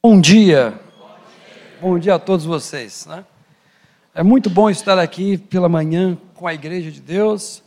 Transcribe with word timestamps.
Bom 0.00 0.20
dia. 0.20 0.80
Bom 1.80 1.98
dia 1.98 2.14
a 2.14 2.18
todos 2.20 2.46
vocês. 2.46 3.04
Né? 3.06 3.24
É 4.14 4.22
muito 4.22 4.48
bom 4.48 4.70
estar 4.70 4.96
aqui 4.96 5.36
pela 5.36 5.68
manhã 5.68 6.16
com 6.36 6.46
a 6.46 6.54
Igreja 6.54 6.88
de 6.88 7.00
Deus. 7.00 7.64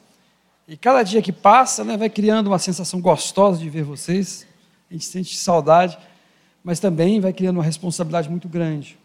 E 0.66 0.78
cada 0.78 1.04
dia 1.04 1.22
que 1.22 1.34
passa, 1.34 1.84
né, 1.84 1.98
vai 1.98 2.10
criando 2.10 2.48
uma 2.48 2.58
sensação 2.58 3.02
gostosa 3.02 3.60
de 3.60 3.70
ver 3.70 3.84
vocês. 3.84 4.48
A 4.90 4.94
gente 4.94 5.04
sente 5.04 5.36
saudade, 5.36 5.98
mas 6.64 6.80
também 6.80 7.20
vai 7.20 7.34
criando 7.34 7.58
uma 7.58 7.66
responsabilidade 7.66 8.30
muito 8.30 8.48
grande. 8.48 8.98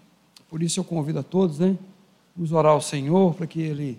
Por 0.49 0.63
isso 0.63 0.79
eu 0.79 0.85
convido 0.85 1.19
a 1.19 1.25
todos, 1.25 1.59
né? 1.59 1.77
Vamos 2.37 2.53
orar 2.53 2.75
ao 2.75 2.81
Senhor 2.81 3.35
para 3.35 3.49
que 3.49 3.61
Ele 3.61 3.99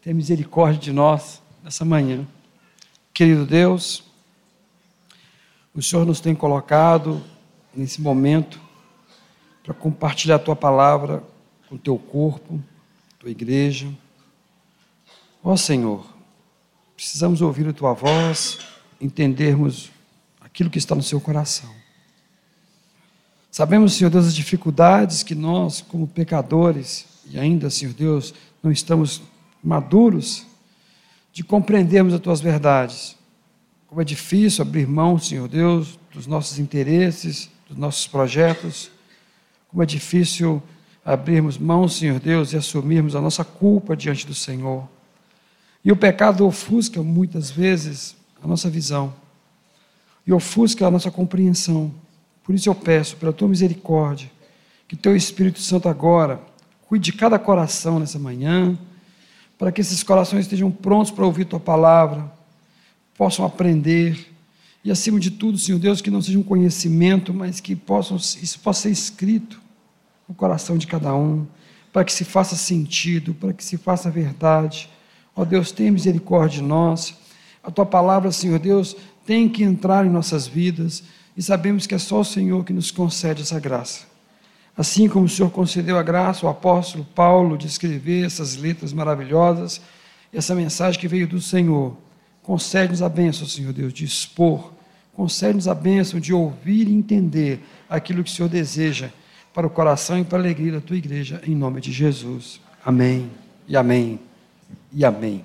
tenha 0.00 0.14
misericórdia 0.14 0.78
de 0.78 0.92
nós 0.92 1.42
nessa 1.64 1.84
manhã. 1.84 2.24
Querido 3.12 3.44
Deus, 3.44 4.04
o 5.74 5.82
Senhor 5.82 6.06
nos 6.06 6.20
tem 6.20 6.32
colocado 6.32 7.20
nesse 7.74 8.00
momento 8.00 8.67
para 9.68 9.76
compartilhar 9.76 10.36
a 10.36 10.38
tua 10.38 10.56
palavra 10.56 11.22
com 11.68 11.74
o 11.74 11.78
teu 11.78 11.98
corpo, 11.98 12.58
tua 13.18 13.28
igreja. 13.28 13.86
Ó 15.44 15.54
Senhor, 15.58 16.06
precisamos 16.96 17.42
ouvir 17.42 17.68
a 17.68 17.72
tua 17.74 17.92
voz, 17.92 18.60
entendermos 18.98 19.90
aquilo 20.40 20.70
que 20.70 20.78
está 20.78 20.94
no 20.94 21.02
seu 21.02 21.20
coração. 21.20 21.70
Sabemos, 23.50 23.92
Senhor 23.92 24.08
Deus, 24.08 24.28
as 24.28 24.34
dificuldades 24.34 25.22
que 25.22 25.34
nós, 25.34 25.82
como 25.82 26.08
pecadores, 26.08 27.04
e 27.26 27.38
ainda, 27.38 27.68
Senhor 27.68 27.92
Deus, 27.92 28.32
não 28.62 28.72
estamos 28.72 29.20
maduros 29.62 30.46
de 31.30 31.44
compreendermos 31.44 32.14
as 32.14 32.20
tuas 32.20 32.40
verdades. 32.40 33.18
Como 33.86 34.00
é 34.00 34.04
difícil 34.04 34.62
abrir 34.62 34.88
mão, 34.88 35.18
Senhor 35.18 35.46
Deus, 35.46 35.98
dos 36.10 36.26
nossos 36.26 36.58
interesses, 36.58 37.50
dos 37.68 37.76
nossos 37.76 38.06
projetos 38.06 38.96
como 39.68 39.82
é 39.82 39.86
difícil 39.86 40.62
abrirmos 41.04 41.56
mãos, 41.56 41.96
Senhor 41.96 42.18
Deus, 42.18 42.52
e 42.52 42.56
assumirmos 42.56 43.14
a 43.14 43.20
nossa 43.20 43.44
culpa 43.44 43.96
diante 43.96 44.26
do 44.26 44.34
Senhor. 44.34 44.88
E 45.84 45.92
o 45.92 45.96
pecado 45.96 46.46
ofusca 46.46 47.02
muitas 47.02 47.50
vezes 47.50 48.16
a 48.42 48.46
nossa 48.46 48.68
visão 48.68 49.14
e 50.26 50.32
ofusca 50.32 50.86
a 50.86 50.90
nossa 50.90 51.10
compreensão. 51.10 51.92
Por 52.44 52.54
isso 52.54 52.68
eu 52.68 52.74
peço, 52.74 53.16
pela 53.16 53.32
tua 53.32 53.48
misericórdia, 53.48 54.30
que 54.86 54.96
teu 54.96 55.16
Espírito 55.16 55.60
Santo 55.60 55.88
agora 55.88 56.40
cuide 56.86 57.10
de 57.10 57.16
cada 57.16 57.38
coração 57.38 57.98
nessa 57.98 58.18
manhã, 58.18 58.78
para 59.58 59.72
que 59.72 59.80
esses 59.80 60.02
corações 60.02 60.42
estejam 60.42 60.70
prontos 60.70 61.10
para 61.10 61.24
ouvir 61.24 61.44
tua 61.44 61.60
palavra, 61.60 62.30
possam 63.16 63.44
aprender 63.44 64.34
e 64.84 64.90
acima 64.90 65.18
de 65.18 65.30
tudo, 65.30 65.58
Senhor 65.58 65.78
Deus, 65.78 66.00
que 66.00 66.10
não 66.10 66.22
seja 66.22 66.38
um 66.38 66.42
conhecimento, 66.42 67.34
mas 67.34 67.60
que 67.60 67.74
possam, 67.74 68.16
isso 68.16 68.58
possa 68.60 68.82
ser 68.82 68.90
escrito 68.90 69.60
no 70.28 70.34
coração 70.34 70.76
de 70.76 70.86
cada 70.86 71.14
um, 71.14 71.46
para 71.92 72.04
que 72.04 72.12
se 72.12 72.24
faça 72.24 72.54
sentido, 72.54 73.34
para 73.34 73.52
que 73.52 73.64
se 73.64 73.76
faça 73.76 74.10
verdade. 74.10 74.90
Ó 75.34 75.44
Deus, 75.44 75.72
tenha 75.72 75.90
misericórdia 75.90 76.60
de 76.60 76.66
nós. 76.66 77.16
A 77.62 77.70
tua 77.70 77.86
palavra, 77.86 78.30
Senhor 78.30 78.58
Deus, 78.58 78.96
tem 79.24 79.48
que 79.48 79.62
entrar 79.62 80.04
em 80.04 80.10
nossas 80.10 80.46
vidas 80.46 81.02
e 81.36 81.42
sabemos 81.42 81.86
que 81.86 81.94
é 81.94 81.98
só 81.98 82.20
o 82.20 82.24
Senhor 82.24 82.64
que 82.64 82.72
nos 82.72 82.90
concede 82.90 83.42
essa 83.42 83.58
graça. 83.58 84.06
Assim 84.76 85.08
como 85.08 85.26
o 85.26 85.28
Senhor 85.28 85.50
concedeu 85.50 85.98
a 85.98 86.02
graça 86.02 86.46
ao 86.46 86.52
apóstolo 86.52 87.04
Paulo 87.04 87.56
de 87.56 87.66
escrever 87.66 88.24
essas 88.24 88.56
letras 88.56 88.92
maravilhosas, 88.92 89.80
essa 90.32 90.54
mensagem 90.54 91.00
que 91.00 91.08
veio 91.08 91.26
do 91.26 91.40
Senhor, 91.40 91.96
concede-nos 92.42 93.02
a 93.02 93.08
bênção, 93.08 93.46
Senhor 93.46 93.72
Deus, 93.72 93.92
de 93.92 94.04
expor 94.04 94.72
Concede-nos 95.18 95.66
a 95.66 95.74
bênção 95.74 96.20
de 96.20 96.32
ouvir 96.32 96.86
e 96.86 96.94
entender 96.94 97.60
aquilo 97.90 98.22
que 98.22 98.30
o 98.30 98.32
Senhor 98.32 98.48
deseja 98.48 99.10
para 99.52 99.66
o 99.66 99.70
coração 99.70 100.18
e 100.18 100.24
para 100.24 100.38
a 100.38 100.40
alegria 100.40 100.72
da 100.72 100.80
tua 100.80 100.96
igreja, 100.96 101.40
em 101.46 101.54
nome 101.54 101.80
de 101.80 101.92
Jesus. 101.92 102.60
Amém, 102.84 103.30
e 103.66 103.76
amém, 103.76 104.20
e 104.92 105.04
amém. 105.04 105.44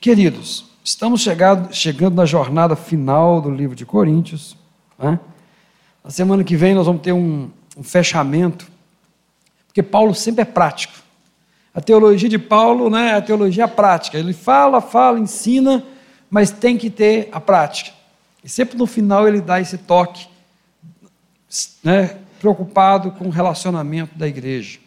Queridos, 0.00 0.64
estamos 0.82 1.20
chegado, 1.20 1.74
chegando 1.74 2.14
na 2.14 2.24
jornada 2.24 2.74
final 2.74 3.40
do 3.40 3.50
livro 3.50 3.76
de 3.76 3.84
Coríntios. 3.84 4.56
Né? 4.98 5.18
Na 6.02 6.10
semana 6.10 6.42
que 6.42 6.56
vem 6.56 6.74
nós 6.74 6.86
vamos 6.86 7.02
ter 7.02 7.12
um, 7.12 7.50
um 7.76 7.82
fechamento, 7.82 8.66
porque 9.66 9.82
Paulo 9.82 10.14
sempre 10.14 10.42
é 10.42 10.44
prático. 10.44 10.94
A 11.72 11.80
teologia 11.80 12.28
de 12.28 12.38
Paulo 12.38 12.90
né, 12.90 13.10
é 13.10 13.14
a 13.14 13.22
teologia 13.22 13.68
prática. 13.68 14.18
Ele 14.18 14.32
fala, 14.32 14.80
fala, 14.80 15.18
ensina, 15.18 15.84
mas 16.28 16.50
tem 16.50 16.76
que 16.76 16.90
ter 16.90 17.28
a 17.30 17.40
prática. 17.40 17.92
E 18.42 18.48
sempre 18.48 18.76
no 18.76 18.86
final 18.86 19.28
ele 19.28 19.40
dá 19.40 19.60
esse 19.60 19.78
toque, 19.78 20.26
né, 21.84 22.16
preocupado 22.40 23.12
com 23.12 23.26
o 23.26 23.30
relacionamento 23.30 24.18
da 24.18 24.26
igreja. 24.26 24.80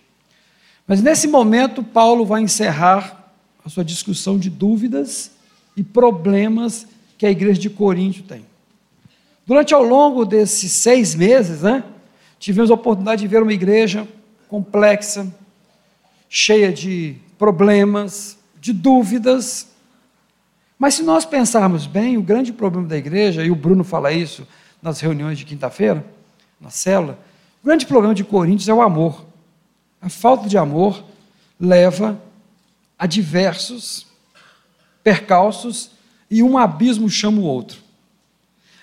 Mas 0.87 1.01
nesse 1.01 1.27
momento, 1.27 1.83
Paulo 1.83 2.25
vai 2.25 2.41
encerrar 2.41 3.31
a 3.63 3.69
sua 3.69 3.85
discussão 3.85 4.37
de 4.37 4.49
dúvidas 4.49 5.31
e 5.77 5.83
problemas 5.83 6.85
que 7.17 7.25
a 7.25 7.31
igreja 7.31 7.61
de 7.61 7.69
Corinto 7.69 8.23
tem. 8.23 8.45
Durante 9.45 9.73
ao 9.73 9.83
longo 9.83 10.25
desses 10.25 10.71
seis 10.71 11.15
meses, 11.15 11.61
né, 11.61 11.83
tivemos 12.39 12.71
a 12.71 12.73
oportunidade 12.73 13.21
de 13.21 13.27
ver 13.27 13.41
uma 13.41 13.53
igreja 13.53 14.07
complexa, 14.49 15.31
cheia 16.27 16.73
de 16.73 17.15
problemas, 17.37 18.37
de 18.59 18.73
dúvidas, 18.73 19.67
mas 20.77 20.95
se 20.95 21.03
nós 21.03 21.23
pensarmos 21.23 21.85
bem, 21.85 22.17
o 22.17 22.21
grande 22.21 22.51
problema 22.51 22.87
da 22.87 22.97
igreja, 22.97 23.45
e 23.45 23.51
o 23.51 23.55
Bruno 23.55 23.83
fala 23.83 24.11
isso 24.11 24.45
nas 24.81 24.99
reuniões 24.99 25.37
de 25.37 25.45
quinta-feira, 25.45 26.05
na 26.59 26.69
célula, 26.69 27.17
o 27.63 27.65
grande 27.65 27.85
problema 27.85 28.13
de 28.13 28.25
Coríntios 28.25 28.67
é 28.67 28.73
o 28.73 28.81
amor. 28.81 29.25
A 30.01 30.09
falta 30.09 30.49
de 30.49 30.57
amor 30.57 31.01
leva 31.57 32.21
a 32.99 33.07
diversos 33.07 34.05
percalços 35.01 35.91
e 36.29 36.43
um 36.43 36.57
abismo 36.57 37.09
chama 37.09 37.39
o 37.39 37.45
outro. 37.45 37.79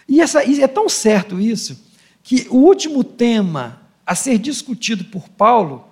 E, 0.09 0.21
essa, 0.21 0.43
é 0.43 0.67
tão 0.67 0.89
certo 0.89 1.39
isso, 1.39 1.79
que 2.23 2.47
o 2.49 2.57
último 2.57 3.05
tema 3.05 3.83
a 4.07 4.15
ser 4.15 4.39
discutido 4.39 5.05
por 5.05 5.29
Paulo 5.29 5.87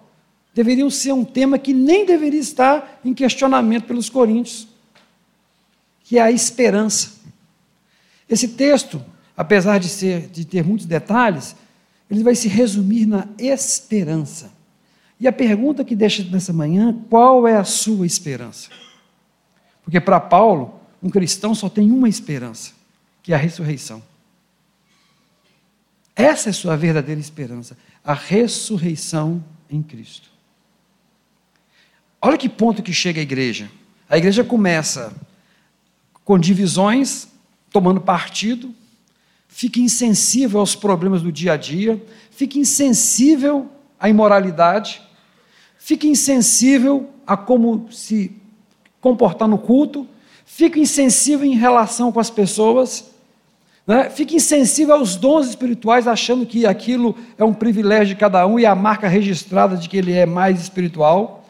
deveria 0.54 0.88
ser 0.90 1.12
um 1.12 1.26
tema 1.26 1.58
que 1.58 1.74
nem 1.74 2.06
deveria 2.06 2.40
estar 2.40 3.00
em 3.04 3.12
questionamento 3.12 3.84
pelos 3.84 4.08
coríntios 4.08 4.66
que 6.08 6.16
é 6.16 6.22
a 6.22 6.32
esperança. 6.32 7.18
Esse 8.26 8.48
texto, 8.48 9.04
apesar 9.36 9.76
de, 9.76 9.90
ser, 9.90 10.28
de 10.28 10.46
ter 10.46 10.64
muitos 10.64 10.86
detalhes, 10.86 11.54
ele 12.10 12.22
vai 12.22 12.34
se 12.34 12.48
resumir 12.48 13.06
na 13.06 13.28
esperança. 13.38 14.52
E 15.20 15.26
a 15.26 15.32
pergunta 15.32 15.84
que 15.84 15.96
deixa 15.96 16.22
nessa 16.24 16.52
manhã, 16.52 16.96
qual 17.10 17.46
é 17.46 17.56
a 17.56 17.64
sua 17.64 18.06
esperança? 18.06 18.70
Porque 19.82 20.00
para 20.00 20.20
Paulo, 20.20 20.80
um 21.02 21.10
cristão 21.10 21.54
só 21.54 21.68
tem 21.68 21.90
uma 21.90 22.08
esperança, 22.08 22.72
que 23.22 23.32
é 23.32 23.36
a 23.36 23.38
ressurreição. 23.38 24.02
Essa 26.14 26.48
é 26.48 26.50
a 26.50 26.54
sua 26.54 26.76
verdadeira 26.76 27.20
esperança, 27.20 27.76
a 28.04 28.14
ressurreição 28.14 29.44
em 29.70 29.82
Cristo. 29.82 30.30
Olha 32.20 32.36
que 32.36 32.48
ponto 32.48 32.82
que 32.82 32.92
chega 32.92 33.20
a 33.20 33.22
igreja. 33.22 33.70
A 34.08 34.18
igreja 34.18 34.42
começa 34.42 35.14
com 36.24 36.38
divisões, 36.38 37.28
tomando 37.70 38.00
partido, 38.00 38.74
fica 39.58 39.80
insensível 39.80 40.60
aos 40.60 40.76
problemas 40.76 41.20
do 41.20 41.32
dia 41.32 41.54
a 41.54 41.56
dia, 41.56 42.00
fica 42.30 42.60
insensível 42.60 43.66
à 43.98 44.08
imoralidade, 44.08 45.02
fica 45.76 46.06
insensível 46.06 47.10
a 47.26 47.36
como 47.36 47.90
se 47.90 48.30
comportar 49.00 49.48
no 49.48 49.58
culto, 49.58 50.06
fica 50.46 50.78
insensível 50.78 51.44
em 51.44 51.56
relação 51.56 52.12
com 52.12 52.20
as 52.20 52.30
pessoas, 52.30 53.10
né? 53.84 54.08
fica 54.08 54.36
insensível 54.36 54.94
aos 54.94 55.16
dons 55.16 55.48
espirituais, 55.48 56.06
achando 56.06 56.46
que 56.46 56.64
aquilo 56.64 57.16
é 57.36 57.42
um 57.42 57.52
privilégio 57.52 58.14
de 58.14 58.20
cada 58.20 58.46
um 58.46 58.60
e 58.60 58.64
a 58.64 58.76
marca 58.76 59.08
registrada 59.08 59.76
de 59.76 59.88
que 59.88 59.96
ele 59.96 60.12
é 60.12 60.24
mais 60.24 60.60
espiritual. 60.60 61.44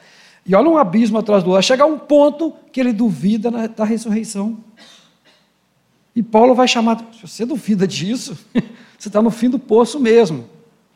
E 0.46 0.55
olha 0.55 0.70
um 0.70 0.78
abismo 0.78 1.19
atrás 1.19 1.44
do 1.44 1.50
outro. 1.50 1.66
Chega 1.66 1.84
a 1.84 1.87
um 1.87 1.99
ponto 1.99 2.55
que 2.72 2.81
ele 2.81 2.94
duvida 2.94 3.50
da 3.50 3.84
ressurreição. 3.84 4.56
E 6.19 6.23
Paulo 6.23 6.53
vai 6.53 6.67
chamar, 6.67 6.99
se 7.12 7.23
você 7.23 7.47
duvida 7.47 7.87
disso, 7.87 8.37
você 8.99 9.09
está 9.09 9.23
no 9.23 9.31
fim 9.31 9.49
do 9.49 9.56
poço 9.56 10.00
mesmo. 10.00 10.49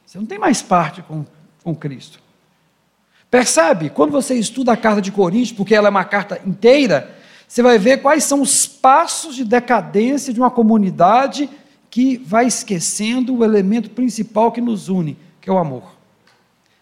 Você 0.05 0.19
não 0.19 0.27
tem 0.27 0.37
mais 0.37 0.61
parte 0.61 1.01
com, 1.01 1.25
com 1.63 1.73
Cristo. 1.77 2.21
Percebe? 3.31 3.89
Quando 3.89 4.11
você 4.11 4.35
estuda 4.35 4.73
a 4.73 4.77
carta 4.77 5.01
de 5.01 5.13
Coríntios, 5.13 5.53
porque 5.53 5.77
ela 5.77 5.87
é 5.87 5.91
uma 5.91 6.05
carta 6.05 6.43
inteira, 6.45 7.17
você 7.47 7.63
vai 7.63 7.79
ver 7.79 8.03
quais 8.03 8.25
são 8.25 8.43
os 8.43 8.67
passos 8.67 9.37
de 9.37 9.45
decadência 9.45 10.33
de 10.33 10.41
uma 10.41 10.51
comunidade 10.51 11.49
que 11.89 12.17
vai 12.17 12.45
esquecendo 12.45 13.37
o 13.37 13.45
elemento 13.45 13.91
principal 13.91 14.51
que 14.51 14.61
nos 14.61 14.89
une, 14.89 15.17
que 15.41 15.49
é 15.49 15.53
o 15.53 15.59
amor. 15.59 15.85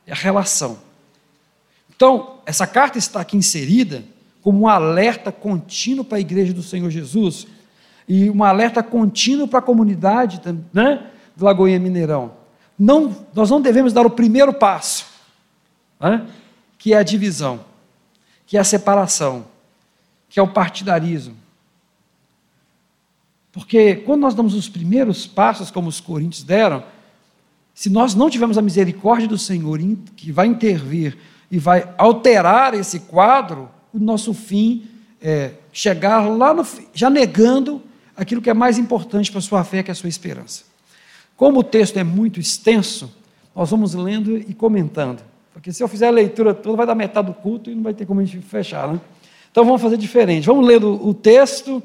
É 0.06 0.12
a 0.12 0.16
relação. 0.16 0.78
Então, 1.94 2.38
essa 2.46 2.66
carta 2.66 2.96
está 2.96 3.20
aqui 3.20 3.36
inserida 3.36 4.02
como 4.40 4.60
um 4.60 4.66
alerta 4.66 5.30
contínuo 5.30 6.06
para 6.06 6.16
a 6.16 6.22
igreja 6.22 6.54
do 6.54 6.62
Senhor 6.62 6.88
Jesus 6.88 7.46
e 8.12 8.28
um 8.28 8.42
alerta 8.42 8.82
contínuo 8.82 9.46
para 9.46 9.60
a 9.60 9.62
comunidade 9.62 10.40
né, 10.72 11.06
do 11.36 11.44
Lagoinha 11.44 11.78
Mineirão. 11.78 12.32
não, 12.76 13.24
nós 13.32 13.48
não 13.50 13.60
devemos 13.60 13.92
dar 13.92 14.04
o 14.04 14.10
primeiro 14.10 14.52
passo, 14.52 15.06
né? 16.00 16.26
que 16.76 16.92
é 16.92 16.96
a 16.96 17.04
divisão, 17.04 17.60
que 18.44 18.56
é 18.56 18.60
a 18.60 18.64
separação, 18.64 19.46
que 20.28 20.40
é 20.40 20.42
o 20.42 20.48
partidarismo. 20.48 21.36
Porque 23.52 23.94
quando 23.94 24.22
nós 24.22 24.34
damos 24.34 24.54
os 24.54 24.68
primeiros 24.68 25.28
passos, 25.28 25.70
como 25.70 25.88
os 25.88 26.00
coríntios 26.00 26.42
deram, 26.42 26.82
se 27.72 27.88
nós 27.88 28.12
não 28.16 28.28
tivermos 28.28 28.58
a 28.58 28.62
misericórdia 28.62 29.28
do 29.28 29.38
Senhor, 29.38 29.78
que 30.16 30.32
vai 30.32 30.48
intervir 30.48 31.16
e 31.48 31.60
vai 31.60 31.88
alterar 31.96 32.74
esse 32.74 32.98
quadro, 32.98 33.70
o 33.94 34.00
nosso 34.00 34.34
fim 34.34 34.88
é 35.22 35.52
chegar 35.72 36.28
lá 36.28 36.52
no 36.52 36.66
já 36.92 37.08
negando 37.08 37.88
aquilo 38.20 38.42
que 38.42 38.50
é 38.50 38.54
mais 38.54 38.78
importante 38.78 39.30
para 39.30 39.38
a 39.38 39.42
sua 39.42 39.64
fé, 39.64 39.82
que 39.82 39.90
é 39.90 39.92
a 39.92 39.94
sua 39.94 40.10
esperança. 40.10 40.64
Como 41.36 41.60
o 41.60 41.64
texto 41.64 41.96
é 41.96 42.04
muito 42.04 42.38
extenso, 42.38 43.10
nós 43.56 43.70
vamos 43.70 43.94
lendo 43.94 44.36
e 44.36 44.52
comentando. 44.52 45.22
Porque 45.54 45.72
se 45.72 45.82
eu 45.82 45.88
fizer 45.88 46.08
a 46.08 46.10
leitura 46.10 46.52
toda, 46.52 46.76
vai 46.76 46.86
dar 46.86 46.94
metade 46.94 47.28
do 47.28 47.32
culto 47.32 47.70
e 47.70 47.74
não 47.74 47.82
vai 47.82 47.94
ter 47.94 48.04
como 48.04 48.20
a 48.20 48.24
gente 48.24 48.44
fechar, 48.44 48.88
né? 48.88 49.00
Então 49.50 49.64
vamos 49.64 49.80
fazer 49.80 49.96
diferente. 49.96 50.46
Vamos 50.46 50.66
ler 50.66 50.84
o 50.84 51.14
texto 51.14 51.82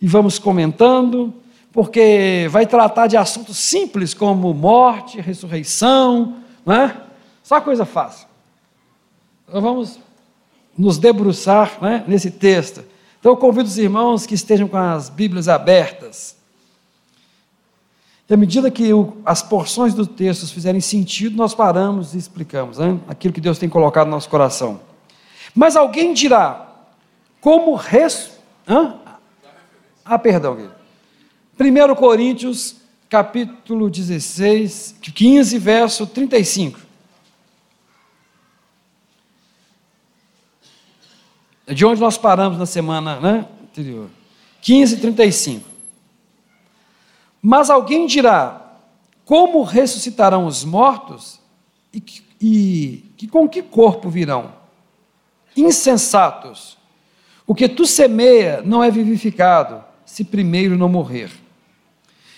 e 0.00 0.06
vamos 0.06 0.38
comentando, 0.38 1.32
porque 1.72 2.46
vai 2.50 2.66
tratar 2.66 3.06
de 3.06 3.16
assuntos 3.16 3.56
simples 3.56 4.12
como 4.12 4.52
morte, 4.52 5.18
ressurreição, 5.18 6.36
não 6.64 6.74
é? 6.74 6.96
Só 7.42 7.58
coisa 7.58 7.86
fácil. 7.86 8.28
Então 9.48 9.62
vamos 9.62 9.98
nos 10.76 10.98
debruçar 10.98 11.78
né, 11.80 12.04
nesse 12.06 12.30
texto. 12.30 12.84
Então 13.20 13.32
eu 13.32 13.36
convido 13.36 13.68
os 13.68 13.76
irmãos 13.76 14.24
que 14.24 14.34
estejam 14.34 14.66
com 14.66 14.78
as 14.78 15.10
Bíblias 15.10 15.46
abertas. 15.46 16.36
E 18.28 18.32
à 18.32 18.36
medida 18.36 18.70
que 18.70 18.92
o, 18.94 19.18
as 19.26 19.42
porções 19.42 19.92
do 19.92 20.06
texto 20.06 20.46
fizerem 20.46 20.80
sentido, 20.80 21.36
nós 21.36 21.54
paramos 21.54 22.14
e 22.14 22.18
explicamos 22.18 22.78
né? 22.78 22.98
aquilo 23.06 23.34
que 23.34 23.40
Deus 23.40 23.58
tem 23.58 23.68
colocado 23.68 24.06
no 24.06 24.12
nosso 24.12 24.28
coração. 24.30 24.80
Mas 25.54 25.76
alguém 25.76 26.14
dirá, 26.14 26.66
como 27.40 27.74
res... 27.74 28.30
Hã? 28.66 28.94
Ah, 30.04 30.18
perdão. 30.18 30.70
1 31.58 31.94
Coríntios, 31.94 32.76
capítulo 33.08 33.90
16, 33.90 34.94
15, 35.02 35.58
verso 35.58 36.06
35. 36.06 36.89
De 41.74 41.84
onde 41.86 42.00
nós 42.00 42.18
paramos 42.18 42.58
na 42.58 42.66
semana 42.66 43.20
né, 43.20 43.46
anterior. 43.62 44.08
15, 44.60 44.96
35. 44.98 45.68
Mas 47.42 47.70
alguém 47.70 48.06
dirá: 48.06 48.76
como 49.24 49.62
ressuscitarão 49.62 50.46
os 50.46 50.64
mortos 50.64 51.40
e, 51.92 52.02
e, 53.20 53.26
com 53.28 53.48
que 53.48 53.62
corpo 53.62 54.10
virão? 54.10 54.52
Insensatos. 55.56 56.78
O 57.46 57.54
que 57.54 57.68
tu 57.68 57.84
semeia 57.84 58.62
não 58.64 58.82
é 58.82 58.90
vivificado, 58.90 59.82
se 60.04 60.24
primeiro 60.24 60.78
não 60.78 60.88
morrer. 60.88 61.30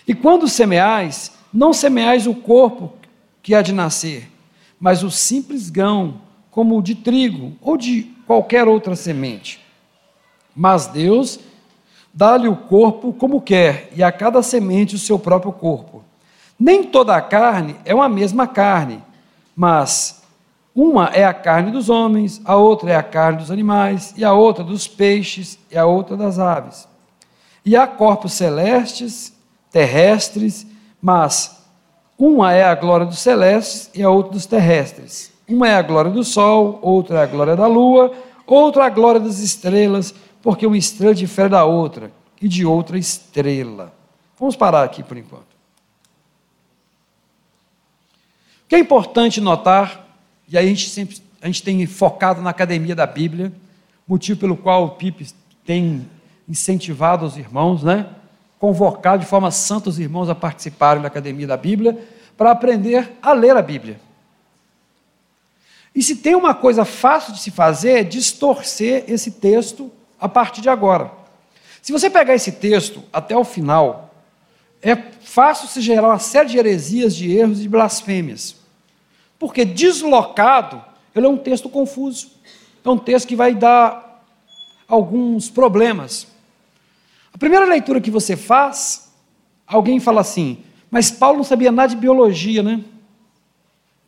E 0.07 0.15
quando 0.15 0.49
semeais, 0.49 1.33
não 1.53 1.73
semeais 1.73 2.27
o 2.27 2.35
corpo 2.35 2.95
que 3.43 3.55
há 3.55 3.63
de 3.63 3.73
nascer, 3.73 4.31
mas 4.81 5.03
o 5.03 5.11
simples 5.11 5.69
grão, 5.69 6.21
como 6.51 6.79
o 6.79 6.83
de 6.83 6.95
trigo 6.95 7.57
ou 7.61 7.77
de 7.77 8.11
qualquer 8.33 8.67
outra 8.67 8.97
semente. 8.97 9.61
Mas 10.57 10.87
Deus 10.87 11.39
dá-lhe 12.15 12.49
o 12.49 12.57
corpo 12.57 13.13
como 13.13 13.43
quer, 13.43 13.91
e 13.95 14.03
a 14.03 14.11
cada 14.11 14.43
semente 14.43 14.95
o 14.95 14.99
seu 14.99 15.19
próprio 15.19 15.53
corpo. 15.53 16.03
Nem 16.59 16.83
toda 16.83 17.15
a 17.15 17.21
carne 17.21 17.77
é 17.85 17.95
uma 17.95 18.09
mesma 18.09 18.47
carne, 18.47 19.03
mas 19.55 20.23
uma 20.75 21.09
é 21.09 21.25
a 21.27 21.35
carne 21.35 21.71
dos 21.71 21.91
homens, 21.91 22.41
a 22.47 22.57
outra 22.57 22.93
é 22.93 22.97
a 22.97 23.03
carne 23.03 23.39
dos 23.39 23.51
animais, 23.51 24.15
e 24.17 24.25
a 24.25 24.33
outra 24.33 24.65
dos 24.65 24.89
peixes, 24.89 25.59
e 25.71 25.77
a 25.77 25.85
outra 25.85 26.17
das 26.17 26.39
aves. 26.39 26.89
E 27.67 27.77
há 27.77 27.87
corpos 27.87 28.33
celestes, 28.33 29.31
terrestres, 29.71 30.67
mas 31.03 31.63
uma 32.17 32.53
é 32.53 32.65
a 32.65 32.75
glória 32.75 33.05
dos 33.05 33.19
celestes 33.19 33.91
e 33.95 34.03
a 34.03 34.09
outra 34.09 34.33
dos 34.33 34.47
terrestres. 34.47 35.32
Uma 35.53 35.69
é 35.69 35.75
a 35.75 35.83
glória 35.83 36.11
do 36.11 36.25
sol, 36.25 36.79
outra 36.81 37.19
é 37.19 37.23
a 37.25 37.27
glória 37.27 37.55
da 37.55 37.67
lua, 37.67 38.11
outra 38.47 38.85
é 38.85 38.87
a 38.87 38.89
glória 38.89 39.21
das 39.21 39.39
estrelas, 39.41 40.15
porque 40.41 40.67
uma 40.67 40.79
estrela 40.79 41.15
difere 41.15 41.51
da 41.51 41.63
outra 41.67 42.11
e 42.41 42.49
de 42.49 42.65
outra 42.65 42.97
estrela. 42.97 43.93
Vamos 44.41 44.57
parar 44.57 44.83
aqui 44.83 45.03
por 45.03 45.15
enquanto. 45.15 45.53
O 48.63 48.69
que 48.69 48.77
é 48.77 48.79
importante 48.79 49.43
notar, 49.43 50.09
e 50.49 50.57
aí 50.57 50.65
a 50.65 50.69
gente 50.69 50.89
sempre 50.89 51.21
a 51.43 51.47
gente 51.47 51.63
tem 51.63 51.85
focado 51.87 52.41
na 52.41 52.49
academia 52.51 52.95
da 52.95 53.05
Bíblia, 53.05 53.53
motivo 54.09 54.41
pelo 54.41 54.57
qual 54.57 54.85
o 54.85 54.91
PIP 54.91 55.27
tem 55.67 56.09
incentivado 56.49 57.27
os 57.27 57.37
irmãos, 57.37 57.83
né? 57.83 58.07
convocado 58.59 59.25
de 59.25 59.29
forma 59.29 59.51
santa 59.51 59.91
os 59.91 59.99
irmãos 59.99 60.31
a 60.31 60.35
participarem 60.35 61.03
da 61.03 61.09
academia 61.09 61.47
da 61.47 61.57
Bíblia, 61.59 61.99
para 62.39 62.53
aprender 62.53 63.19
a 63.21 63.33
ler 63.33 63.57
a 63.57 63.61
Bíblia. 63.61 64.01
E 65.95 66.03
se 66.03 66.17
tem 66.17 66.35
uma 66.35 66.55
coisa 66.55 66.85
fácil 66.85 67.33
de 67.33 67.41
se 67.41 67.51
fazer, 67.51 68.01
é 68.01 68.05
distorcer 68.05 69.05
esse 69.07 69.33
texto 69.33 69.91
a 70.19 70.29
partir 70.29 70.61
de 70.61 70.69
agora. 70.69 71.11
Se 71.83 71.93
você 71.93 72.09
pegar 72.09 72.35
esse 72.35 72.53
texto 72.53 73.03
até 73.13 73.37
o 73.37 73.45
final, 73.45 74.15
é 74.81 74.97
fácil 74.97 75.69
se 75.69 75.81
gerar 75.81 76.09
uma 76.09 76.19
série 76.19 76.49
de 76.49 76.59
heresias, 76.59 77.15
de 77.15 77.31
erros 77.31 77.59
e 77.59 77.63
de 77.63 77.69
blasfêmias. 77.69 78.57
Porque 79.39 79.65
deslocado, 79.65 80.83
ele 81.15 81.27
é 81.27 81.29
um 81.29 81.37
texto 81.37 81.69
confuso. 81.69 82.31
É 82.85 82.89
um 82.89 82.99
texto 82.99 83.29
que 83.29 83.37
vai 83.37 83.55
dar 83.55 84.25
alguns 84.89 85.51
problemas. 85.51 86.27
A 87.33 87.39
primeira 87.39 87.65
leitura 87.65 88.01
que 88.01 88.11
você 88.11 88.37
faz, 88.37 89.13
alguém 89.67 89.99
fala 90.01 90.21
assim, 90.21 90.59
mas 90.91 91.11
Paulo 91.11 91.39
não 91.39 91.45
sabia 91.45 91.73
nada 91.73 91.89
de 91.89 91.97
biologia, 91.97 92.63
né? 92.63 92.85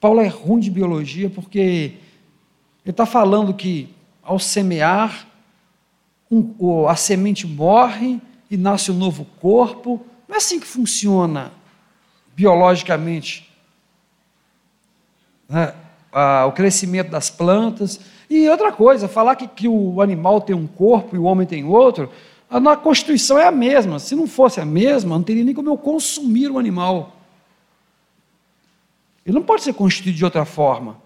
Paulo 0.04 0.20
é 0.20 0.26
ruim 0.26 0.60
de 0.60 0.70
biologia 0.70 1.30
porque 1.30 1.58
ele 1.58 2.90
está 2.90 3.06
falando 3.06 3.54
que 3.54 3.88
ao 4.22 4.38
semear, 4.38 5.26
um, 6.30 6.86
a 6.86 6.94
semente 6.94 7.46
morre 7.46 8.20
e 8.50 8.56
nasce 8.58 8.90
um 8.90 8.94
novo 8.94 9.24
corpo. 9.40 10.04
Não 10.28 10.34
é 10.34 10.36
assim 10.36 10.60
que 10.60 10.66
funciona 10.66 11.52
biologicamente 12.36 13.50
né? 15.48 15.72
ah, 16.12 16.44
o 16.48 16.52
crescimento 16.52 17.10
das 17.10 17.30
plantas. 17.30 17.98
E 18.28 18.46
outra 18.46 18.70
coisa, 18.72 19.08
falar 19.08 19.36
que, 19.36 19.48
que 19.48 19.66
o 19.66 20.02
animal 20.02 20.42
tem 20.42 20.54
um 20.54 20.66
corpo 20.66 21.16
e 21.16 21.18
o 21.18 21.24
homem 21.24 21.46
tem 21.46 21.64
outro, 21.64 22.10
a 22.50 22.76
Constituição 22.76 23.38
é 23.38 23.46
a 23.46 23.50
mesma. 23.50 23.98
Se 23.98 24.14
não 24.14 24.26
fosse 24.26 24.60
a 24.60 24.66
mesma, 24.66 25.16
não 25.16 25.24
teria 25.24 25.42
nem 25.42 25.54
como 25.54 25.70
eu 25.70 25.78
consumir 25.78 26.50
o 26.50 26.58
animal. 26.58 27.13
Ele 29.24 29.34
não 29.34 29.42
pode 29.42 29.62
ser 29.62 29.72
constituído 29.72 30.18
de 30.18 30.24
outra 30.24 30.44
forma. 30.44 30.98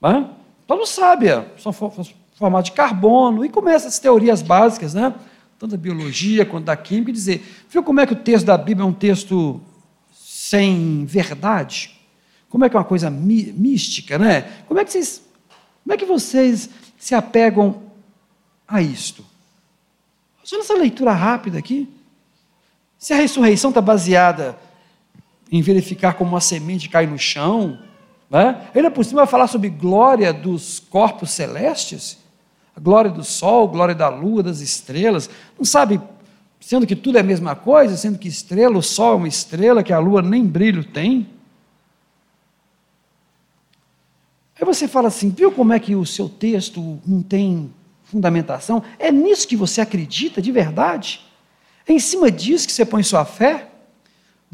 Né? 0.00 0.30
Todo 0.66 0.86
sabe, 0.86 1.26
só 1.56 1.72
formato 1.72 2.70
de 2.70 2.72
carbono, 2.72 3.44
e 3.44 3.48
começa 3.48 3.88
as 3.88 3.98
teorias 3.98 4.42
básicas, 4.42 4.94
né? 4.94 5.14
tanto 5.58 5.72
da 5.72 5.76
biologia 5.76 6.44
quanto 6.44 6.64
da 6.64 6.76
química, 6.76 7.10
e 7.10 7.14
dizer, 7.14 7.64
viu 7.68 7.82
como 7.82 8.00
é 8.00 8.06
que 8.06 8.12
o 8.12 8.16
texto 8.16 8.46
da 8.46 8.56
Bíblia 8.56 8.84
é 8.84 8.88
um 8.88 8.92
texto 8.92 9.60
sem 10.12 11.04
verdade? 11.04 11.98
Como 12.48 12.64
é 12.64 12.68
que 12.68 12.76
é 12.76 12.78
uma 12.78 12.84
coisa 12.84 13.10
mística, 13.10 14.18
né? 14.18 14.42
Como 14.68 14.78
é 14.78 14.84
que 14.84 14.92
vocês, 14.92 15.22
como 15.82 15.92
é 15.92 15.96
que 15.96 16.04
vocês 16.04 16.70
se 16.96 17.14
apegam 17.14 17.82
a 18.68 18.80
isto? 18.80 19.24
Só 20.44 20.58
nessa 20.58 20.74
leitura 20.74 21.12
rápida 21.12 21.58
aqui. 21.58 21.88
Se 22.96 23.12
a 23.12 23.16
ressurreição 23.16 23.70
está 23.70 23.80
baseada 23.80 24.56
em 25.56 25.62
verificar 25.62 26.14
como 26.14 26.30
uma 26.30 26.40
semente 26.40 26.88
cai 26.88 27.06
no 27.06 27.16
chão, 27.16 27.78
né? 28.28 28.68
ainda 28.74 28.90
por 28.90 29.04
cima 29.04 29.20
vai 29.20 29.30
falar 29.30 29.46
sobre 29.46 29.70
glória 29.70 30.32
dos 30.32 30.80
corpos 30.80 31.30
celestes, 31.30 32.18
a 32.74 32.80
glória 32.80 33.08
do 33.08 33.22
sol, 33.22 33.68
glória 33.68 33.94
da 33.94 34.08
lua, 34.08 34.42
das 34.42 34.58
estrelas. 34.58 35.30
Não 35.56 35.64
sabe, 35.64 36.00
sendo 36.58 36.84
que 36.84 36.96
tudo 36.96 37.18
é 37.18 37.20
a 37.20 37.24
mesma 37.24 37.54
coisa, 37.54 37.96
sendo 37.96 38.18
que 38.18 38.26
estrela, 38.26 38.76
o 38.76 38.82
sol 38.82 39.12
é 39.12 39.16
uma 39.16 39.28
estrela, 39.28 39.84
que 39.84 39.92
a 39.92 39.98
lua 40.00 40.20
nem 40.20 40.44
brilho 40.44 40.82
tem. 40.82 41.28
Aí 44.60 44.66
você 44.66 44.88
fala 44.88 45.06
assim, 45.06 45.30
viu 45.30 45.52
como 45.52 45.72
é 45.72 45.78
que 45.78 45.94
o 45.94 46.04
seu 46.04 46.28
texto 46.28 47.00
não 47.06 47.22
tem 47.22 47.72
fundamentação? 48.02 48.82
É 48.98 49.12
nisso 49.12 49.46
que 49.46 49.54
você 49.54 49.80
acredita 49.80 50.42
de 50.42 50.50
verdade? 50.50 51.24
É 51.86 51.92
em 51.92 52.00
cima 52.00 52.28
disso 52.28 52.66
que 52.66 52.72
você 52.72 52.84
põe 52.84 53.04
sua 53.04 53.24
fé? 53.24 53.68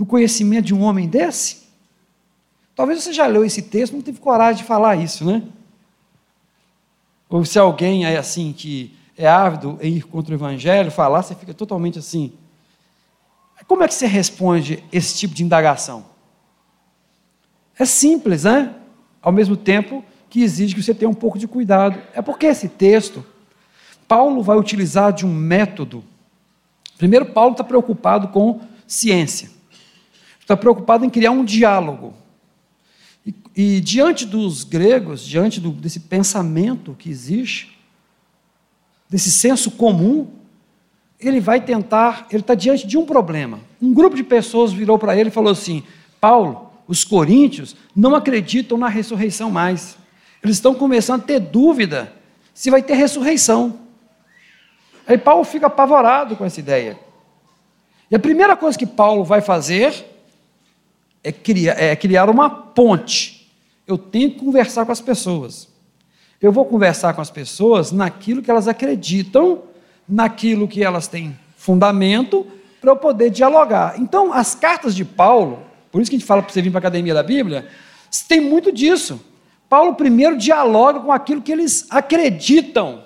Do 0.00 0.06
conhecimento 0.06 0.64
de 0.64 0.74
um 0.74 0.80
homem 0.80 1.06
desse? 1.06 1.58
Talvez 2.74 3.02
você 3.02 3.12
já 3.12 3.26
leu 3.26 3.44
esse 3.44 3.60
texto, 3.60 3.92
não 3.92 4.00
teve 4.00 4.18
coragem 4.18 4.62
de 4.62 4.66
falar 4.66 4.96
isso, 4.96 5.26
né? 5.26 5.42
Ou 7.28 7.44
se 7.44 7.58
alguém 7.58 8.06
é 8.06 8.16
assim 8.16 8.50
que 8.54 8.96
é 9.14 9.28
ávido 9.28 9.78
em 9.82 9.96
ir 9.96 10.06
contra 10.06 10.32
o 10.32 10.38
evangelho, 10.38 10.90
falar, 10.90 11.22
você 11.22 11.34
fica 11.34 11.52
totalmente 11.52 11.98
assim. 11.98 12.32
Como 13.68 13.82
é 13.82 13.88
que 13.88 13.92
você 13.92 14.06
responde 14.06 14.82
esse 14.90 15.18
tipo 15.18 15.34
de 15.34 15.44
indagação? 15.44 16.06
É 17.78 17.84
simples, 17.84 18.44
né? 18.44 18.74
Ao 19.20 19.30
mesmo 19.30 19.54
tempo 19.54 20.02
que 20.30 20.42
exige 20.42 20.74
que 20.74 20.82
você 20.82 20.94
tenha 20.94 21.10
um 21.10 21.14
pouco 21.14 21.38
de 21.38 21.46
cuidado. 21.46 22.00
É 22.14 22.22
porque 22.22 22.46
esse 22.46 22.70
texto, 22.70 23.22
Paulo 24.08 24.42
vai 24.42 24.56
utilizar 24.56 25.12
de 25.12 25.26
um 25.26 25.34
método. 25.34 26.02
Primeiro, 26.96 27.26
Paulo 27.26 27.52
está 27.52 27.62
preocupado 27.62 28.28
com 28.28 28.62
ciência. 28.86 29.59
Está 30.50 30.56
preocupado 30.56 31.04
em 31.04 31.08
criar 31.08 31.30
um 31.30 31.44
diálogo. 31.44 32.12
E, 33.24 33.32
e 33.54 33.80
diante 33.80 34.26
dos 34.26 34.64
gregos, 34.64 35.24
diante 35.24 35.60
do, 35.60 35.70
desse 35.70 36.00
pensamento 36.00 36.92
que 36.98 37.08
existe, 37.08 37.78
desse 39.08 39.30
senso 39.30 39.70
comum, 39.70 40.26
ele 41.20 41.38
vai 41.38 41.60
tentar, 41.60 42.26
ele 42.32 42.40
está 42.40 42.56
diante 42.56 42.84
de 42.84 42.98
um 42.98 43.06
problema. 43.06 43.60
Um 43.80 43.94
grupo 43.94 44.16
de 44.16 44.24
pessoas 44.24 44.72
virou 44.72 44.98
para 44.98 45.16
ele 45.16 45.28
e 45.28 45.32
falou 45.32 45.52
assim: 45.52 45.84
Paulo, 46.20 46.72
os 46.88 47.04
coríntios 47.04 47.76
não 47.94 48.16
acreditam 48.16 48.76
na 48.76 48.88
ressurreição 48.88 49.52
mais. 49.52 49.96
Eles 50.42 50.56
estão 50.56 50.74
começando 50.74 51.20
a 51.20 51.26
ter 51.26 51.38
dúvida 51.38 52.12
se 52.52 52.72
vai 52.72 52.82
ter 52.82 52.94
ressurreição. 52.94 53.78
Aí 55.06 55.16
Paulo 55.16 55.44
fica 55.44 55.68
apavorado 55.68 56.34
com 56.34 56.44
essa 56.44 56.58
ideia. 56.58 56.98
E 58.10 58.16
a 58.16 58.18
primeira 58.18 58.56
coisa 58.56 58.76
que 58.76 58.84
Paulo 58.84 59.22
vai 59.22 59.40
fazer 59.40 60.09
é 61.22 61.32
criar, 61.32 61.72
é 61.74 61.94
criar 61.96 62.30
uma 62.30 62.48
ponte. 62.48 63.50
Eu 63.86 63.98
tenho 63.98 64.30
que 64.30 64.38
conversar 64.38 64.86
com 64.86 64.92
as 64.92 65.00
pessoas. 65.00 65.68
Eu 66.40 66.52
vou 66.52 66.64
conversar 66.64 67.12
com 67.12 67.20
as 67.20 67.30
pessoas 67.30 67.92
naquilo 67.92 68.42
que 68.42 68.50
elas 68.50 68.66
acreditam, 68.66 69.62
naquilo 70.08 70.66
que 70.66 70.82
elas 70.82 71.06
têm 71.06 71.38
fundamento, 71.56 72.46
para 72.80 72.90
eu 72.90 72.96
poder 72.96 73.30
dialogar. 73.30 74.00
Então, 74.00 74.32
as 74.32 74.54
cartas 74.54 74.94
de 74.94 75.04
Paulo, 75.04 75.62
por 75.92 76.00
isso 76.00 76.10
que 76.10 76.16
a 76.16 76.18
gente 76.18 76.26
fala 76.26 76.42
para 76.42 76.50
você 76.52 76.62
vir 76.62 76.70
para 76.70 76.78
a 76.78 76.80
academia 76.80 77.12
da 77.12 77.22
Bíblia, 77.22 77.68
tem 78.26 78.40
muito 78.40 78.72
disso. 78.72 79.20
Paulo 79.68 79.94
primeiro 79.94 80.36
dialoga 80.36 81.00
com 81.00 81.12
aquilo 81.12 81.42
que 81.42 81.52
eles 81.52 81.86
acreditam. 81.90 83.04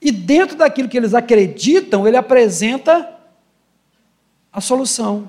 E 0.00 0.12
dentro 0.12 0.56
daquilo 0.56 0.88
que 0.88 0.96
eles 0.96 1.12
acreditam, 1.12 2.06
ele 2.06 2.16
apresenta 2.16 3.12
a 4.52 4.60
solução. 4.60 5.28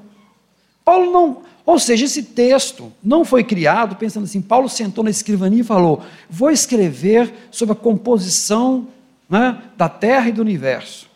Paulo 0.86 1.12
não, 1.12 1.41
ou 1.69 1.77
seja, 1.77 2.05
esse 2.05 2.23
texto 2.23 2.91
não 3.03 3.23
foi 3.23 3.43
criado 3.43 3.95
pensando 3.95 4.23
assim. 4.23 4.41
Paulo 4.41 4.67
sentou 4.67 5.03
na 5.03 5.11
escrivania 5.11 5.61
e 5.61 5.63
falou: 5.63 6.01
Vou 6.27 6.49
escrever 6.49 7.31
sobre 7.51 7.73
a 7.73 7.75
composição 7.75 8.88
né, 9.29 9.61
da 9.77 9.88
terra 9.88 10.29
e 10.29 10.31
do 10.31 10.41
universo. 10.41 11.07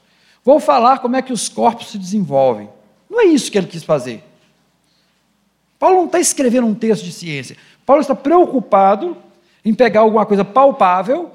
Vou 0.45 0.60
falar 0.60 1.00
como 1.00 1.15
é 1.15 1.24
que 1.24 1.33
os 1.33 1.50
corpos 1.50 1.89
se 1.89 1.98
desenvolvem. 1.98 2.69
Não 3.10 3.19
é 3.19 3.25
isso 3.25 3.51
que 3.51 3.57
ele 3.57 3.65
quis 3.65 3.83
fazer. 3.83 4.24
Paulo 5.79 5.95
não 5.95 6.05
está 6.05 6.19
escrevendo 6.19 6.67
um 6.67 6.75
texto 6.75 7.03
de 7.03 7.13
ciência. 7.13 7.57
Paulo 7.83 8.03
está 8.03 8.13
preocupado 8.13 9.17
em 9.65 9.74
pegar 9.74 10.01
alguma 10.01 10.24
coisa 10.24 10.45
palpável 10.45 11.31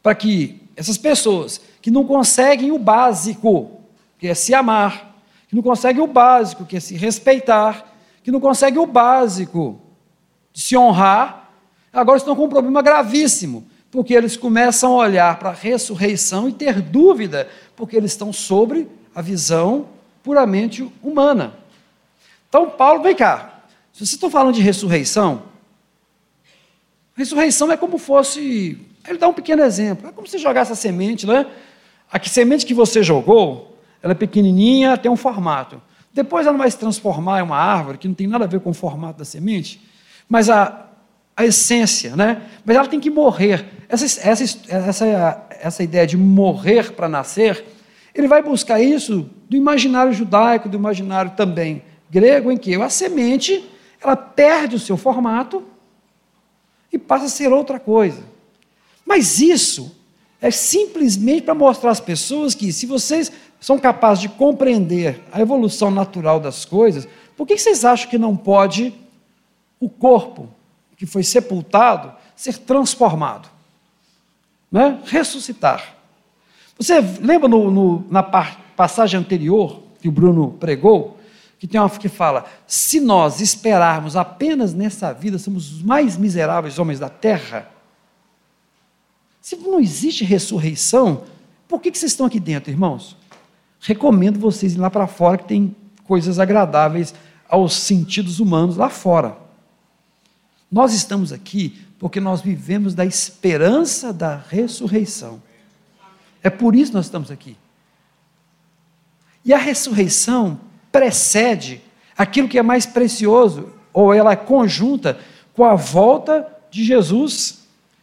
para 0.00 0.14
que 0.14 0.62
essas 0.76 0.96
pessoas 0.96 1.60
que 1.82 1.90
não 1.90 2.04
conseguem 2.04 2.70
o 2.70 2.78
básico, 2.78 3.80
que 4.20 4.28
é 4.28 4.34
se 4.34 4.54
amar, 4.54 5.16
que 5.48 5.56
não 5.56 5.64
conseguem 5.64 6.00
o 6.00 6.06
básico, 6.06 6.64
que 6.64 6.76
é 6.76 6.80
se 6.80 6.94
respeitar, 6.94 7.89
que 8.22 8.30
não 8.30 8.40
conseguem 8.40 8.80
o 8.80 8.86
básico 8.86 9.80
de 10.52 10.60
se 10.60 10.76
honrar, 10.76 11.50
agora 11.92 12.18
estão 12.18 12.36
com 12.36 12.44
um 12.44 12.48
problema 12.48 12.82
gravíssimo, 12.82 13.66
porque 13.90 14.14
eles 14.14 14.36
começam 14.36 14.92
a 14.94 15.04
olhar 15.04 15.38
para 15.38 15.50
a 15.50 15.54
ressurreição 15.54 16.48
e 16.48 16.52
ter 16.52 16.80
dúvida, 16.80 17.48
porque 17.74 17.96
eles 17.96 18.12
estão 18.12 18.32
sobre 18.32 18.88
a 19.14 19.20
visão 19.20 19.88
puramente 20.22 20.88
humana. 21.02 21.54
Então, 22.48 22.68
Paulo, 22.68 23.02
vem 23.02 23.14
cá. 23.14 23.62
Se 23.92 24.00
vocês 24.00 24.12
estão 24.12 24.30
falando 24.30 24.54
de 24.54 24.60
ressurreição, 24.60 25.42
ressurreição 27.14 27.70
é 27.70 27.76
como 27.76 27.98
fosse. 27.98 28.78
Ele 29.06 29.18
dá 29.18 29.28
um 29.28 29.32
pequeno 29.34 29.62
exemplo. 29.62 30.08
É 30.08 30.12
como 30.12 30.26
se 30.26 30.38
jogasse 30.38 30.72
a 30.72 30.76
semente, 30.76 31.26
né? 31.26 31.46
A 32.12 32.22
semente 32.22 32.66
que 32.66 32.74
você 32.74 33.02
jogou, 33.02 33.78
ela 34.02 34.12
é 34.12 34.16
pequenininha, 34.16 34.96
tem 34.96 35.10
um 35.10 35.16
formato. 35.16 35.80
Depois 36.12 36.46
ela 36.46 36.56
vai 36.56 36.70
se 36.70 36.78
transformar 36.78 37.40
em 37.40 37.42
uma 37.42 37.56
árvore 37.56 37.98
que 37.98 38.08
não 38.08 38.14
tem 38.14 38.26
nada 38.26 38.44
a 38.44 38.48
ver 38.48 38.60
com 38.60 38.70
o 38.70 38.74
formato 38.74 39.18
da 39.18 39.24
semente, 39.24 39.80
mas 40.28 40.50
a, 40.50 40.86
a 41.36 41.46
essência, 41.46 42.16
né? 42.16 42.42
Mas 42.64 42.76
ela 42.76 42.88
tem 42.88 42.98
que 42.98 43.10
morrer. 43.10 43.64
Essa, 43.88 44.28
essa, 44.28 44.44
essa, 44.68 45.46
essa 45.60 45.82
ideia 45.82 46.06
de 46.06 46.16
morrer 46.16 46.92
para 46.92 47.08
nascer, 47.08 47.64
ele 48.14 48.26
vai 48.26 48.42
buscar 48.42 48.80
isso 48.80 49.30
do 49.48 49.56
imaginário 49.56 50.12
judaico, 50.12 50.68
do 50.68 50.76
imaginário 50.76 51.32
também 51.32 51.82
grego, 52.10 52.50
em 52.50 52.56
que 52.56 52.74
a 52.74 52.88
semente 52.88 53.64
ela 54.02 54.16
perde 54.16 54.76
o 54.76 54.80
seu 54.80 54.96
formato 54.96 55.64
e 56.92 56.98
passa 56.98 57.26
a 57.26 57.28
ser 57.28 57.52
outra 57.52 57.78
coisa. 57.78 58.22
Mas 59.06 59.38
isso 59.40 59.99
é 60.40 60.50
simplesmente 60.50 61.42
para 61.42 61.54
mostrar 61.54 61.90
às 61.90 62.00
pessoas 62.00 62.54
que, 62.54 62.72
se 62.72 62.86
vocês 62.86 63.30
são 63.60 63.78
capazes 63.78 64.22
de 64.22 64.28
compreender 64.28 65.22
a 65.30 65.40
evolução 65.40 65.90
natural 65.90 66.40
das 66.40 66.64
coisas, 66.64 67.06
por 67.36 67.46
que 67.46 67.58
vocês 67.58 67.84
acham 67.84 68.08
que 68.08 68.18
não 68.18 68.36
pode 68.36 68.94
o 69.78 69.88
corpo 69.88 70.48
que 70.96 71.06
foi 71.06 71.22
sepultado 71.22 72.12
ser 72.34 72.58
transformado? 72.58 73.48
Né? 74.72 74.98
Ressuscitar. 75.04 75.96
Você 76.78 77.00
lembra 77.20 77.48
no, 77.48 77.70
no, 77.70 78.06
na 78.10 78.22
passagem 78.22 79.20
anterior 79.20 79.82
que 80.00 80.08
o 80.08 80.12
Bruno 80.12 80.52
pregou, 80.58 81.18
que 81.58 81.66
tem 81.66 81.78
uma 81.78 81.90
que 81.90 82.08
fala: 82.08 82.46
se 82.66 82.98
nós 83.00 83.40
esperarmos 83.40 84.16
apenas 84.16 84.72
nessa 84.72 85.12
vida, 85.12 85.38
somos 85.38 85.70
os 85.70 85.82
mais 85.82 86.16
miseráveis 86.16 86.78
homens 86.78 86.98
da 86.98 87.10
terra. 87.10 87.68
Se 89.40 89.56
não 89.56 89.80
existe 89.80 90.24
ressurreição, 90.24 91.24
por 91.66 91.80
que, 91.80 91.90
que 91.90 91.98
vocês 91.98 92.12
estão 92.12 92.26
aqui 92.26 92.38
dentro, 92.40 92.70
irmãos? 92.70 93.16
recomendo 93.80 94.38
vocês 94.38 94.74
ir 94.74 94.78
lá 94.78 94.90
para 94.90 95.06
fora, 95.06 95.38
que 95.38 95.48
tem 95.48 95.74
coisas 96.04 96.38
agradáveis 96.38 97.14
aos 97.48 97.74
sentidos 97.74 98.38
humanos 98.38 98.76
lá 98.76 98.90
fora. 98.90 99.36
Nós 100.70 100.92
estamos 100.92 101.32
aqui 101.32 101.86
porque 101.98 102.20
nós 102.20 102.40
vivemos 102.40 102.94
da 102.94 103.04
esperança 103.04 104.12
da 104.12 104.36
ressurreição. 104.36 105.42
É 106.42 106.48
por 106.48 106.76
isso 106.76 106.92
que 106.92 106.96
nós 106.96 107.06
estamos 107.06 107.30
aqui. 107.30 107.56
E 109.44 109.52
a 109.52 109.58
ressurreição 109.58 110.60
precede 110.92 111.80
aquilo 112.16 112.48
que 112.48 112.58
é 112.58 112.62
mais 112.62 112.86
precioso, 112.86 113.72
ou 113.92 114.12
ela 114.12 114.32
é 114.32 114.36
conjunta 114.36 115.18
com 115.54 115.64
a 115.64 115.74
volta 115.74 116.46
de 116.70 116.84
Jesus, 116.84 117.59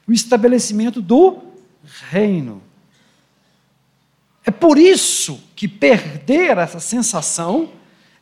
o 0.08 0.12
estabelecimento 0.12 1.02
do 1.02 1.40
reino. 2.10 2.62
É 4.46 4.52
por 4.52 4.78
isso 4.78 5.44
que 5.56 5.68
perder 5.68 6.58
essa 6.58 6.80
sensação 6.80 7.70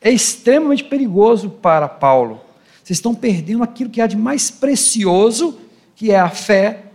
é 0.02 0.10
extremamente 0.10 0.84
perigoso 0.84 1.50
para 1.50 1.88
Paulo. 1.88 2.42
Vocês 2.84 2.98
estão 2.98 3.14
perdendo 3.14 3.64
aquilo 3.64 3.90
que 3.90 4.02
há 4.02 4.08
de 4.08 4.18
mais 4.18 4.50
precioso, 4.50 5.60
que 5.96 6.12
é 6.12 6.20
a 6.20 6.30
fé 6.30 6.86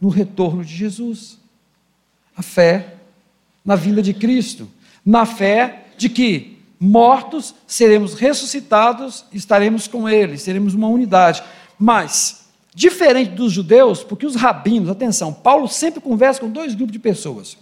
no 0.00 0.08
retorno 0.08 0.64
de 0.64 0.74
Jesus. 0.74 1.38
A 2.36 2.42
fé 2.42 2.94
na 3.64 3.76
vinda 3.76 4.02
de 4.02 4.12
Cristo. 4.12 4.68
Na 5.04 5.24
fé 5.24 5.86
de 5.96 6.08
que 6.08 6.58
mortos 6.78 7.54
seremos 7.66 8.14
ressuscitados, 8.14 9.24
estaremos 9.32 9.88
com 9.88 10.08
Ele, 10.08 10.36
seremos 10.36 10.74
uma 10.74 10.88
unidade. 10.88 11.42
Mas, 11.78 12.43
diferente 12.74 13.30
dos 13.30 13.52
judeus, 13.52 14.02
porque 14.02 14.26
os 14.26 14.34
rabinos, 14.34 14.90
atenção, 14.90 15.32
Paulo 15.32 15.68
sempre 15.68 16.00
conversa 16.00 16.40
com 16.40 16.48
dois 16.48 16.74
grupos 16.74 16.92
de 16.92 16.98
pessoas. 16.98 17.56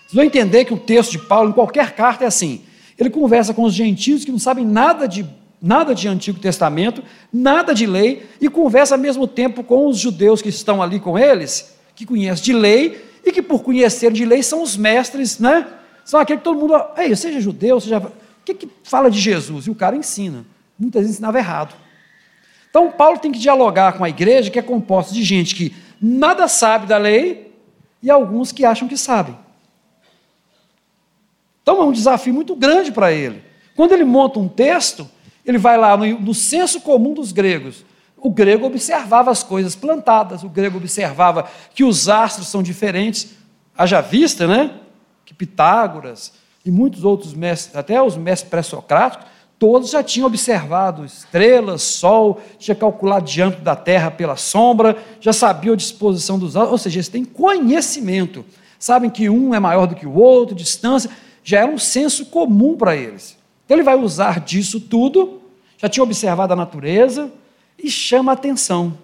Vocês 0.00 0.14
vão 0.14 0.24
entender 0.24 0.64
que 0.64 0.74
o 0.74 0.78
texto 0.78 1.12
de 1.12 1.18
Paulo, 1.20 1.50
em 1.50 1.52
qualquer 1.52 1.92
carta, 1.92 2.24
é 2.24 2.26
assim. 2.26 2.62
Ele 2.98 3.08
conversa 3.08 3.54
com 3.54 3.62
os 3.62 3.72
gentios 3.72 4.24
que 4.24 4.32
não 4.32 4.40
sabem 4.40 4.66
nada 4.66 5.06
de, 5.06 5.24
nada 5.62 5.94
de 5.94 6.08
Antigo 6.08 6.40
Testamento, 6.40 7.02
nada 7.32 7.72
de 7.72 7.86
lei, 7.86 8.26
e 8.40 8.48
conversa 8.48 8.96
ao 8.96 9.00
mesmo 9.00 9.28
tempo 9.28 9.62
com 9.62 9.86
os 9.86 9.96
judeus 9.96 10.42
que 10.42 10.48
estão 10.48 10.82
ali 10.82 10.98
com 10.98 11.16
eles, 11.16 11.76
que 11.94 12.04
conhecem 12.04 12.44
de 12.44 12.52
lei, 12.52 13.04
e 13.24 13.30
que 13.30 13.40
por 13.40 13.62
conhecer 13.62 14.12
de 14.12 14.24
lei 14.24 14.42
são 14.42 14.62
os 14.62 14.76
mestres, 14.76 15.38
né? 15.38 15.66
São 16.04 16.18
aqueles 16.18 16.40
que 16.40 16.44
todo 16.44 16.58
mundo, 16.58 16.74
ei, 16.96 17.14
seja 17.14 17.40
judeu, 17.40 17.78
seja. 17.78 17.98
O 17.98 18.12
que, 18.44 18.54
que 18.54 18.68
fala 18.82 19.08
de 19.10 19.20
Jesus? 19.20 19.66
E 19.66 19.70
o 19.70 19.74
cara 19.74 19.94
ensina. 19.94 20.44
Muitas 20.78 21.02
vezes 21.02 21.16
ensinava 21.16 21.38
errado. 21.38 21.74
Então, 22.70 22.90
Paulo 22.90 23.18
tem 23.18 23.32
que 23.32 23.38
dialogar 23.38 23.92
com 23.94 24.04
a 24.04 24.08
igreja 24.08 24.50
que 24.50 24.58
é 24.58 24.62
composta 24.62 25.12
de 25.12 25.22
gente 25.22 25.54
que 25.54 25.74
nada 26.00 26.48
sabe 26.48 26.86
da 26.86 26.96
lei 26.96 27.52
e 28.02 28.10
alguns 28.10 28.52
que 28.52 28.64
acham 28.64 28.88
que 28.88 28.96
sabem. 28.96 29.36
Então 31.62 31.80
é 31.82 31.84
um 31.84 31.92
desafio 31.92 32.32
muito 32.32 32.56
grande 32.56 32.90
para 32.90 33.12
ele. 33.12 33.42
Quando 33.76 33.92
ele 33.92 34.04
monta 34.04 34.38
um 34.38 34.48
texto, 34.48 35.08
ele 35.44 35.58
vai 35.58 35.76
lá 35.76 35.96
no, 35.96 36.06
no 36.18 36.34
senso 36.34 36.80
comum 36.80 37.14
dos 37.14 37.32
gregos. 37.32 37.84
O 38.16 38.30
grego 38.30 38.66
observava 38.66 39.30
as 39.30 39.42
coisas 39.42 39.74
plantadas, 39.74 40.42
o 40.42 40.48
grego 40.48 40.78
observava 40.78 41.48
que 41.74 41.84
os 41.84 42.08
astros 42.08 42.48
são 42.48 42.62
diferentes. 42.62 43.34
Haja 43.76 44.00
vista, 44.00 44.46
né? 44.46 44.78
Que 45.24 45.32
Pitágoras 45.32 46.32
e 46.64 46.70
muitos 46.70 47.04
outros 47.04 47.32
mestres, 47.32 47.74
até 47.74 48.02
os 48.02 48.16
mestres 48.16 48.50
pré-socráticos, 48.50 49.26
Todos 49.60 49.90
já 49.90 50.02
tinham 50.02 50.26
observado 50.26 51.04
estrelas, 51.04 51.82
sol, 51.82 52.40
tinha 52.58 52.74
calculado 52.74 53.26
diâmetro 53.26 53.62
da 53.62 53.76
Terra 53.76 54.10
pela 54.10 54.34
sombra, 54.34 54.96
já 55.20 55.34
sabiam 55.34 55.74
a 55.74 55.76
disposição 55.76 56.38
dos 56.38 56.56
astros, 56.56 56.72
ou 56.72 56.78
seja, 56.78 56.96
eles 56.96 57.08
têm 57.10 57.26
conhecimento, 57.26 58.42
sabem 58.78 59.10
que 59.10 59.28
um 59.28 59.54
é 59.54 59.60
maior 59.60 59.86
do 59.86 59.94
que 59.94 60.06
o 60.06 60.14
outro, 60.14 60.54
distância, 60.54 61.10
já 61.44 61.58
era 61.60 61.70
um 61.70 61.76
senso 61.76 62.24
comum 62.24 62.74
para 62.74 62.96
eles. 62.96 63.36
Então 63.66 63.76
ele 63.76 63.84
vai 63.84 63.96
usar 63.96 64.40
disso 64.40 64.80
tudo, 64.80 65.42
já 65.76 65.90
tinha 65.90 66.04
observado 66.04 66.54
a 66.54 66.56
natureza 66.56 67.30
e 67.78 67.90
chama 67.90 68.32
atenção. 68.32 68.96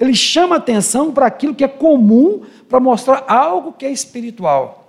Ele 0.00 0.16
chama 0.16 0.56
atenção 0.56 1.12
para 1.12 1.26
aquilo 1.26 1.54
que 1.54 1.62
é 1.62 1.68
comum, 1.68 2.42
para 2.68 2.80
mostrar 2.80 3.24
algo 3.28 3.72
que 3.72 3.86
é 3.86 3.92
espiritual. 3.92 4.81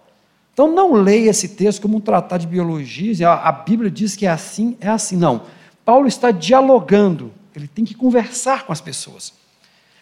Então 0.53 0.71
não 0.71 0.93
leia 0.93 1.31
esse 1.31 1.49
texto 1.49 1.81
como 1.81 1.97
um 1.97 2.01
tratado 2.01 2.41
de 2.41 2.47
biologia, 2.47 3.29
a 3.29 3.51
Bíblia 3.51 3.89
diz 3.89 4.15
que 4.15 4.25
é 4.25 4.29
assim, 4.29 4.77
é 4.79 4.87
assim. 4.87 5.17
Não. 5.17 5.41
Paulo 5.83 6.07
está 6.07 6.29
dialogando, 6.29 7.33
ele 7.55 7.67
tem 7.67 7.83
que 7.83 7.95
conversar 7.95 8.65
com 8.65 8.71
as 8.71 8.79
pessoas. 8.79 9.33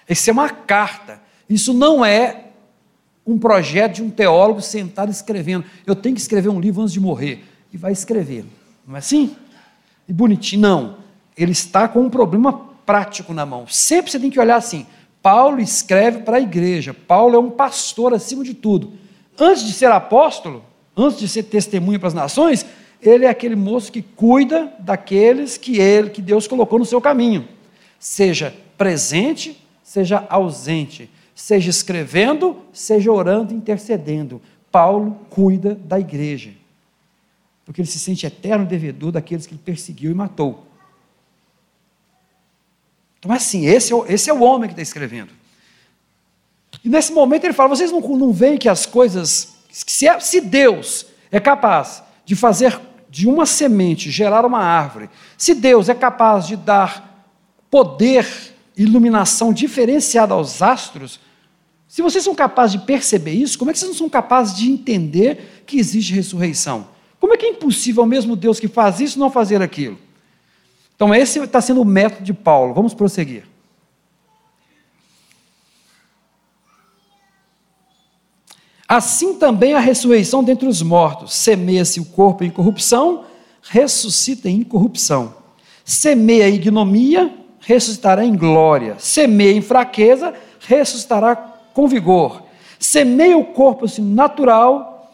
Isso 0.08 0.30
é 0.30 0.34
uma 0.34 0.50
carta. 0.50 1.22
Isso 1.50 1.74
não 1.74 2.04
é 2.04 2.48
um 3.26 3.40
projeto 3.40 3.96
de 3.96 4.04
um 4.04 4.10
teólogo 4.10 4.62
sentado 4.62 5.10
escrevendo. 5.10 5.64
Eu 5.86 5.96
tenho 5.96 6.16
que 6.16 6.22
escrever 6.22 6.50
um 6.50 6.60
livro 6.60 6.82
antes 6.82 6.94
de 6.94 7.00
morrer. 7.00 7.46
E 7.72 7.78
vai 7.78 7.94
escrever. 7.94 8.44
Não 8.86 8.96
é 8.96 9.00
assim? 9.00 9.34
E 10.08 10.12
bonitinho. 10.12 10.62
Não. 10.62 10.98
Ele 11.38 11.54
está 11.54 11.88
com 11.88 12.02
um 12.02 12.10
problema 12.10 12.52
prático 12.86 13.34
na 13.34 13.46
mão. 13.46 13.66
Sempre 13.68 14.12
você 14.12 14.20
tem 14.20 14.30
que 14.30 14.40
olhar 14.40 14.58
assim. 14.58 14.86
Paulo 15.22 15.62
escreve 15.62 16.20
para 16.20 16.38
a 16.38 16.42
igreja. 16.42 16.94
Paulo 16.94 17.36
é 17.36 17.40
um 17.40 17.50
pastor 17.50 18.14
acima 18.14 18.44
de 18.44 18.54
tudo 18.54 19.00
antes 19.42 19.64
de 19.64 19.74
ser 19.74 19.92
apóstolo, 19.92 20.64
antes 20.96 21.20
de 21.20 21.28
ser 21.28 21.44
testemunha 21.44 21.98
para 21.98 22.08
as 22.08 22.14
nações, 22.14 22.66
ele 23.02 23.26
é 23.26 23.30
aquele 23.30 23.56
moço 23.56 23.92
que 23.92 24.02
cuida 24.02 24.72
daqueles 24.78 25.58
que 25.58 25.80
ele, 25.80 26.12
que 26.12 26.22
Deus 26.22 26.48
colocou 26.48 26.78
no 26.78 26.86
seu 26.86 27.02
caminho. 27.02 27.48
Seja 28.00 28.54
presente, 28.78 29.60
seja 29.84 30.26
ausente, 30.30 31.10
seja 31.34 31.70
escrevendo, 31.70 32.58
seja 32.72 33.12
orando, 33.12 33.54
intercedendo. 33.54 34.40
Paulo 34.72 35.20
cuida 35.30 35.76
da 35.76 36.00
igreja. 36.00 36.52
Porque 37.66 37.82
ele 37.82 37.88
se 37.88 38.00
sente 38.00 38.26
eterno 38.26 38.66
devedor 38.66 39.12
daqueles 39.12 39.48
que 39.48 39.54
ele 39.54 39.62
perseguiu 39.64 40.12
e 40.12 40.14
matou. 40.14 40.68
Então, 43.20 43.32
assim, 43.32 43.66
esse 43.66 43.94
é, 43.94 43.98
esse 44.08 44.30
é 44.30 44.34
o 44.34 44.42
homem 44.42 44.68
que 44.68 44.74
está 44.74 44.82
escrevendo. 44.82 45.41
E 46.84 46.90
nesse 46.90 47.12
momento 47.12 47.44
ele 47.44 47.54
fala: 47.54 47.70
vocês 47.70 47.92
não, 47.92 48.00
não 48.00 48.32
veem 48.32 48.58
que 48.58 48.70
as 48.70 48.86
coisas. 48.86 49.56
Se, 49.70 50.08
é, 50.08 50.20
se 50.20 50.42
Deus 50.42 51.06
é 51.32 51.40
capaz 51.40 52.04
de 52.26 52.36
fazer 52.36 52.80
de 53.10 53.28
uma 53.28 53.46
semente 53.46 54.10
gerar 54.10 54.46
uma 54.46 54.60
árvore, 54.60 55.10
se 55.38 55.54
Deus 55.54 55.90
é 55.90 55.94
capaz 55.94 56.48
de 56.48 56.56
dar 56.56 57.28
poder, 57.70 58.26
iluminação 58.76 59.54
diferenciada 59.54 60.34
aos 60.34 60.62
astros, 60.62 61.20
se 61.88 62.02
vocês 62.02 62.24
são 62.24 62.34
capazes 62.34 62.80
de 62.80 62.86
perceber 62.86 63.34
isso, 63.34 63.60
como 63.60 63.70
é 63.70 63.74
que 63.74 63.80
vocês 63.80 63.92
não 63.92 63.98
são 63.98 64.10
capazes 64.10 64.56
de 64.56 64.72
entender 64.72 65.64
que 65.66 65.78
existe 65.78 66.14
ressurreição? 66.14 66.88
Como 67.20 67.34
é 67.34 67.38
que 67.38 67.46
é 67.46 67.50
impossível 67.50 68.04
o 68.04 68.08
mesmo 68.08 68.36
Deus 68.36 68.60
que 68.60 68.68
faz 68.68 69.00
isso 69.00 69.20
não 69.20 69.30
fazer 69.30 69.62
aquilo? 69.62 69.98
Então, 70.96 71.14
esse 71.14 71.40
está 71.40 71.60
sendo 71.60 71.82
o 71.82 71.86
método 71.86 72.24
de 72.24 72.34
Paulo. 72.34 72.74
Vamos 72.74 72.94
prosseguir. 72.94 73.44
Assim 78.92 79.36
também 79.36 79.74
a 79.74 79.80
ressurreição 79.80 80.44
dentre 80.44 80.68
os 80.68 80.82
mortos. 80.82 81.34
Semeia-se 81.34 82.02
o 82.02 82.04
corpo 82.04 82.44
em 82.44 82.50
corrupção, 82.50 83.24
ressuscita 83.62 84.50
em 84.50 84.58
incorrupção. 84.58 85.34
Semeia 85.86 86.50
em 86.50 86.56
ignomia, 86.56 87.34
ressuscitará 87.62 88.26
em 88.26 88.36
glória. 88.36 88.98
Semeia 89.00 89.54
em 89.54 89.62
fraqueza, 89.62 90.34
ressuscitará 90.60 91.38
com 91.74 91.88
vigor. 91.88 92.44
Semeia 92.78 93.38
o 93.38 93.46
corpo 93.46 93.86
assim, 93.86 94.02
natural 94.02 95.10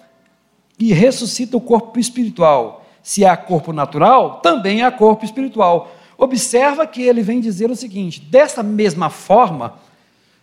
e 0.80 0.91
ressuscita 0.91 1.56
o 1.56 1.62
corpo 1.62 1.99
espiritual. 1.99 2.84
Se 3.04 3.25
há 3.25 3.38
corpo 3.38 3.71
natural, 3.71 4.39
também 4.41 4.82
há 4.82 4.91
corpo 4.91 5.23
espiritual. 5.23 5.91
Observa 6.17 6.88
que 6.88 7.04
ele 7.04 7.21
vem 7.21 7.39
dizer 7.39 7.69
o 7.69 7.75
seguinte: 7.75 8.21
dessa 8.21 8.63
mesma 8.63 9.12
forma, 9.12 9.75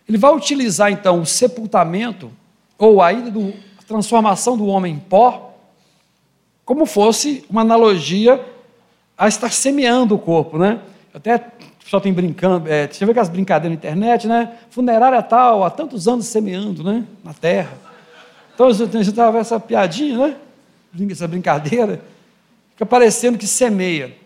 ele 0.07 0.17
vai 0.17 0.33
utilizar 0.33 0.89
então 0.89 1.19
o 1.19 1.25
sepultamento 1.25 2.31
ou 2.77 3.01
a 3.01 3.11
do 3.11 3.53
a 3.79 3.83
transformação 3.87 4.57
do 4.57 4.65
homem 4.65 4.95
em 4.95 4.99
pó, 4.99 5.53
como 6.63 6.85
fosse 6.85 7.45
uma 7.49 7.61
analogia 7.61 8.43
a 9.17 9.27
estar 9.27 9.51
semeando 9.51 10.15
o 10.15 10.19
corpo, 10.19 10.57
né? 10.57 10.79
Até 11.13 11.37
pessoal 11.85 12.01
tem 12.01 12.11
brincando, 12.11 12.67
é, 12.67 12.87
você 12.87 13.05
vê 13.05 13.11
aquelas 13.11 13.29
brincadeiras 13.29 13.69
na 13.69 13.75
internet, 13.75 14.27
né? 14.27 14.57
Funerária 14.71 15.21
tal, 15.21 15.63
há 15.63 15.69
tantos 15.69 16.07
anos 16.07 16.25
semeando, 16.25 16.83
né? 16.83 17.05
Na 17.23 17.31
terra. 17.31 17.77
Então, 18.53 18.73
você 18.73 18.85
estava 18.97 19.37
essa 19.37 19.59
piadinha, 19.59 20.17
né? 20.17 20.37
Essa 21.11 21.27
brincadeira, 21.27 22.01
fica 22.71 22.87
parecendo 22.87 23.37
que 23.37 23.45
semeia. 23.45 24.17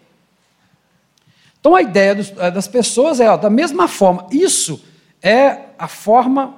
Então, 1.59 1.75
a 1.75 1.81
ideia 1.81 2.15
dos, 2.15 2.31
é, 2.37 2.49
das 2.49 2.67
pessoas 2.67 3.19
é, 3.19 3.29
ó, 3.29 3.35
da 3.35 3.49
mesma 3.49 3.89
forma, 3.89 4.25
isso 4.31 4.81
é 5.21 5.65
a 5.77 5.87
forma 5.89 6.55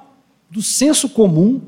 do 0.48 0.62
senso 0.62 1.08
comum 1.08 1.60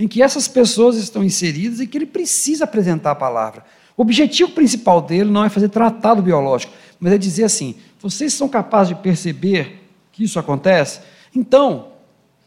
em 0.00 0.08
que 0.08 0.22
essas 0.22 0.48
pessoas 0.48 0.96
estão 0.96 1.22
inseridas 1.22 1.78
e 1.78 1.86
que 1.86 1.98
ele 1.98 2.06
precisa 2.06 2.64
apresentar 2.64 3.10
a 3.10 3.14
palavra. 3.14 3.62
O 3.94 4.00
objetivo 4.00 4.50
principal 4.52 5.02
dele 5.02 5.30
não 5.30 5.44
é 5.44 5.50
fazer 5.50 5.68
tratado 5.68 6.22
biológico, 6.22 6.72
mas 6.98 7.12
é 7.12 7.18
dizer 7.18 7.44
assim: 7.44 7.74
vocês 8.00 8.32
são 8.32 8.48
capazes 8.48 8.96
de 8.96 9.02
perceber 9.02 9.86
que 10.10 10.24
isso 10.24 10.38
acontece? 10.38 11.00
Então, 11.36 11.88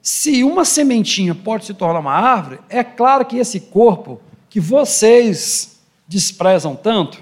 se 0.01 0.43
uma 0.43 0.65
sementinha 0.65 1.35
pode 1.35 1.65
se 1.65 1.75
tornar 1.75 1.99
uma 1.99 2.13
árvore, 2.13 2.59
é 2.67 2.83
claro 2.83 3.23
que 3.23 3.37
esse 3.37 3.59
corpo 3.59 4.19
que 4.49 4.59
vocês 4.59 5.79
desprezam 6.07 6.75
tanto, 6.75 7.21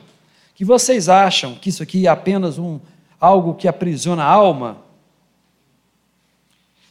que 0.56 0.64
vocês 0.64 1.10
acham 1.10 1.56
que 1.56 1.68
isso 1.68 1.84
aqui 1.84 2.08
é 2.08 2.10
apenas 2.10 2.58
um 2.58 2.80
algo 3.20 3.54
que 3.54 3.68
aprisiona 3.68 4.24
a 4.24 4.30
alma, 4.30 4.78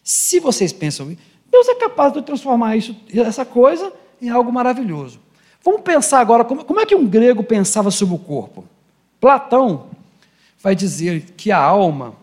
se 0.04 0.38
vocês 0.40 0.74
pensam 0.74 1.16
Deus 1.50 1.68
é 1.68 1.74
capaz 1.74 2.12
de 2.12 2.22
transformar 2.22 2.76
isso, 2.76 2.96
essa 3.14 3.44
coisa 3.44 3.92
em 4.20 4.28
algo 4.28 4.52
maravilhoso. 4.52 5.18
Vamos 5.64 5.82
pensar 5.82 6.20
agora 6.20 6.44
como, 6.44 6.64
como 6.64 6.80
é 6.80 6.86
que 6.86 6.94
um 6.94 7.06
grego 7.06 7.42
pensava 7.42 7.90
sobre 7.90 8.14
o 8.14 8.18
corpo. 8.18 8.64
Platão 9.20 9.86
vai 10.62 10.74
dizer 10.74 11.22
que 11.36 11.50
a 11.50 11.58
alma 11.58 12.14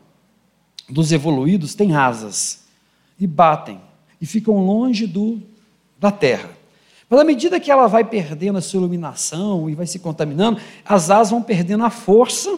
dos 0.90 1.12
evoluídos 1.12 1.76
tem 1.76 1.96
asas 1.96 2.66
e 3.20 3.28
batem 3.28 3.80
e 4.22 4.26
ficam 4.26 4.66
longe 4.66 5.06
do, 5.06 5.42
da 6.00 6.12
terra. 6.12 6.50
Mas 7.10 7.20
à 7.20 7.24
medida 7.24 7.60
que 7.60 7.72
ela 7.72 7.88
vai 7.88 8.04
perdendo 8.04 8.58
a 8.58 8.62
sua 8.62 8.80
iluminação 8.80 9.70
e 9.70 9.76
vai 9.76 9.86
se 9.86 10.00
contaminando, 10.00 10.60
as 10.86 11.10
asas 11.10 11.32
vão 11.32 11.42
perdendo 11.42 11.86
a 11.86 11.90
força, 11.90 12.58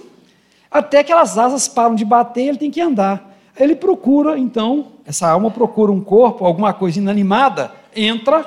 até 0.72 1.04
que 1.04 1.12
as 1.12 1.38
asas 1.38 1.68
param 1.68 1.96
de 1.96 2.06
bater 2.06 2.46
e 2.46 2.50
ele 2.50 2.58
tem 2.58 2.72
que 2.72 2.82
andar. 2.82 3.38
Ele 3.58 3.76
procura, 3.76 4.38
então, 4.40 4.88
essa 5.10 5.28
alma 5.28 5.50
procura 5.50 5.92
um 5.92 6.00
corpo, 6.00 6.46
alguma 6.46 6.72
coisa 6.72 7.00
inanimada, 7.00 7.74
entra 7.96 8.46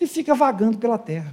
e 0.00 0.04
fica 0.04 0.34
vagando 0.34 0.78
pela 0.78 0.98
terra. 0.98 1.32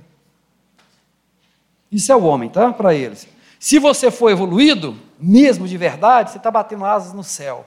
Isso 1.91 2.11
é 2.11 2.15
o 2.15 2.23
homem, 2.23 2.47
tá? 2.47 2.71
Para 2.71 2.93
eles. 2.93 3.27
Se 3.59 3.79
você 3.79 4.11
for 4.11 4.29
evoluído, 4.29 4.95
mesmo 5.19 5.67
de 5.67 5.75
verdade, 5.75 6.29
você 6.29 6.37
está 6.37 6.51
batendo 6.51 6.85
asas 6.85 7.13
no 7.13 7.23
céu. 7.23 7.65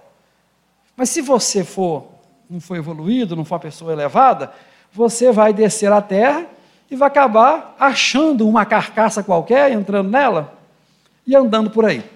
Mas 0.96 1.11
se 1.11 1.20
você 1.20 1.64
for, 1.64 2.06
não 2.48 2.61
for 2.61 2.76
evoluído, 2.76 3.35
não 3.35 3.44
for 3.44 3.54
uma 3.54 3.61
pessoa 3.61 3.92
elevada, 3.92 4.52
você 4.92 5.33
vai 5.33 5.52
descer 5.52 5.90
à 5.90 6.00
terra 6.00 6.46
e 6.88 6.94
vai 6.94 7.09
acabar 7.09 7.74
achando 7.80 8.48
uma 8.48 8.64
carcaça 8.64 9.24
qualquer, 9.24 9.72
entrando 9.72 10.09
nela 10.09 10.54
e 11.26 11.35
andando 11.35 11.68
por 11.68 11.85
aí. 11.85 12.09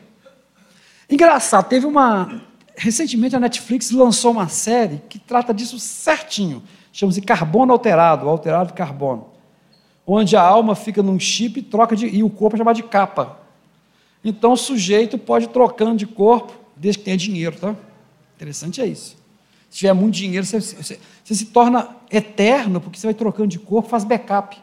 Engraçado, 1.10 1.68
teve 1.68 1.86
uma 1.86 2.40
recentemente 2.76 3.36
a 3.36 3.40
Netflix 3.40 3.90
lançou 3.90 4.32
uma 4.32 4.48
série 4.48 5.02
que 5.08 5.18
trata 5.18 5.54
disso 5.54 5.78
certinho. 5.78 6.62
Chama-se 6.92 7.20
Carbono 7.20 7.72
Alterado, 7.72 8.28
Alterado 8.28 8.72
Carbono. 8.72 9.28
Onde 10.06 10.36
a 10.36 10.42
alma 10.42 10.74
fica 10.74 11.02
num 11.02 11.18
chip 11.18 11.58
e, 11.58 11.62
troca 11.62 11.96
de, 11.96 12.06
e 12.06 12.22
o 12.22 12.30
corpo 12.30 12.56
é 12.56 12.58
chamado 12.58 12.76
de 12.76 12.82
capa. 12.82 13.38
Então 14.24 14.52
o 14.52 14.56
sujeito 14.56 15.18
pode 15.18 15.46
ir 15.46 15.48
trocando 15.48 15.96
de 15.96 16.06
corpo, 16.06 16.52
desde 16.76 16.98
que 16.98 17.04
tenha 17.04 17.16
dinheiro, 17.16 17.56
tá? 17.56 17.74
Interessante 18.36 18.80
é 18.80 18.86
isso. 18.86 19.16
Se 19.70 19.78
tiver 19.78 19.92
muito 19.92 20.14
dinheiro, 20.14 20.46
você, 20.46 20.60
você, 20.60 21.00
você 21.22 21.34
se 21.34 21.46
torna 21.46 21.88
eterno, 22.10 22.80
porque 22.80 22.98
você 22.98 23.06
vai 23.06 23.14
trocando 23.14 23.48
de 23.48 23.58
corpo, 23.58 23.88
faz 23.88 24.04
backup. 24.04 24.56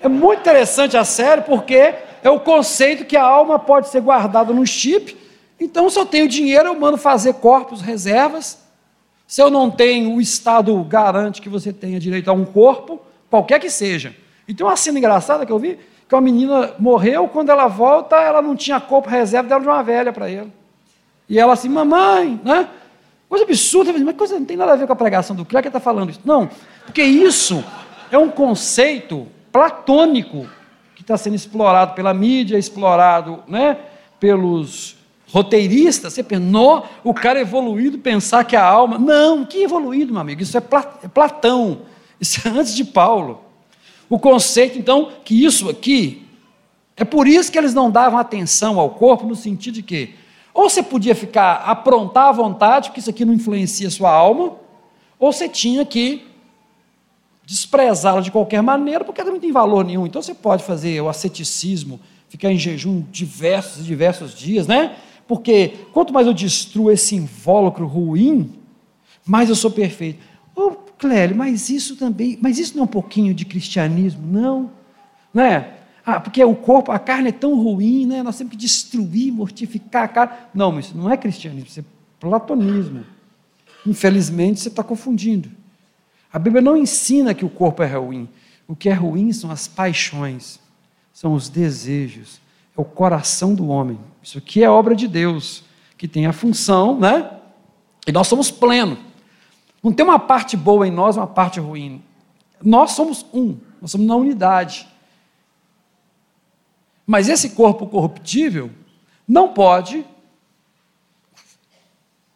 É 0.00 0.08
muito 0.08 0.40
interessante 0.40 0.96
a 0.96 1.04
série, 1.04 1.42
porque 1.42 1.94
é 2.22 2.30
o 2.30 2.40
conceito 2.40 3.04
que 3.04 3.16
a 3.16 3.24
alma 3.24 3.58
pode 3.58 3.88
ser 3.88 4.00
guardada 4.00 4.52
num 4.52 4.66
chip 4.66 5.16
então, 5.60 5.90
se 5.90 5.98
eu 5.98 6.06
tenho 6.06 6.26
dinheiro, 6.26 6.68
eu 6.68 6.74
mando 6.74 6.96
fazer 6.96 7.34
corpos, 7.34 7.82
reservas. 7.82 8.58
Se 9.26 9.42
eu 9.42 9.50
não 9.50 9.70
tenho, 9.70 10.14
o 10.14 10.20
Estado 10.20 10.74
garante 10.84 11.42
que 11.42 11.48
você 11.50 11.72
tenha 11.72 12.00
direito 12.00 12.30
a 12.30 12.32
um 12.32 12.46
corpo, 12.46 13.00
qualquer 13.28 13.60
que 13.60 13.68
seja. 13.68 14.16
E 14.48 14.54
tem 14.54 14.66
uma 14.66 14.74
cena 14.74 14.98
engraçada 14.98 15.44
que 15.44 15.52
eu 15.52 15.58
vi, 15.58 15.78
que 16.08 16.14
uma 16.14 16.20
menina 16.20 16.74
morreu, 16.78 17.28
quando 17.28 17.50
ela 17.50 17.68
volta, 17.68 18.16
ela 18.16 18.40
não 18.40 18.56
tinha 18.56 18.80
corpo 18.80 19.08
reserva, 19.08 19.48
deram 19.48 19.60
de 19.60 19.68
uma 19.68 19.82
velha 19.82 20.12
para 20.12 20.30
ele. 20.30 20.50
E 21.28 21.38
ela 21.38 21.52
assim, 21.52 21.68
mamãe, 21.68 22.40
né? 22.42 22.68
Coisa 23.28 23.44
absurda, 23.44 23.92
mas 23.92 24.16
coisa 24.16 24.36
não 24.36 24.44
tem 24.44 24.56
nada 24.56 24.72
a 24.72 24.76
ver 24.76 24.88
com 24.88 24.92
a 24.92 24.96
pregação 24.96 25.36
do 25.36 25.44
que 25.44 25.56
está 25.56 25.78
falando 25.78 26.10
isso. 26.10 26.20
Não, 26.24 26.50
porque 26.84 27.02
isso 27.02 27.62
é 28.10 28.18
um 28.18 28.28
conceito 28.28 29.28
platônico 29.52 30.48
que 30.96 31.02
está 31.02 31.16
sendo 31.16 31.36
explorado 31.36 31.94
pela 31.94 32.12
mídia, 32.12 32.58
explorado 32.58 33.44
né, 33.46 33.78
pelos 34.18 34.99
roteiristas. 35.32 36.12
Você 36.12 36.22
pensa, 36.22 36.42
o 37.02 37.14
cara 37.14 37.40
evoluído 37.40 37.98
pensar 37.98 38.44
que 38.44 38.56
a 38.56 38.64
alma. 38.64 38.98
Não, 38.98 39.44
que 39.44 39.62
evoluído, 39.62 40.12
meu 40.12 40.20
amigo? 40.20 40.42
Isso 40.42 40.56
é, 40.56 40.62
é 41.02 41.08
Platão. 41.08 41.82
Isso 42.20 42.46
é 42.46 42.50
antes 42.50 42.74
de 42.74 42.84
Paulo. 42.84 43.42
O 44.08 44.18
conceito, 44.18 44.78
então, 44.78 45.10
que 45.24 45.44
isso 45.44 45.68
aqui. 45.68 46.26
É 46.96 47.04
por 47.04 47.26
isso 47.26 47.50
que 47.50 47.58
eles 47.58 47.72
não 47.72 47.90
davam 47.90 48.18
atenção 48.18 48.78
ao 48.78 48.90
corpo, 48.90 49.26
no 49.26 49.34
sentido 49.34 49.74
de 49.74 49.82
que 49.82 50.14
ou 50.52 50.68
você 50.68 50.82
podia 50.82 51.14
ficar, 51.14 51.62
aprontar 51.64 52.28
à 52.28 52.32
vontade, 52.32 52.88
porque 52.88 53.00
isso 53.00 53.10
aqui 53.10 53.24
não 53.24 53.32
influencia 53.32 53.88
a 53.88 53.90
sua 53.90 54.10
alma, 54.10 54.56
ou 55.18 55.32
você 55.32 55.48
tinha 55.48 55.84
que 55.84 56.26
desprezá-la 57.44 58.20
de 58.20 58.30
qualquer 58.30 58.62
maneira, 58.62 59.04
porque 59.04 59.20
ela 59.20 59.30
não 59.30 59.40
tem 59.40 59.52
valor 59.52 59.84
nenhum. 59.84 60.06
Então 60.06 60.20
você 60.20 60.34
pode 60.34 60.64
fazer 60.64 61.00
o 61.00 61.08
asceticismo, 61.08 62.00
ficar 62.28 62.52
em 62.52 62.58
jejum 62.58 63.04
diversos 63.10 63.80
e 63.80 63.82
diversos 63.82 64.34
dias, 64.34 64.66
né? 64.66 64.96
Porque 65.30 65.86
quanto 65.92 66.12
mais 66.12 66.26
eu 66.26 66.34
destruo 66.34 66.90
esse 66.90 67.14
invólucro 67.14 67.86
ruim, 67.86 68.52
mais 69.24 69.48
eu 69.48 69.54
sou 69.54 69.70
perfeito. 69.70 70.18
Ô, 70.56 70.62
oh, 70.62 70.70
Clélio, 70.98 71.36
mas 71.36 71.70
isso 71.70 71.94
também, 71.94 72.36
mas 72.42 72.58
isso 72.58 72.74
não 72.74 72.82
é 72.82 72.84
um 72.84 72.88
pouquinho 72.88 73.32
de 73.32 73.44
cristianismo, 73.44 74.26
não? 74.26 74.72
Não 75.32 75.44
é? 75.44 75.74
Ah, 76.04 76.18
porque 76.18 76.42
o 76.42 76.56
corpo, 76.56 76.90
a 76.90 76.98
carne 76.98 77.28
é 77.28 77.32
tão 77.32 77.54
ruim, 77.54 78.06
né? 78.06 78.24
nós 78.24 78.38
temos 78.38 78.50
que 78.50 78.56
destruir, 78.56 79.32
mortificar 79.32 80.02
a 80.02 80.08
carne. 80.08 80.34
Não, 80.52 80.76
isso 80.80 80.98
não 80.98 81.08
é 81.08 81.16
cristianismo, 81.16 81.68
isso 81.68 81.78
é 81.78 81.84
platonismo. 82.18 83.04
Infelizmente, 83.86 84.58
você 84.58 84.66
está 84.66 84.82
confundindo. 84.82 85.48
A 86.32 86.40
Bíblia 86.40 86.60
não 86.60 86.76
ensina 86.76 87.34
que 87.34 87.44
o 87.44 87.48
corpo 87.48 87.84
é 87.84 87.86
ruim. 87.86 88.28
O 88.66 88.74
que 88.74 88.88
é 88.88 88.94
ruim 88.94 89.32
são 89.32 89.48
as 89.52 89.68
paixões, 89.68 90.58
são 91.12 91.34
os 91.34 91.48
desejos, 91.48 92.40
é 92.76 92.80
o 92.80 92.84
coração 92.84 93.54
do 93.54 93.68
homem. 93.68 93.98
Isso 94.22 94.38
aqui 94.38 94.62
é 94.62 94.70
obra 94.70 94.94
de 94.94 95.08
Deus, 95.08 95.64
que 95.96 96.08
tem 96.08 96.26
a 96.26 96.32
função, 96.32 96.98
né? 96.98 97.30
E 98.06 98.12
nós 98.12 98.28
somos 98.28 98.50
pleno. 98.50 98.98
Não 99.82 99.92
tem 99.92 100.04
uma 100.04 100.18
parte 100.18 100.56
boa 100.56 100.86
em 100.86 100.90
nós, 100.90 101.16
uma 101.16 101.26
parte 101.26 101.58
ruim. 101.58 102.02
Nós 102.62 102.92
somos 102.92 103.24
um, 103.32 103.56
nós 103.80 103.90
somos 103.90 104.06
na 104.06 104.16
unidade. 104.16 104.86
Mas 107.06 107.28
esse 107.28 107.50
corpo 107.50 107.86
corruptível 107.86 108.70
não 109.26 109.48
pode 109.48 110.04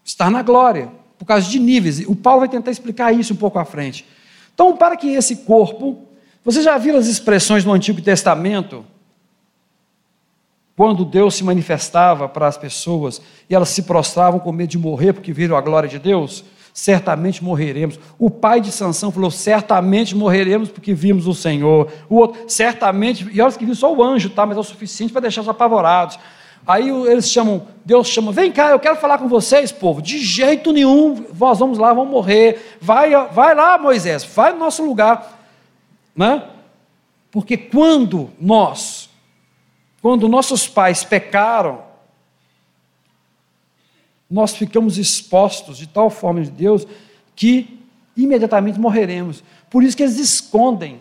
estar 0.04 0.30
na 0.30 0.42
glória, 0.42 0.90
por 1.18 1.24
causa 1.24 1.48
de 1.48 1.58
níveis. 1.58 2.00
O 2.00 2.14
Paulo 2.14 2.40
vai 2.40 2.48
tentar 2.48 2.70
explicar 2.70 3.12
isso 3.12 3.32
um 3.32 3.36
pouco 3.36 3.58
à 3.58 3.64
frente. 3.64 4.06
Então, 4.52 4.76
para 4.76 4.96
que 4.96 5.08
esse 5.08 5.36
corpo. 5.36 6.08
Você 6.44 6.60
já 6.60 6.76
viu 6.76 6.96
as 6.96 7.06
expressões 7.06 7.64
no 7.64 7.72
Antigo 7.72 8.02
Testamento? 8.02 8.84
Quando 10.76 11.04
Deus 11.04 11.36
se 11.36 11.44
manifestava 11.44 12.28
para 12.28 12.46
as 12.46 12.58
pessoas 12.58 13.20
e 13.48 13.54
elas 13.54 13.68
se 13.68 13.82
prostravam 13.82 14.40
com 14.40 14.50
medo 14.50 14.70
de 14.70 14.78
morrer 14.78 15.12
porque 15.12 15.32
viram 15.32 15.56
a 15.56 15.60
glória 15.60 15.88
de 15.88 15.98
Deus? 15.98 16.44
certamente 16.74 17.42
morreremos. 17.42 18.00
O 18.18 18.28
pai 18.28 18.60
de 18.60 18.72
Sansão 18.72 19.12
falou: 19.12 19.30
certamente 19.30 20.14
morreremos 20.14 20.68
porque 20.68 20.92
vimos 20.92 21.28
o 21.28 21.32
Senhor. 21.32 21.88
O 22.10 22.16
outro, 22.16 22.42
certamente, 22.48 23.26
e 23.32 23.40
olha 23.40 23.52
que 23.52 23.64
viu 23.64 23.76
só 23.76 23.94
o 23.94 24.02
anjo, 24.02 24.28
tá? 24.28 24.44
Mas 24.44 24.56
é 24.56 24.60
o 24.60 24.64
suficiente 24.64 25.12
para 25.12 25.22
deixar 25.22 25.42
os 25.42 25.48
apavorados. 25.48 26.18
Aí 26.66 26.88
eles 26.88 27.30
chamam, 27.30 27.66
Deus 27.84 28.08
chama, 28.08 28.32
vem 28.32 28.50
cá, 28.50 28.70
eu 28.70 28.78
quero 28.78 28.96
falar 28.96 29.18
com 29.18 29.28
vocês, 29.28 29.70
povo. 29.70 30.00
De 30.00 30.18
jeito 30.18 30.72
nenhum, 30.72 31.26
nós 31.38 31.58
vamos 31.58 31.78
lá, 31.78 31.92
vamos 31.92 32.10
morrer. 32.10 32.76
Vai, 32.80 33.10
vai 33.32 33.54
lá, 33.54 33.76
Moisés, 33.76 34.24
vai 34.24 34.52
no 34.52 34.58
nosso 34.58 34.82
lugar. 34.82 35.44
Né? 36.16 36.42
Porque 37.30 37.56
quando 37.58 38.30
nós, 38.40 39.03
quando 40.04 40.28
nossos 40.28 40.68
pais 40.68 41.02
pecaram, 41.02 41.82
nós 44.28 44.54
ficamos 44.54 44.98
expostos 44.98 45.78
de 45.78 45.86
tal 45.86 46.10
forma 46.10 46.42
de 46.42 46.50
Deus 46.50 46.86
que 47.34 47.80
imediatamente 48.14 48.78
morreremos. 48.78 49.42
Por 49.70 49.82
isso 49.82 49.96
que 49.96 50.02
eles 50.02 50.18
escondem. 50.18 51.00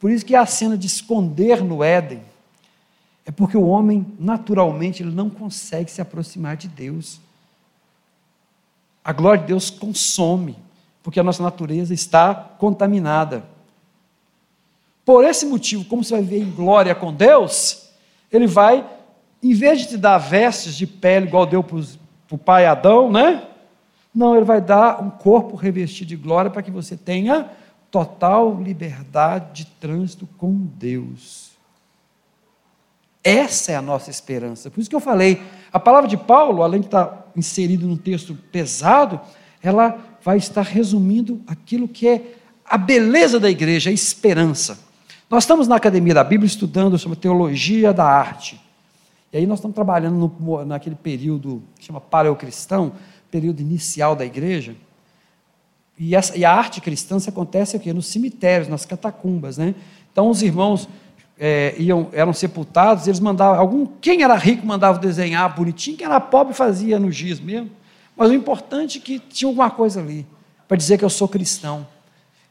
Por 0.00 0.10
isso 0.10 0.26
que 0.26 0.34
há 0.34 0.40
a 0.40 0.46
cena 0.46 0.76
de 0.76 0.84
esconder 0.84 1.62
no 1.62 1.84
Éden. 1.84 2.24
É 3.24 3.30
porque 3.30 3.56
o 3.56 3.68
homem, 3.68 4.04
naturalmente, 4.18 5.00
ele 5.00 5.14
não 5.14 5.30
consegue 5.30 5.88
se 5.88 6.02
aproximar 6.02 6.56
de 6.56 6.66
Deus. 6.66 7.20
A 9.04 9.12
glória 9.12 9.42
de 9.42 9.46
Deus 9.46 9.70
consome, 9.70 10.58
porque 11.04 11.20
a 11.20 11.22
nossa 11.22 11.40
natureza 11.40 11.94
está 11.94 12.34
contaminada. 12.34 13.44
Por 15.04 15.24
esse 15.24 15.46
motivo, 15.46 15.84
como 15.84 16.02
você 16.02 16.14
vai 16.14 16.24
ver 16.24 16.40
em 16.40 16.50
glória 16.50 16.96
com 16.96 17.14
Deus, 17.14 17.83
ele 18.34 18.46
vai, 18.46 18.84
em 19.42 19.54
vez 19.54 19.80
de 19.80 19.88
te 19.90 19.96
dar 19.96 20.18
vestes 20.18 20.74
de 20.74 20.86
pele 20.86 21.26
igual 21.26 21.46
deu 21.46 21.62
para 21.62 21.78
o 22.30 22.38
pai 22.38 22.66
Adão, 22.66 23.12
né? 23.12 23.42
Não, 24.14 24.34
ele 24.34 24.44
vai 24.44 24.60
dar 24.60 25.00
um 25.02 25.10
corpo 25.10 25.54
revestido 25.54 26.08
de 26.08 26.16
glória 26.16 26.50
para 26.50 26.62
que 26.62 26.70
você 26.70 26.96
tenha 26.96 27.48
total 27.90 28.60
liberdade 28.60 29.64
de 29.64 29.66
trânsito 29.66 30.28
com 30.36 30.52
Deus. 30.52 31.52
Essa 33.22 33.72
é 33.72 33.76
a 33.76 33.82
nossa 33.82 34.10
esperança. 34.10 34.70
Por 34.70 34.80
isso 34.80 34.90
que 34.90 34.96
eu 34.96 35.00
falei, 35.00 35.40
a 35.72 35.80
palavra 35.80 36.08
de 36.08 36.16
Paulo, 36.16 36.62
além 36.62 36.80
de 36.80 36.86
estar 36.86 37.30
inserida 37.36 37.86
num 37.86 37.96
texto 37.96 38.34
pesado, 38.50 39.20
ela 39.62 39.96
vai 40.22 40.36
estar 40.36 40.62
resumindo 40.62 41.40
aquilo 41.46 41.88
que 41.88 42.06
é 42.08 42.34
a 42.64 42.76
beleza 42.76 43.38
da 43.38 43.48
igreja, 43.48 43.90
a 43.90 43.92
esperança. 43.92 44.83
Nós 45.34 45.42
estamos 45.42 45.66
na 45.66 45.74
Academia 45.74 46.14
da 46.14 46.22
Bíblia 46.22 46.46
estudando 46.46 46.96
sobre 46.96 47.18
teologia 47.18 47.92
da 47.92 48.04
arte. 48.04 48.60
E 49.32 49.36
aí 49.36 49.46
nós 49.46 49.58
estamos 49.58 49.74
trabalhando 49.74 50.32
no, 50.38 50.64
naquele 50.64 50.94
período 50.94 51.60
que 51.76 51.84
chama 51.84 52.00
paleocristão, 52.00 52.92
período 53.32 53.60
inicial 53.60 54.14
da 54.14 54.24
igreja. 54.24 54.76
E, 55.98 56.14
essa, 56.14 56.38
e 56.38 56.44
a 56.44 56.52
arte 56.52 56.80
cristã 56.80 57.18
se 57.18 57.28
acontece 57.28 57.76
aqui 57.76 57.92
nos 57.92 58.06
cemitérios, 58.06 58.68
nas 58.68 58.86
catacumbas, 58.86 59.58
né? 59.58 59.74
Então 60.12 60.30
os 60.30 60.40
irmãos 60.40 60.88
é, 61.36 61.74
iam, 61.78 62.10
eram 62.12 62.32
sepultados, 62.32 63.08
eles 63.08 63.18
mandavam 63.18 63.58
algum, 63.58 63.86
quem 64.00 64.22
era 64.22 64.36
rico 64.36 64.64
mandava 64.64 65.00
desenhar 65.00 65.52
bonitinho, 65.52 65.96
quem 65.96 66.06
era 66.06 66.20
pobre 66.20 66.54
fazia 66.54 66.96
no 66.96 67.10
giz 67.10 67.40
mesmo. 67.40 67.72
Mas 68.16 68.30
o 68.30 68.34
importante 68.34 68.98
é 68.98 69.00
que 69.00 69.18
tinha 69.18 69.48
alguma 69.48 69.68
coisa 69.68 69.98
ali 69.98 70.24
para 70.68 70.76
dizer 70.76 70.96
que 70.96 71.04
eu 71.04 71.10
sou 71.10 71.26
cristão. 71.26 71.84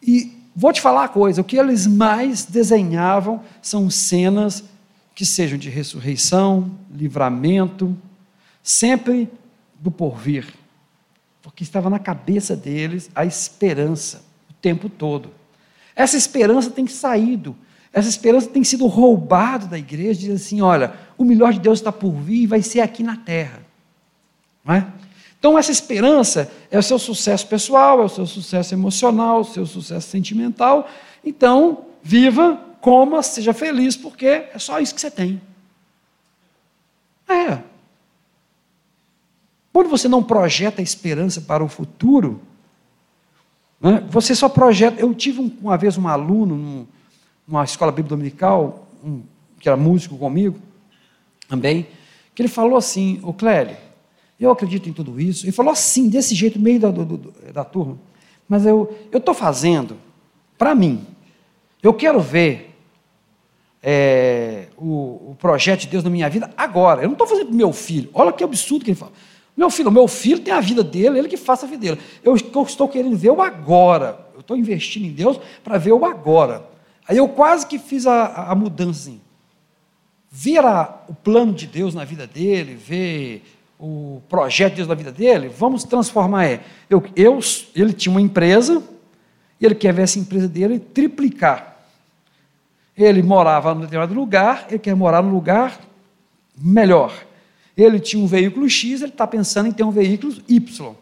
E 0.06 0.43
vou 0.56 0.72
te 0.72 0.82
falar 0.82 1.02
uma 1.02 1.10
coisa: 1.10 1.42
o 1.42 1.44
que 1.44 1.58
eles 1.58 1.88
mais 1.88 2.46
desenhavam 2.46 3.42
são 3.62 3.90
cenas 3.90 4.64
que 5.16 5.26
sejam 5.26 5.58
de 5.58 5.70
ressurreição, 5.70 6.72
livramento, 6.92 7.96
sempre 8.62 9.30
do 9.80 9.92
porvir, 9.92 10.48
porque 11.42 11.64
estava 11.64 11.90
na 11.90 12.00
cabeça 12.00 12.56
deles 12.56 13.10
a 13.14 13.26
esperança 13.26 14.24
o 14.50 14.54
tempo 14.54 14.90
todo. 14.90 15.30
Essa 15.96 16.18
esperança 16.18 16.72
tem 16.72 16.88
saído, 16.88 17.56
essa 17.92 18.10
esperança 18.10 18.48
tem 18.48 18.64
sido 18.64 18.88
roubada 18.88 19.68
da 19.68 19.78
igreja, 19.78 20.20
diz 20.20 20.42
assim: 20.42 20.62
olha, 20.62 20.94
o 21.18 21.24
melhor 21.24 21.54
de 21.54 21.60
Deus 21.60 21.80
está 21.80 21.92
por 21.92 22.14
vir 22.14 22.44
e 22.44 22.48
vai 22.48 22.62
ser 22.62 22.80
aqui 22.80 23.04
na 23.04 23.18
terra. 23.18 23.60
Não 24.66 24.74
é? 24.74 24.88
Então, 25.44 25.60
essa 25.60 25.74
esperança 25.74 26.50
é 26.72 26.80
o 26.80 26.82
seu 26.82 26.98
sucesso 26.98 27.46
pessoal, 27.48 28.02
é 28.02 28.06
o 28.06 28.08
seu 28.08 28.26
sucesso 28.26 28.74
emocional, 28.74 29.42
o 29.42 29.44
seu 29.44 29.66
sucesso 29.66 30.08
sentimental. 30.08 30.88
Então, 31.22 31.84
viva 32.02 32.56
coma, 32.80 33.22
seja 33.22 33.54
feliz, 33.54 33.98
porque 33.98 34.26
é 34.26 34.58
só 34.58 34.80
isso 34.80 34.96
que 34.96 35.02
você 35.02 35.12
tem. 35.12 35.42
É. 37.28 37.60
Quando 39.74 39.90
você 39.90 40.08
não 40.08 40.24
projeta 40.24 40.82
esperança 40.82 41.42
para 41.42 41.62
o 41.62 41.68
futuro, 41.68 42.40
né, 43.82 44.02
você 44.10 44.34
só 44.34 44.48
projeta. 44.48 45.02
Eu 45.02 45.14
tive 45.14 45.54
uma 45.62 45.76
vez 45.76 45.98
um 45.98 46.08
aluno 46.08 46.88
numa 47.46 47.66
escola 47.66 47.92
bíblica 47.92 48.16
dominical, 48.16 48.88
um, 49.04 49.22
que 49.60 49.68
era 49.68 49.76
músico 49.76 50.18
comigo 50.18 50.58
também, 51.50 51.86
que 52.34 52.42
ele 52.42 52.48
falou 52.48 52.78
assim: 52.78 53.20
Ô 53.22 53.34
Clélio, 53.34 53.76
eu 54.44 54.52
acredito 54.52 54.90
em 54.90 54.94
tudo 54.94 55.20
isso. 55.20 55.46
Ele 55.46 55.52
falou 55.52 55.72
assim, 55.72 56.10
desse 56.10 56.36
jeito, 56.36 56.60
meio 56.60 56.80
da, 56.80 56.92
do, 56.92 57.06
do, 57.06 57.34
da 57.54 57.64
turma. 57.64 57.98
Mas 58.48 58.66
eu 58.66 58.96
estou 59.12 59.34
fazendo 59.34 59.98
para 60.58 60.76
mim. 60.76 61.06
Eu 61.82 61.94
quero 61.94 62.20
ver 62.20 62.76
é, 63.82 64.68
o, 64.78 65.32
o, 65.32 65.38
projeto 65.40 65.82
de 65.82 65.88
Deus 65.88 66.04
na 66.04 66.10
minha 66.10 66.30
vida 66.30 66.50
agora. 66.56 67.02
Eu 67.02 67.06
não 67.06 67.14
estou 67.14 67.28
fazendo 67.28 67.48
para 67.48 67.56
meu 67.56 67.74
filho. 67.74 68.10
Olha 68.14 68.32
que 68.32 68.44
absurdo 68.44 68.86
que 68.86 68.92
ele 68.92 68.98
fala. 68.98 69.12
Meu 69.56 69.70
filho, 69.70 69.92
meu 69.92 70.08
filho 70.08 70.40
tem 70.40 70.54
a 70.54 70.60
vida 70.60 70.84
dele, 70.84 71.20
ele 71.20 71.28
que 71.28 71.38
faça 71.38 71.66
a 71.66 71.70
vida 71.70 71.82
dele. 71.82 72.02
Eu, 72.24 72.36
eu 72.38 72.64
estou 72.64 72.88
querendo 72.88 73.16
ver 73.16 73.32
o 73.32 73.42
agora. 73.42 74.26
Eu 74.34 74.40
estou 74.40 74.58
investindo 74.58 75.06
em 75.06 75.12
Deus 75.12 75.40
para 75.64 75.78
ver 75.78 75.92
o 75.92 76.06
agora. 76.06 76.66
Aí 77.08 77.18
eu 77.18 77.28
quase 77.28 77.68
que 77.68 77.78
fiz 77.78 78.08
a, 78.08 78.50
a 78.50 78.56
mudança 78.56 79.10
assim. 79.10 79.22
ver 80.32 80.66
a, 80.66 81.04
o 81.08 81.14
plano 81.14 81.54
de 81.54 81.68
Deus 81.68 81.94
na 81.94 82.06
vida 82.06 82.26
dele, 82.26 82.76
ver 82.76 83.44
o 83.86 84.22
projeto 84.30 84.72
de 84.72 84.78
Deus 84.78 84.88
na 84.88 84.96
vida 84.96 85.12
dele, 85.12 85.50
vamos 85.50 85.84
transformar. 85.84 86.46
É, 86.46 86.62
eu, 86.90 87.04
eu, 87.18 87.38
ele 87.76 87.92
tinha 87.92 88.14
uma 88.14 88.22
empresa, 88.22 88.82
e 89.60 89.66
ele 89.66 89.76
quer 89.76 89.94
ver 89.94 90.04
essa 90.04 90.18
empresa 90.18 90.48
dele 90.48 90.80
triplicar. 90.80 91.80
Ele 92.96 93.22
morava 93.22 93.74
num 93.74 93.82
determinado 93.82 94.14
lugar, 94.14 94.68
ele 94.70 94.80
quer 94.80 94.96
morar 94.96 95.22
num 95.22 95.34
lugar 95.34 95.82
melhor. 96.58 97.14
Ele 97.76 98.00
tinha 98.00 98.24
um 98.24 98.28
veículo 98.28 98.70
X, 98.70 99.02
ele 99.02 99.12
está 99.12 99.28
pensando 99.28 99.68
em 99.68 99.74
ter 99.74 99.84
um 99.84 99.92
veículo 99.92 100.34
Y. 100.48 100.96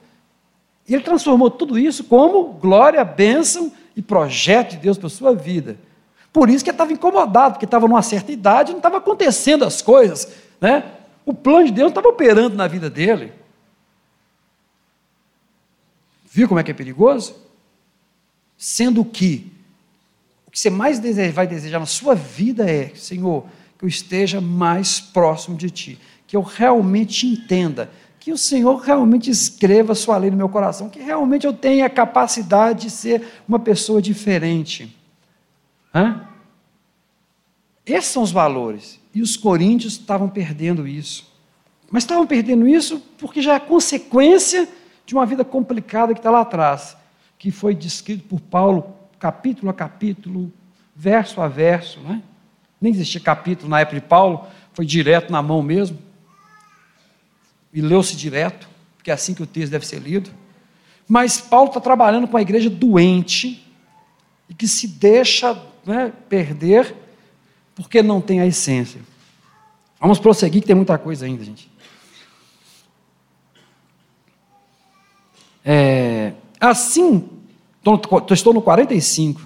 Ele 0.89 1.03
transformou 1.03 1.51
tudo 1.51 1.77
isso 1.77 2.05
como 2.05 2.53
glória, 2.53 3.03
bênção 3.03 3.71
e 3.95 4.01
projeto 4.01 4.71
de 4.71 4.77
Deus 4.77 4.97
para 4.97 5.05
a 5.05 5.11
sua 5.11 5.35
vida. 5.35 5.77
Por 6.33 6.49
isso 6.49 6.63
que 6.63 6.71
ele 6.71 6.75
estava 6.75 6.91
incomodado, 6.91 7.53
porque 7.53 7.65
estava 7.65 7.87
numa 7.87 8.01
certa 8.01 8.31
idade, 8.31 8.71
não 8.71 8.79
estava 8.79 8.97
acontecendo 8.97 9.65
as 9.65 9.83
coisas, 9.83 10.27
né? 10.59 10.83
O 11.25 11.33
plano 11.33 11.65
de 11.65 11.71
Deus 11.71 11.89
estava 11.89 12.07
operando 12.07 12.55
na 12.55 12.67
vida 12.67 12.89
dele. 12.89 13.33
Viu 16.25 16.47
como 16.47 16.59
é 16.59 16.63
que 16.63 16.71
é 16.71 16.73
perigoso? 16.73 17.35
Sendo 18.57 19.03
que 19.03 19.51
o 20.47 20.51
que 20.51 20.59
você 20.59 20.69
mais 20.69 20.99
vai 21.33 21.47
desejar 21.47 21.79
na 21.79 21.85
sua 21.85 22.15
vida 22.15 22.69
é, 22.69 22.93
Senhor, 22.95 23.45
que 23.77 23.85
eu 23.85 23.89
esteja 23.89 24.39
mais 24.41 24.99
próximo 24.99 25.57
de 25.57 25.69
Ti, 25.69 25.99
que 26.27 26.35
eu 26.35 26.41
realmente 26.41 27.27
entenda, 27.27 27.89
que 28.19 28.31
o 28.31 28.37
Senhor 28.37 28.77
realmente 28.77 29.31
escreva 29.31 29.93
a 29.93 29.95
Sua 29.95 30.17
lei 30.17 30.29
no 30.29 30.37
meu 30.37 30.47
coração, 30.47 30.89
que 30.89 30.99
realmente 30.99 31.45
eu 31.45 31.53
tenha 31.53 31.85
a 31.85 31.89
capacidade 31.89 32.81
de 32.81 32.89
ser 32.91 33.25
uma 33.47 33.59
pessoa 33.59 34.01
diferente. 34.01 34.95
Hã? 35.93 36.30
Esses 37.85 38.11
são 38.11 38.23
os 38.23 38.31
valores. 38.31 38.99
E 39.13 39.21
os 39.21 39.35
coríntios 39.35 39.93
estavam 39.93 40.29
perdendo 40.29 40.87
isso. 40.87 41.31
Mas 41.89 42.03
estavam 42.03 42.25
perdendo 42.25 42.67
isso 42.67 43.01
porque 43.17 43.41
já 43.41 43.55
é 43.55 43.59
consequência 43.59 44.67
de 45.05 45.13
uma 45.13 45.25
vida 45.25 45.43
complicada 45.43 46.13
que 46.13 46.19
está 46.19 46.31
lá 46.31 46.41
atrás, 46.41 46.95
que 47.37 47.51
foi 47.51 47.75
descrito 47.75 48.23
por 48.27 48.39
Paulo 48.39 48.95
capítulo 49.19 49.69
a 49.69 49.73
capítulo, 49.73 50.51
verso 50.95 51.41
a 51.41 51.47
verso. 51.47 51.99
Né? 51.99 52.23
Nem 52.79 52.91
existia 52.91 53.21
capítulo 53.21 53.69
na 53.69 53.81
época 53.81 53.99
de 53.99 54.05
Paulo, 54.05 54.47
foi 54.73 54.85
direto 54.85 55.31
na 55.31 55.41
mão 55.41 55.61
mesmo. 55.61 55.99
E 57.73 57.81
leu-se 57.81 58.15
direto, 58.15 58.67
porque 58.97 59.11
é 59.11 59.13
assim 59.13 59.33
que 59.33 59.43
o 59.43 59.47
texto 59.47 59.71
deve 59.71 59.85
ser 59.85 59.99
lido. 59.99 60.31
Mas 61.07 61.39
Paulo 61.39 61.67
está 61.67 61.79
trabalhando 61.79 62.27
com 62.27 62.37
a 62.37 62.41
igreja 62.41 62.69
doente 62.69 63.67
e 64.49 64.53
que 64.53 64.67
se 64.67 64.87
deixa 64.87 65.61
né, 65.85 66.11
perder 66.29 66.95
porque 67.81 68.03
não 68.03 68.21
tem 68.21 68.39
a 68.39 68.45
essência. 68.45 69.01
Vamos 69.99 70.19
prosseguir, 70.19 70.61
que 70.61 70.67
tem 70.67 70.75
muita 70.75 70.97
coisa 70.97 71.25
ainda, 71.25 71.43
gente. 71.43 71.69
É, 75.63 76.33
assim, 76.59 77.29
estou 78.31 78.53
no 78.53 78.61
45. 78.61 79.41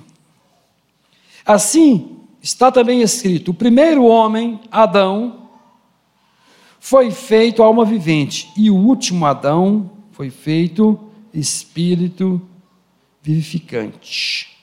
Assim 1.46 2.20
está 2.42 2.72
também 2.72 3.02
escrito: 3.02 3.52
o 3.52 3.54
primeiro 3.54 4.06
homem, 4.06 4.60
Adão, 4.72 5.50
foi 6.80 7.12
feito 7.12 7.64
alma 7.64 7.84
vivente, 7.84 8.52
e 8.56 8.70
o 8.70 8.76
último 8.76 9.26
Adão 9.26 9.92
foi 10.12 10.30
feito 10.30 11.00
espírito 11.34 12.42
vivificante. 13.22 14.55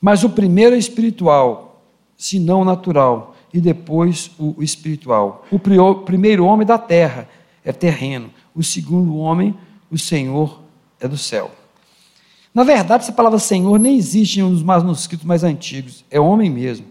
Mas 0.00 0.22
o 0.24 0.30
primeiro 0.30 0.76
é 0.76 0.78
espiritual, 0.78 1.82
se 2.16 2.38
não 2.38 2.64
natural, 2.64 3.34
e 3.52 3.60
depois 3.60 4.30
o 4.38 4.62
espiritual. 4.62 5.44
O 5.50 5.58
primeiro 5.58 6.44
homem 6.44 6.66
da 6.66 6.78
terra 6.78 7.28
é 7.64 7.72
terreno, 7.72 8.32
o 8.54 8.62
segundo 8.62 9.16
homem, 9.16 9.54
o 9.90 9.98
Senhor, 9.98 10.62
é 11.00 11.08
do 11.08 11.16
céu. 11.16 11.50
Na 12.54 12.64
verdade, 12.64 13.04
essa 13.04 13.12
palavra 13.12 13.38
Senhor 13.38 13.78
nem 13.78 13.96
existe 13.96 14.40
em 14.40 14.42
um 14.42 14.50
dos 14.50 14.62
manuscritos 14.62 15.24
mais 15.24 15.44
antigos, 15.44 16.04
é 16.10 16.18
homem 16.18 16.50
mesmo. 16.50 16.86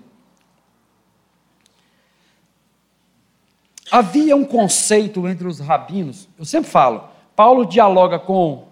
Havia 3.89 4.35
um 4.35 4.43
conceito 4.43 5.27
entre 5.27 5.47
os 5.47 5.59
rabinos, 5.59 6.27
eu 6.37 6.45
sempre 6.45 6.69
falo, 6.69 7.03
Paulo 7.35 7.65
dialoga 7.65 8.19
com 8.19 8.67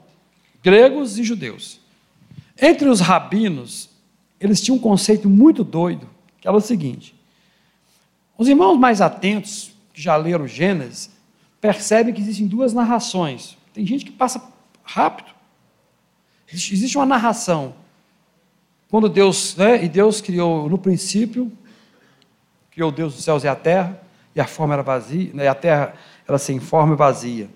gregos 0.62 1.18
e 1.18 1.24
judeus. 1.24 1.80
Entre 2.62 2.88
os 2.88 3.00
rabinos, 3.00 3.90
eles 4.40 4.62
tinham 4.62 4.78
um 4.78 4.80
conceito 4.80 5.30
muito 5.30 5.64
doido, 5.64 6.10
que 6.40 6.48
era 6.48 6.56
o 6.56 6.62
seguinte: 6.62 7.16
os 8.38 8.48
irmãos 8.48 8.78
mais 8.78 9.02
atentos, 9.02 9.72
que 9.94 10.02
já 10.02 10.16
leram 10.16 10.48
Gênesis, 10.48 11.10
percebem 11.62 12.14
que 12.14 12.22
existem 12.22 12.48
duas 12.48 12.74
narrações. 12.74 13.58
Tem 13.74 13.86
gente 13.86 14.06
que 14.06 14.12
passa 14.12 14.42
rápido. 14.84 15.30
Existe 16.52 16.98
uma 16.98 17.06
narração. 17.06 17.74
Quando 18.90 19.10
Deus, 19.10 19.56
né, 19.56 19.84
e 19.84 19.90
Deus 19.90 20.22
criou 20.22 20.70
no 20.70 20.78
princípio, 20.78 21.52
criou 22.72 22.92
Deus 22.92 23.18
os 23.18 23.24
céus 23.24 23.44
e 23.44 23.48
a 23.48 23.56
terra, 23.56 24.00
e 24.36 24.40
a 24.40 24.46
forma 24.46 24.74
era 24.74 24.84
vazia, 24.84 25.32
né, 25.34 25.48
a 25.48 25.56
terra 25.56 25.96
era 26.28 26.38
sem 26.38 26.60
forma 26.60 26.94
e 26.94 26.98
vazia. 26.98 27.50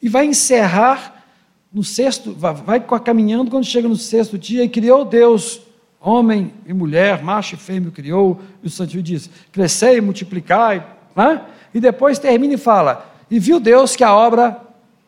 E 0.00 0.08
vai 0.08 0.26
encerrar 0.26 1.24
no 1.72 1.84
sexto, 1.84 2.34
vai, 2.34 2.54
vai 2.54 3.00
caminhando 3.00 3.50
quando 3.50 3.64
chega 3.64 3.88
no 3.88 3.96
sexto 3.96 4.38
dia, 4.38 4.64
e 4.64 4.68
criou 4.68 5.04
Deus 5.04 5.60
homem 6.02 6.52
e 6.66 6.72
mulher, 6.72 7.22
macho 7.22 7.54
e 7.54 7.58
fêmea 7.58 7.90
criou, 7.90 8.40
e 8.62 8.66
o 8.66 8.70
Santo 8.70 9.00
diz: 9.02 9.30
crescei, 9.52 10.00
multiplicai, 10.00 10.84
né? 11.14 11.42
e 11.72 11.80
depois 11.80 12.18
termina 12.18 12.54
e 12.54 12.58
fala: 12.58 13.06
e 13.30 13.38
viu 13.38 13.60
Deus 13.60 13.94
que 13.94 14.04
a 14.04 14.14
obra, 14.14 14.60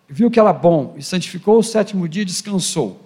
viu 0.08 0.30
que 0.30 0.38
era 0.38 0.52
bom, 0.52 0.94
e 0.96 1.02
santificou 1.02 1.58
o 1.58 1.62
sétimo 1.62 2.08
dia 2.08 2.22
e 2.22 2.26
descansou. 2.26 3.00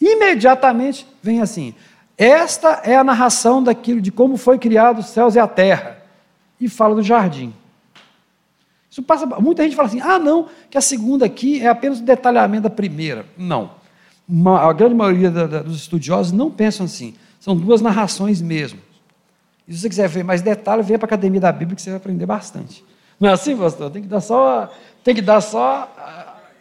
Imediatamente 0.00 1.06
vem 1.20 1.40
assim: 1.40 1.74
esta 2.16 2.82
é 2.84 2.96
a 2.96 3.04
narração 3.04 3.62
daquilo, 3.62 4.00
de 4.00 4.12
como 4.12 4.36
foi 4.36 4.58
criado 4.58 5.00
os 5.00 5.06
céus 5.06 5.34
e 5.34 5.38
a 5.38 5.48
terra, 5.48 5.98
e 6.60 6.68
fala 6.68 6.94
do 6.94 7.02
jardim. 7.02 7.52
Isso 8.88 9.02
passa, 9.02 9.26
muita 9.26 9.64
gente 9.64 9.74
fala 9.74 9.88
assim: 9.88 10.00
ah, 10.00 10.18
não, 10.18 10.48
que 10.70 10.78
a 10.78 10.80
segunda 10.80 11.26
aqui 11.26 11.60
é 11.60 11.66
apenas 11.66 11.98
o 11.98 12.04
detalhamento 12.04 12.62
da 12.62 12.70
primeira. 12.70 13.26
Não 13.36 13.85
a 14.28 14.72
grande 14.72 14.94
maioria 14.94 15.30
da, 15.30 15.46
da, 15.46 15.62
dos 15.62 15.76
estudiosos 15.76 16.32
não 16.32 16.50
pensam 16.50 16.86
assim. 16.86 17.14
São 17.38 17.56
duas 17.56 17.80
narrações 17.80 18.42
mesmo. 18.42 18.80
E 19.68 19.72
se 19.72 19.80
você 19.80 19.88
quiser 19.88 20.08
ver 20.08 20.24
mais 20.24 20.42
detalhes, 20.42 20.86
venha 20.86 20.98
para 20.98 21.06
a 21.06 21.10
Academia 21.10 21.40
da 21.40 21.52
Bíblia 21.52 21.76
que 21.76 21.82
você 21.82 21.90
vai 21.90 21.96
aprender 21.98 22.26
bastante. 22.26 22.84
Não 23.18 23.28
é 23.28 23.32
assim, 23.32 23.56
pastor? 23.56 23.90
Tem 23.90 24.02
que 24.02 24.08
dar 24.08 24.20
só. 24.20 24.72
Tem 25.02 25.14
que 25.14 25.22
dar 25.22 25.40
só. 25.40 25.92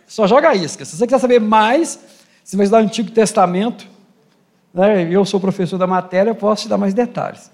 Só 0.08 0.28
joga 0.28 0.54
isca. 0.54 0.86
Se 0.86 0.96
você 0.96 1.06
quiser 1.06 1.20
saber 1.20 1.42
mais, 1.42 2.00
você 2.44 2.56
vai 2.56 2.66
estudar 2.66 2.82
o 2.82 2.86
Antigo 2.86 3.12
Testamento. 3.12 3.88
Né? 4.74 5.08
Eu 5.12 5.26
sou 5.26 5.40
professor 5.40 5.78
da 5.78 5.88
matéria, 5.88 6.34
posso 6.36 6.64
te 6.64 6.70
dar 6.70 6.78
mais 6.78 6.94
detalhes. 6.94 7.52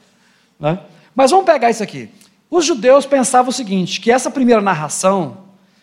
Né? 0.59 0.79
Mas 1.15 1.31
vamos 1.31 1.45
pegar 1.45 1.69
isso 1.69 1.83
aqui. 1.83 2.09
Os 2.49 2.65
judeus 2.65 3.05
pensavam 3.05 3.49
o 3.49 3.53
seguinte: 3.53 4.01
que 4.01 4.11
essa 4.11 4.29
primeira 4.29 4.61
narração 4.61 5.37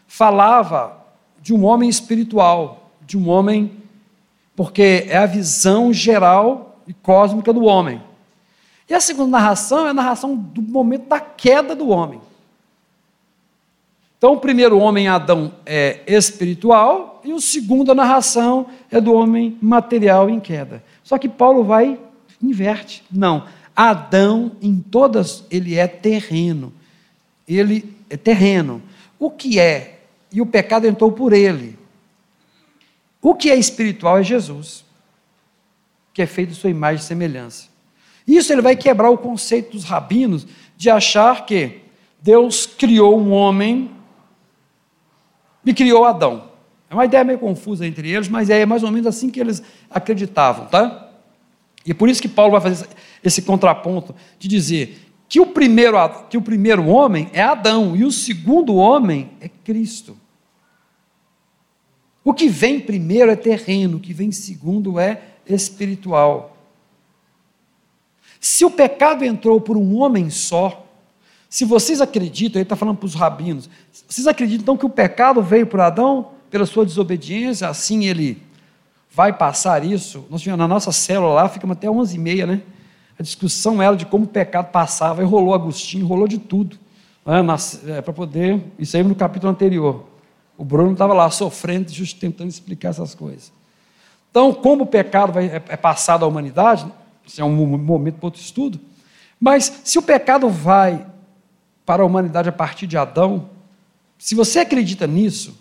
falava 0.06 0.96
de 1.40 1.54
um 1.54 1.64
homem 1.64 1.88
espiritual, 1.88 2.90
de 3.06 3.16
um 3.16 3.28
homem 3.28 3.72
porque 4.58 5.06
é 5.08 5.16
a 5.16 5.24
visão 5.24 5.92
geral 5.92 6.82
e 6.84 6.92
cósmica 6.92 7.52
do 7.52 7.62
homem. 7.62 8.02
E 8.88 8.92
a 8.92 8.98
segunda 8.98 9.38
narração 9.38 9.86
é 9.86 9.90
a 9.90 9.94
narração 9.94 10.34
do 10.34 10.60
momento 10.60 11.06
da 11.06 11.20
queda 11.20 11.76
do 11.76 11.90
homem. 11.90 12.20
Então, 14.18 14.32
o 14.32 14.40
primeiro 14.40 14.76
homem, 14.76 15.06
Adão, 15.06 15.52
é 15.64 16.00
espiritual, 16.08 17.20
e 17.24 17.32
o 17.32 17.40
segundo, 17.40 17.92
a 17.92 17.94
narração, 17.94 18.66
é 18.90 19.00
do 19.00 19.12
homem 19.12 19.56
material 19.62 20.28
em 20.28 20.40
queda. 20.40 20.82
Só 21.04 21.18
que 21.18 21.28
Paulo 21.28 21.62
vai, 21.62 21.96
inverte. 22.42 23.04
Não. 23.12 23.44
Adão, 23.76 24.50
em 24.60 24.80
todas, 24.80 25.44
ele 25.52 25.76
é 25.76 25.86
terreno. 25.86 26.72
Ele 27.46 27.94
é 28.10 28.16
terreno. 28.16 28.82
O 29.20 29.30
que 29.30 29.60
é? 29.60 30.00
E 30.32 30.40
o 30.40 30.46
pecado 30.46 30.84
entrou 30.84 31.12
por 31.12 31.32
ele. 31.32 31.78
O 33.20 33.34
que 33.34 33.50
é 33.50 33.56
espiritual 33.56 34.18
é 34.18 34.22
Jesus, 34.22 34.84
que 36.12 36.22
é 36.22 36.26
feito 36.26 36.50
de 36.50 36.54
sua 36.54 36.70
imagem 36.70 37.02
e 37.02 37.06
semelhança. 37.06 37.68
Isso 38.26 38.52
ele 38.52 38.62
vai 38.62 38.76
quebrar 38.76 39.10
o 39.10 39.18
conceito 39.18 39.72
dos 39.72 39.84
rabinos 39.84 40.46
de 40.76 40.90
achar 40.90 41.46
que 41.46 41.80
Deus 42.20 42.66
criou 42.66 43.18
um 43.18 43.32
homem 43.32 43.90
e 45.64 45.72
criou 45.72 46.04
Adão. 46.04 46.48
É 46.90 46.94
uma 46.94 47.04
ideia 47.04 47.24
meio 47.24 47.38
confusa 47.38 47.86
entre 47.86 48.10
eles, 48.10 48.28
mas 48.28 48.48
é 48.50 48.64
mais 48.64 48.82
ou 48.82 48.90
menos 48.90 49.06
assim 49.06 49.30
que 49.30 49.40
eles 49.40 49.62
acreditavam, 49.90 50.66
tá? 50.66 51.08
E 51.84 51.90
é 51.90 51.94
por 51.94 52.08
isso 52.08 52.20
que 52.20 52.28
Paulo 52.28 52.52
vai 52.52 52.60
fazer 52.60 52.88
esse 53.22 53.42
contraponto 53.42 54.14
de 54.38 54.48
dizer 54.48 55.06
que 55.28 55.40
o 55.40 55.46
primeiro, 55.46 55.96
que 56.28 56.36
o 56.36 56.42
primeiro 56.42 56.86
homem 56.86 57.28
é 57.32 57.42
Adão 57.42 57.94
e 57.94 58.04
o 58.04 58.10
segundo 58.10 58.74
homem 58.76 59.30
é 59.40 59.48
Cristo. 59.48 60.16
O 62.28 62.34
que 62.34 62.46
vem 62.46 62.78
primeiro 62.78 63.30
é 63.30 63.36
terreno, 63.36 63.96
o 63.96 64.00
que 64.00 64.12
vem 64.12 64.30
segundo 64.30 65.00
é 65.00 65.22
espiritual. 65.46 66.58
Se 68.38 68.66
o 68.66 68.70
pecado 68.70 69.24
entrou 69.24 69.58
por 69.62 69.78
um 69.78 69.96
homem 69.96 70.28
só, 70.28 70.86
se 71.48 71.64
vocês 71.64 72.02
acreditam, 72.02 72.60
ele 72.60 72.64
está 72.64 72.76
falando 72.76 72.98
para 72.98 73.06
os 73.06 73.14
rabinos, 73.14 73.70
vocês 74.06 74.26
acreditam 74.26 74.60
então 74.62 74.76
que 74.76 74.84
o 74.84 74.90
pecado 74.90 75.40
veio 75.40 75.66
por 75.66 75.80
Adão 75.80 76.32
pela 76.50 76.66
sua 76.66 76.84
desobediência, 76.84 77.66
assim 77.66 78.04
ele 78.04 78.42
vai 79.10 79.32
passar 79.32 79.82
isso? 79.82 80.26
Nós 80.28 80.42
tivemos 80.42 80.58
na 80.58 80.68
nossa 80.68 80.92
célula 80.92 81.32
lá, 81.32 81.48
ficamos 81.48 81.78
até 81.78 81.86
11h30, 81.86 82.44
né? 82.44 82.60
A 83.18 83.22
discussão 83.22 83.80
era 83.80 83.96
de 83.96 84.04
como 84.04 84.24
o 84.24 84.28
pecado 84.28 84.70
passava, 84.70 85.22
e 85.22 85.24
rolou 85.24 85.54
Agostinho, 85.54 86.06
rolou 86.06 86.28
de 86.28 86.36
tudo, 86.36 86.76
né? 87.24 87.42
é, 87.86 88.02
para 88.02 88.12
poder, 88.12 88.62
isso 88.78 88.98
aí 88.98 89.02
no 89.02 89.14
capítulo 89.14 89.50
anterior. 89.50 90.17
O 90.58 90.64
Bruno 90.64 90.92
estava 90.92 91.14
lá 91.14 91.30
sofrendo, 91.30 91.90
just 91.90 92.18
tentando 92.18 92.50
explicar 92.50 92.88
essas 92.88 93.14
coisas. 93.14 93.52
Então, 94.30 94.52
como 94.52 94.82
o 94.82 94.86
pecado 94.86 95.32
vai, 95.32 95.46
é, 95.46 95.62
é 95.68 95.76
passado 95.76 96.24
à 96.24 96.28
humanidade, 96.28 96.84
isso 97.24 97.40
é 97.40 97.44
um 97.44 97.54
momento 97.54 98.16
para 98.16 98.26
outro 98.26 98.40
estudo, 98.40 98.80
mas 99.40 99.80
se 99.84 99.98
o 99.98 100.02
pecado 100.02 100.48
vai 100.50 101.06
para 101.86 102.02
a 102.02 102.06
humanidade 102.06 102.48
a 102.48 102.52
partir 102.52 102.86
de 102.86 102.98
Adão, 102.98 103.48
se 104.18 104.34
você 104.34 104.58
acredita 104.58 105.06
nisso, 105.06 105.56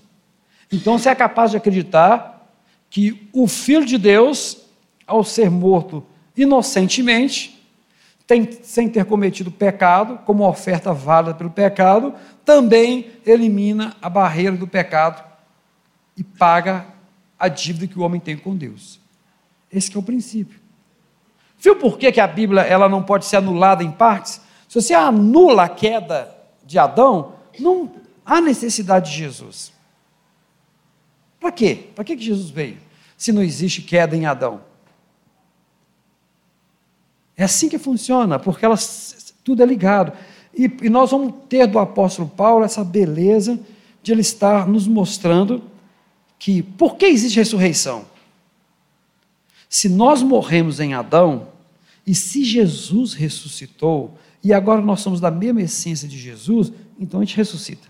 então 0.72 0.98
você 0.98 1.10
é 1.10 1.16
capaz 1.16 1.52
de 1.52 1.58
acreditar 1.58 2.52
que 2.90 3.30
o 3.32 3.48
Filho 3.48 3.86
de 3.86 3.98
Deus, 3.98 4.58
ao 5.06 5.24
ser 5.24 5.50
morto 5.50 6.04
inocentemente, 6.36 7.57
tem, 8.28 8.52
sem 8.62 8.90
ter 8.90 9.06
cometido 9.06 9.50
pecado, 9.50 10.20
como 10.26 10.48
oferta 10.48 10.94
válida 10.94 11.34
pelo 11.34 11.50
pecado, 11.50 12.14
também 12.44 13.12
elimina 13.26 13.96
a 14.02 14.10
barreira 14.10 14.56
do 14.56 14.68
pecado 14.68 15.24
e 16.16 16.24
paga 16.24 16.86
a 17.40 17.48
dívida 17.48 17.88
que 17.88 17.98
o 17.98 18.02
homem 18.02 18.20
tem 18.20 18.36
com 18.36 18.56
Deus. 18.56 19.00
Esse 19.72 19.96
é 19.96 20.00
o 20.00 20.04
princípio. 20.04 20.60
Viu 21.58 21.78
por 21.78 21.98
que, 21.98 22.12
que 22.12 22.20
a 22.20 22.28
Bíblia 22.28 22.62
ela 22.62 22.90
não 22.90 23.02
pode 23.02 23.26
ser 23.26 23.38
anulada 23.38 23.84
em 23.84 23.92
partes? 23.92 24.42
Se 24.68 24.82
você 24.82 24.94
anula 24.94 25.64
a 25.64 25.70
queda 25.70 26.36
de 26.66 26.78
Adão, 26.78 27.34
não 27.58 27.92
há 28.26 28.42
necessidade 28.42 29.12
de 29.12 29.18
Jesus. 29.18 29.72
Para 31.40 31.52
quê? 31.52 31.88
Para 31.96 32.04
que 32.04 32.18
Jesus 32.18 32.50
veio? 32.50 32.78
Se 33.16 33.32
não 33.32 33.42
existe 33.42 33.82
queda 33.82 34.16
em 34.16 34.26
Adão. 34.26 34.67
É 37.38 37.44
assim 37.44 37.70
que 37.70 37.78
funciona, 37.78 38.40
porque 38.40 38.66
elas, 38.66 39.34
tudo 39.44 39.62
é 39.62 39.66
ligado. 39.66 40.12
E, 40.54 40.66
e 40.82 40.90
nós 40.90 41.12
vamos 41.12 41.36
ter 41.48 41.68
do 41.68 41.78
apóstolo 41.78 42.28
Paulo 42.28 42.66
essa 42.66 42.84
beleza 42.84 43.60
de 44.02 44.12
ele 44.12 44.22
estar 44.22 44.68
nos 44.68 44.88
mostrando 44.88 45.62
que 46.40 46.64
por 46.64 46.96
que 46.96 47.06
existe 47.06 47.38
ressurreição? 47.38 48.06
Se 49.70 49.88
nós 49.88 50.24
morremos 50.24 50.80
em 50.80 50.94
Adão, 50.94 51.50
e 52.06 52.16
se 52.16 52.44
Jesus 52.44 53.14
ressuscitou, 53.14 54.18
e 54.44 54.54
agora 54.54 54.82
nós 54.82 55.02
somos 55.02 55.20
da 55.20 55.30
mesma 55.30 55.62
essência 55.62 56.08
de 56.08 56.18
Jesus, 56.18 56.72
então 56.98 57.20
a 57.20 57.24
gente 57.24 57.36
ressuscita. 57.36 57.88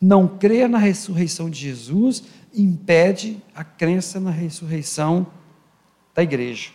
Não 0.00 0.28
crer 0.28 0.68
na 0.68 0.78
ressurreição 0.78 1.48
de 1.48 1.58
Jesus 1.58 2.24
impede 2.54 3.38
a 3.54 3.64
crença 3.64 4.20
na 4.20 4.30
ressurreição 4.30 5.26
da 6.14 6.22
igreja. 6.22 6.70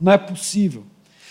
Não 0.00 0.12
é 0.12 0.18
possível. 0.18 0.84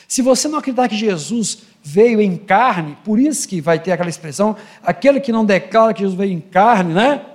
Se 0.07 0.21
você 0.21 0.47
não 0.47 0.59
acreditar 0.59 0.87
que 0.87 0.95
Jesus 0.95 1.59
veio 1.83 2.21
em 2.21 2.37
carne, 2.37 2.97
por 3.03 3.19
isso 3.19 3.47
que 3.47 3.61
vai 3.61 3.79
ter 3.79 3.91
aquela 3.91 4.09
expressão, 4.09 4.55
aquele 4.83 5.19
que 5.19 5.31
não 5.31 5.45
declara 5.45 5.93
que 5.93 6.01
Jesus 6.01 6.17
veio 6.17 6.31
em 6.31 6.39
carne, 6.39 6.93
né? 6.93 7.25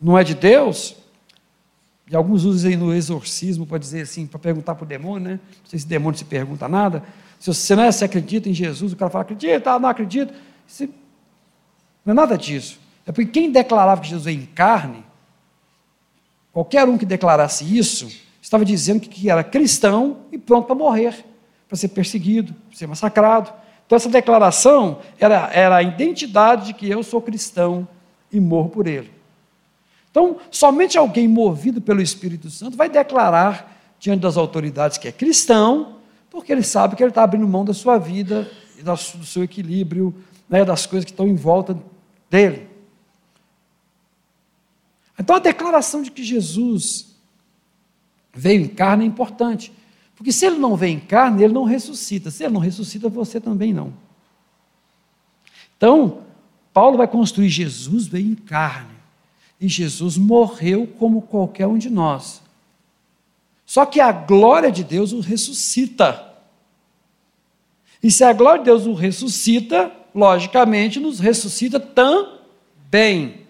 Não 0.00 0.18
é 0.18 0.24
de 0.24 0.34
Deus. 0.34 0.96
E 2.10 2.16
alguns 2.16 2.44
usam 2.44 2.70
no 2.72 2.94
exorcismo 2.94 3.66
para 3.66 3.78
dizer 3.78 4.02
assim, 4.02 4.26
para 4.26 4.38
perguntar 4.38 4.74
para 4.74 4.84
o 4.84 4.88
demônio, 4.88 5.28
né? 5.28 5.40
Não 5.62 5.70
sei 5.70 5.78
se 5.78 5.84
o 5.84 5.88
demônio 5.88 6.18
se 6.18 6.24
pergunta 6.24 6.66
nada. 6.66 7.02
Se 7.38 7.52
você 7.52 7.76
não 7.76 7.84
é, 7.84 7.92
se 7.92 8.04
acredita 8.04 8.48
em 8.48 8.54
Jesus, 8.54 8.92
o 8.92 8.96
cara 8.96 9.10
fala, 9.10 9.22
acredita, 9.22 9.78
não 9.78 9.88
acredito. 9.88 10.32
Não 12.04 12.12
é 12.12 12.14
nada 12.14 12.38
disso. 12.38 12.80
É 13.06 13.12
porque 13.12 13.30
quem 13.30 13.52
declarava 13.52 14.00
que 14.00 14.08
Jesus 14.08 14.24
veio 14.24 14.40
em 14.40 14.46
carne, 14.46 15.04
qualquer 16.52 16.84
um 16.88 16.96
que 16.96 17.06
declarasse 17.06 17.64
isso, 17.76 18.10
estava 18.48 18.64
dizendo 18.64 19.00
que 19.00 19.30
era 19.30 19.44
cristão 19.44 20.18
e 20.32 20.38
pronto 20.38 20.66
para 20.66 20.74
morrer, 20.74 21.24
para 21.68 21.76
ser 21.76 21.88
perseguido, 21.88 22.54
para 22.68 22.76
ser 22.76 22.86
massacrado. 22.86 23.52
Então, 23.86 23.96
essa 23.96 24.08
declaração 24.08 24.98
era, 25.18 25.50
era 25.52 25.76
a 25.76 25.82
identidade 25.82 26.66
de 26.66 26.74
que 26.74 26.88
eu 26.88 27.02
sou 27.02 27.20
cristão 27.20 27.86
e 28.32 28.40
morro 28.40 28.70
por 28.70 28.86
ele. 28.86 29.10
Então, 30.10 30.38
somente 30.50 30.98
alguém 30.98 31.28
movido 31.28 31.80
pelo 31.80 32.00
Espírito 32.00 32.50
Santo 32.50 32.76
vai 32.76 32.88
declarar 32.88 33.76
diante 34.00 34.20
das 34.20 34.36
autoridades 34.36 34.98
que 34.98 35.08
é 35.08 35.12
cristão 35.12 35.98
porque 36.30 36.52
ele 36.52 36.62
sabe 36.62 36.94
que 36.94 37.02
ele 37.02 37.10
está 37.10 37.22
abrindo 37.22 37.46
mão 37.48 37.64
da 37.64 37.74
sua 37.74 37.98
vida 37.98 38.48
do 38.82 39.26
seu 39.26 39.42
equilíbrio, 39.42 40.14
né, 40.48 40.64
das 40.64 40.86
coisas 40.86 41.04
que 41.04 41.10
estão 41.10 41.26
em 41.26 41.34
volta 41.34 41.76
dele. 42.30 42.68
Então 45.18 45.34
a 45.34 45.40
declaração 45.40 46.00
de 46.00 46.10
que 46.10 46.22
Jesus 46.22 47.07
veio 48.38 48.62
em 48.62 48.68
carne 48.68 49.04
é 49.04 49.06
importante, 49.08 49.72
porque 50.14 50.32
se 50.32 50.46
ele 50.46 50.58
não 50.58 50.76
vem 50.76 50.96
em 50.96 51.00
carne, 51.00 51.44
ele 51.44 51.52
não 51.52 51.64
ressuscita. 51.64 52.30
Se 52.30 52.42
ele 52.42 52.54
não 52.54 52.60
ressuscita, 52.60 53.08
você 53.08 53.40
também 53.40 53.72
não. 53.72 53.92
Então, 55.76 56.22
Paulo 56.72 56.96
vai 56.96 57.06
construir 57.06 57.48
Jesus 57.48 58.08
veio 58.08 58.32
em 58.32 58.34
carne. 58.34 58.98
E 59.60 59.68
Jesus 59.68 60.16
morreu 60.16 60.88
como 60.98 61.22
qualquer 61.22 61.68
um 61.68 61.78
de 61.78 61.88
nós. 61.88 62.42
Só 63.64 63.86
que 63.86 64.00
a 64.00 64.10
glória 64.10 64.72
de 64.72 64.82
Deus 64.82 65.12
o 65.12 65.20
ressuscita. 65.20 66.34
E 68.02 68.10
se 68.10 68.24
a 68.24 68.32
glória 68.32 68.58
de 68.58 68.64
Deus 68.64 68.86
o 68.86 68.94
ressuscita, 68.94 69.92
logicamente 70.12 70.98
nos 70.98 71.20
ressuscita 71.20 71.78
também. 71.78 73.42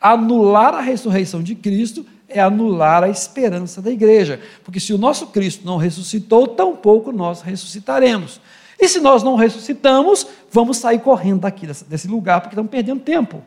Anular 0.00 0.74
a 0.74 0.80
ressurreição 0.80 1.42
de 1.42 1.56
Cristo 1.56 2.06
é 2.34 2.40
anular 2.40 3.02
a 3.02 3.08
esperança 3.08 3.80
da 3.80 3.90
igreja. 3.90 4.40
Porque 4.62 4.80
se 4.80 4.92
o 4.92 4.98
nosso 4.98 5.28
Cristo 5.28 5.64
não 5.64 5.76
ressuscitou, 5.76 6.46
tampouco 6.48 7.12
nós 7.12 7.40
ressuscitaremos. 7.40 8.40
E 8.78 8.88
se 8.88 9.00
nós 9.00 9.22
não 9.22 9.36
ressuscitamos, 9.36 10.26
vamos 10.50 10.76
sair 10.76 10.98
correndo 10.98 11.42
daqui, 11.42 11.66
desse 11.66 12.08
lugar, 12.08 12.40
porque 12.40 12.54
estamos 12.54 12.70
perdendo 12.70 13.00
tempo. 13.00 13.42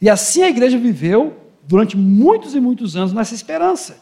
E 0.00 0.08
assim 0.08 0.42
a 0.42 0.48
igreja 0.48 0.78
viveu 0.78 1.36
durante 1.66 1.96
muitos 1.96 2.54
e 2.54 2.60
muitos 2.60 2.96
anos 2.96 3.12
nessa 3.12 3.34
esperança 3.34 3.98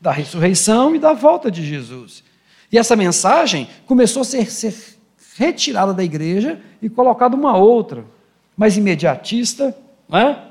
da 0.00 0.10
ressurreição 0.10 0.94
e 0.94 0.98
da 0.98 1.12
volta 1.12 1.50
de 1.50 1.64
Jesus. 1.64 2.24
E 2.72 2.78
essa 2.78 2.96
mensagem 2.96 3.68
começou 3.86 4.22
a 4.22 4.24
ser, 4.24 4.50
ser 4.50 4.74
retirada 5.36 5.92
da 5.92 6.02
igreja 6.02 6.60
e 6.80 6.88
colocada 6.88 7.36
uma 7.36 7.56
outra, 7.56 8.04
mais 8.56 8.76
imediatista, 8.76 9.76
né? 10.08 10.30
é, 10.30 10.49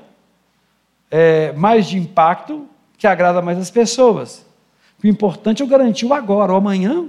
mais 1.56 1.86
de 1.86 1.98
impacto, 1.98 2.66
que 2.96 3.06
agrada 3.06 3.42
mais 3.42 3.58
as 3.58 3.70
pessoas. 3.70 4.44
O 5.02 5.06
importante 5.06 5.62
é 5.62 5.64
o 5.64 5.68
garantir 5.68 6.06
o 6.06 6.14
agora, 6.14 6.52
o 6.52 6.56
amanhã 6.56 7.08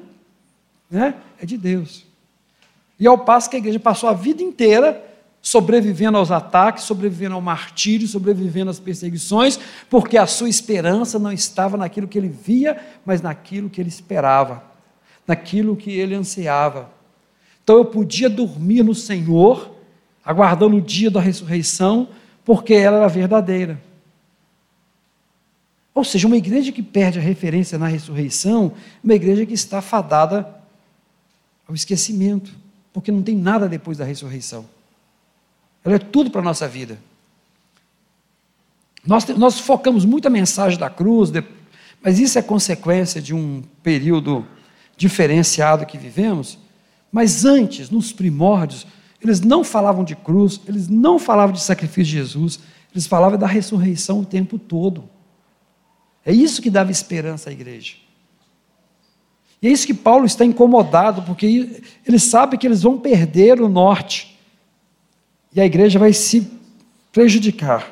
né? 0.89 1.15
é 1.41 1.45
de 1.45 1.57
Deus. 1.57 2.05
E 2.99 3.07
ao 3.07 3.17
passo 3.17 3.49
que 3.49 3.55
a 3.55 3.59
igreja 3.59 3.79
passou 3.79 4.09
a 4.09 4.13
vida 4.13 4.43
inteira 4.43 5.09
sobrevivendo 5.41 6.17
aos 6.17 6.29
ataques, 6.29 6.83
sobrevivendo 6.83 7.33
ao 7.33 7.41
martírio, 7.41 8.07
sobrevivendo 8.07 8.69
às 8.69 8.79
perseguições, 8.79 9.59
porque 9.89 10.17
a 10.17 10.27
sua 10.27 10.47
esperança 10.47 11.17
não 11.17 11.31
estava 11.31 11.77
naquilo 11.77 12.07
que 12.07 12.17
ele 12.17 12.29
via, 12.29 12.77
mas 13.03 13.21
naquilo 13.21 13.69
que 13.69 13.81
ele 13.81 13.89
esperava, 13.89 14.63
naquilo 15.25 15.75
que 15.75 15.91
ele 15.91 16.13
ansiava. 16.13 16.91
Então 17.63 17.77
eu 17.77 17.85
podia 17.85 18.29
dormir 18.29 18.83
no 18.83 18.93
Senhor, 18.93 19.75
aguardando 20.23 20.77
o 20.77 20.81
dia 20.81 21.09
da 21.09 21.19
ressurreição, 21.19 22.07
porque 22.45 22.75
ela 22.75 22.97
era 22.97 23.07
verdadeira. 23.07 23.81
Ou 25.93 26.03
seja, 26.03 26.27
uma 26.27 26.37
igreja 26.37 26.71
que 26.71 26.81
perde 26.81 27.19
a 27.19 27.21
referência 27.21 27.77
na 27.77 27.87
ressurreição, 27.87 28.73
uma 29.03 29.13
igreja 29.13 29.45
que 29.45 29.53
está 29.53 29.81
fadada 29.81 30.47
ao 31.67 31.75
esquecimento, 31.75 32.53
porque 32.93 33.11
não 33.11 33.21
tem 33.21 33.35
nada 33.35 33.67
depois 33.67 33.97
da 33.97 34.05
ressurreição. 34.05 34.65
Ela 35.83 35.95
é 35.95 35.99
tudo 35.99 36.29
para 36.31 36.41
a 36.41 36.43
nossa 36.43 36.67
vida. 36.67 36.97
Nós, 39.05 39.25
nós 39.29 39.59
focamos 39.59 40.05
muito 40.05 40.27
a 40.27 40.31
mensagem 40.31 40.77
da 40.77 40.89
cruz, 40.89 41.31
mas 42.01 42.19
isso 42.19 42.37
é 42.37 42.41
consequência 42.41 43.21
de 43.21 43.33
um 43.33 43.63
período 43.81 44.45
diferenciado 44.95 45.85
que 45.85 45.97
vivemos. 45.97 46.57
Mas 47.11 47.43
antes, 47.43 47.89
nos 47.89 48.13
primórdios, 48.13 48.85
eles 49.21 49.41
não 49.41 49.63
falavam 49.63 50.03
de 50.03 50.15
cruz, 50.15 50.61
eles 50.67 50.87
não 50.87 51.19
falavam 51.19 51.53
de 51.53 51.61
sacrifício 51.61 52.11
de 52.11 52.19
Jesus, 52.19 52.59
eles 52.93 53.07
falavam 53.07 53.37
da 53.37 53.47
ressurreição 53.47 54.19
o 54.19 54.25
tempo 54.25 54.57
todo. 54.57 55.09
É 56.25 56.31
isso 56.31 56.61
que 56.61 56.69
dava 56.69 56.91
esperança 56.91 57.49
à 57.49 57.53
igreja. 57.53 57.95
E 59.61 59.67
é 59.67 59.71
isso 59.71 59.85
que 59.85 59.93
Paulo 59.93 60.25
está 60.25 60.43
incomodado, 60.43 61.21
porque 61.21 61.81
ele 62.05 62.19
sabe 62.19 62.57
que 62.57 62.65
eles 62.65 62.81
vão 62.81 62.97
perder 62.97 63.61
o 63.61 63.69
norte 63.69 64.39
e 65.53 65.61
a 65.61 65.65
igreja 65.65 65.99
vai 65.99 66.13
se 66.13 66.49
prejudicar. 67.11 67.91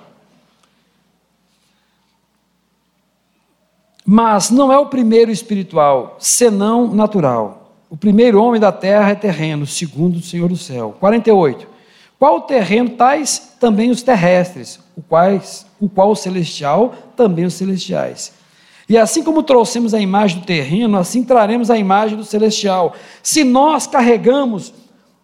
Mas 4.05 4.49
não 4.49 4.71
é 4.71 4.77
o 4.77 4.87
primeiro 4.87 5.29
espiritual, 5.29 6.17
senão 6.19 6.93
natural. 6.93 7.75
O 7.89 7.97
primeiro 7.97 8.41
homem 8.41 8.59
da 8.59 8.71
terra 8.71 9.11
é 9.11 9.15
terreno, 9.15 9.67
segundo 9.67 10.17
o 10.17 10.21
Senhor 10.21 10.49
do 10.49 10.57
céu. 10.57 10.95
48. 10.99 11.67
Qual 12.19 12.41
terreno, 12.41 12.89
tais 12.89 13.55
também 13.61 13.89
os 13.89 14.03
terrestres, 14.03 14.77
o, 14.95 15.01
quais, 15.01 15.65
o 15.79 15.87
qual 15.87 16.11
o 16.11 16.15
celestial, 16.15 16.93
também 17.15 17.45
os 17.45 17.53
celestiais. 17.53 18.33
E 18.89 18.97
assim 18.97 19.23
como 19.23 19.41
trouxemos 19.41 19.93
a 19.93 20.01
imagem 20.01 20.39
do 20.39 20.45
terreno, 20.45 20.97
assim 20.97 21.23
traremos 21.23 21.71
a 21.71 21.77
imagem 21.77 22.17
do 22.17 22.25
celestial. 22.25 22.93
Se 23.23 23.45
nós 23.45 23.87
carregamos 23.87 24.73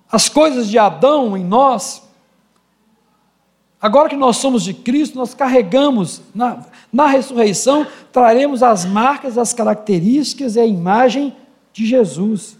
as 0.09 0.29
coisas 0.29 0.69
de 0.69 0.77
Adão 0.77 1.35
em 1.35 1.43
nós, 1.43 2.01
agora 3.81 4.07
que 4.07 4.15
nós 4.15 4.37
somos 4.37 4.63
de 4.63 4.73
Cristo, 4.73 5.17
nós 5.17 5.33
carregamos, 5.33 6.21
na, 6.33 6.59
na 6.93 7.07
ressurreição, 7.07 7.85
traremos 8.13 8.63
as 8.63 8.85
marcas, 8.85 9.37
as 9.37 9.53
características 9.53 10.55
e 10.55 10.61
a 10.61 10.65
imagem 10.65 11.35
de 11.73 11.85
Jesus, 11.85 12.57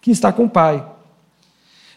que 0.00 0.10
está 0.10 0.32
com 0.32 0.44
o 0.44 0.50
Pai. 0.50 0.93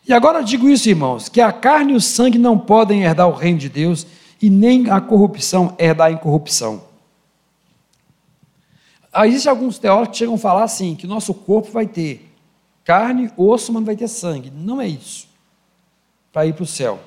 E 0.07 0.13
agora 0.13 0.41
digo 0.41 0.69
isso, 0.69 0.87
irmãos, 0.87 1.27
que 1.27 1.41
a 1.41 1.51
carne 1.51 1.91
e 1.91 1.95
o 1.95 2.01
sangue 2.01 2.37
não 2.37 2.57
podem 2.57 3.03
herdar 3.03 3.27
o 3.27 3.33
reino 3.33 3.59
de 3.59 3.67
Deus 3.67 4.07
e 4.41 4.49
nem 4.49 4.89
a 4.89 5.01
corrupção 5.01 5.75
herdar 5.77 6.07
a 6.07 6.11
incorrupção. 6.11 6.81
Existem 9.25 9.49
alguns 9.49 9.77
teólogos 9.77 10.11
que 10.11 10.17
chegam 10.17 10.35
a 10.35 10.37
falar 10.37 10.63
assim, 10.63 10.95
que 10.95 11.05
o 11.05 11.09
nosso 11.09 11.33
corpo 11.33 11.71
vai 11.71 11.87
ter 11.87 12.31
carne, 12.85 13.29
osso, 13.35 13.73
mas 13.73 13.81
não 13.81 13.85
vai 13.85 13.97
ter 13.97 14.07
sangue. 14.07 14.49
Não 14.55 14.79
é 14.79 14.87
isso, 14.87 15.27
para 16.31 16.45
ir 16.45 16.53
para 16.53 16.63
o 16.63 16.67
céu. 16.67 16.99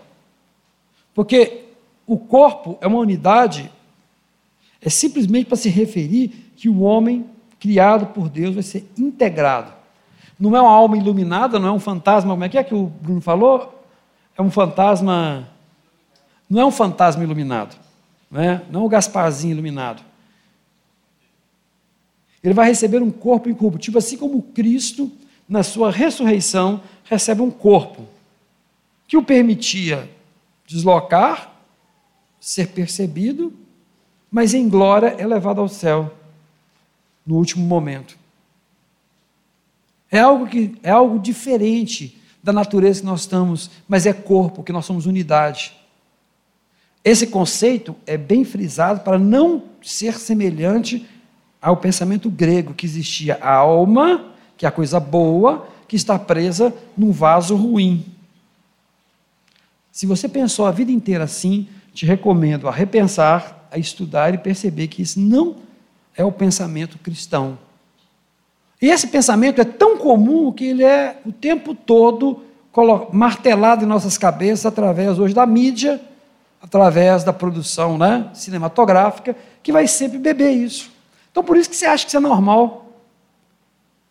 Porque 1.15 1.65
o 2.07 2.19
corpo 2.19 2.77
é 2.83 2.87
uma 2.87 2.99
unidade, 2.99 3.73
é 4.83 4.91
simplesmente 4.91 5.47
para 5.47 5.57
se 5.57 5.71
referir 5.71 6.53
que 6.55 6.69
o 6.69 6.81
homem 6.81 7.25
criado 7.59 8.07
por 8.07 8.29
Deus 8.29 8.55
vai 8.55 8.63
ser 8.63 8.87
integrado. 8.99 9.80
Não 10.41 10.57
é 10.57 10.61
uma 10.62 10.70
alma 10.70 10.97
iluminada, 10.97 11.59
não 11.59 11.68
é 11.68 11.72
um 11.72 11.78
fantasma, 11.78 12.32
como 12.32 12.45
é 12.45 12.49
que 12.49 12.57
é 12.57 12.64
que 12.64 12.74
o 12.74 12.86
Bruno 12.86 13.20
falou? 13.20 13.84
É 14.36 14.41
um 14.41 14.51
fantasma. 14.51 15.47
Não 16.49 16.62
é 16.62 16.64
um 16.64 16.70
fantasma 16.70 17.22
iluminado, 17.22 17.76
não 18.30 18.41
é, 18.41 18.62
não 18.70 18.80
é 18.80 18.84
o 18.84 18.88
Gasparzinho 18.88 19.53
iluminado. 19.53 20.03
Ele 22.43 22.55
vai 22.55 22.68
receber 22.68 23.03
um 23.03 23.11
corpo 23.11 23.51
incorruptível, 23.51 23.99
assim 23.99 24.16
como 24.16 24.43
Cristo, 24.43 25.12
na 25.47 25.62
sua 25.62 25.91
ressurreição, 25.91 26.80
recebe 27.05 27.43
um 27.43 27.51
corpo 27.51 28.07
que 29.07 29.16
o 29.16 29.22
permitia 29.22 30.09
deslocar, 30.66 31.53
ser 32.41 32.68
percebido, 32.68 33.53
mas 34.30 34.55
em 34.55 34.68
glória 34.68 35.16
é 35.18 35.26
levado 35.26 35.61
ao 35.61 35.68
céu 35.68 36.14
no 37.26 37.36
último 37.36 37.64
momento. 37.64 38.20
É 40.11 40.19
algo 40.19 40.47
que 40.47 40.77
é 40.83 40.91
algo 40.91 41.19
diferente 41.19 42.21
da 42.43 42.53
natureza 42.53 43.01
que 43.01 43.07
nós 43.07 43.21
estamos, 43.21 43.71
mas 43.87 44.07
é 44.07 44.13
corpo, 44.13 44.63
que 44.63 44.73
nós 44.73 44.85
somos 44.85 45.07
unidade. 45.07 45.73
Esse 47.05 47.27
conceito 47.27 47.95
é 48.07 48.17
bem 48.17 48.45
frisado 48.45 49.01
para 49.01 49.19
não 49.19 49.65
ser 49.83 50.19
semelhante 50.19 51.07
ao 51.61 51.77
pensamento 51.77 52.31
grego 52.31 52.75
que 52.75 52.87
existia 52.87 53.39
a 53.41 53.55
alma, 53.55 54.33
que 54.57 54.65
é 54.67 54.69
a 54.69 54.73
coisa 54.73 54.99
boa, 54.99 55.69
que 55.87 55.97
está 55.97 56.19
presa 56.19 56.75
num 56.97 57.13
vaso 57.13 57.57
ruim. 57.57 58.05
Se 59.93 60.07
você 60.07 60.29
pensou 60.29 60.67
a 60.67 60.71
vida 60.71 60.93
inteira 60.93 61.25
assim, 61.25 61.69
te 61.93 62.07
recomendo 62.07 62.69
a 62.69 62.71
repensar, 62.71 63.69
a 63.71 63.79
estudar 63.79 64.33
e 64.35 64.39
perceber 64.39 64.89
que 64.89 65.03
isso 65.03 65.21
não 65.21 65.57
é 66.17 66.25
o 66.25 66.33
pensamento 66.33 66.99
cristão. 66.99 67.59
E 68.81 68.89
esse 68.89 69.07
pensamento 69.09 69.61
é 69.61 69.64
tão 69.64 69.99
comum 69.99 70.51
que 70.53 70.64
ele 70.64 70.83
é 70.83 71.18
o 71.26 71.33
tempo 71.33 71.74
todo 71.74 72.43
martelado 73.12 73.85
em 73.85 73.89
nossas 73.89 74.16
cabeças 74.16 74.64
através 74.64 75.18
hoje 75.18 75.35
da 75.35 75.45
mídia, 75.45 76.01
através 76.62 77.24
da 77.24 77.33
produção 77.33 77.99
né, 77.99 78.31
cinematográfica, 78.33 79.37
que 79.62 79.72
vai 79.72 79.87
sempre 79.87 80.18
beber 80.18 80.53
isso. 80.53 80.91
Então, 81.31 81.45
por 81.45 81.57
isso 81.57 81.68
que 81.68 81.76
você 81.76 81.87
acha 81.87 82.05
que 82.05 82.11
isso 82.11 82.16
é 82.16 82.20
normal. 82.20 82.87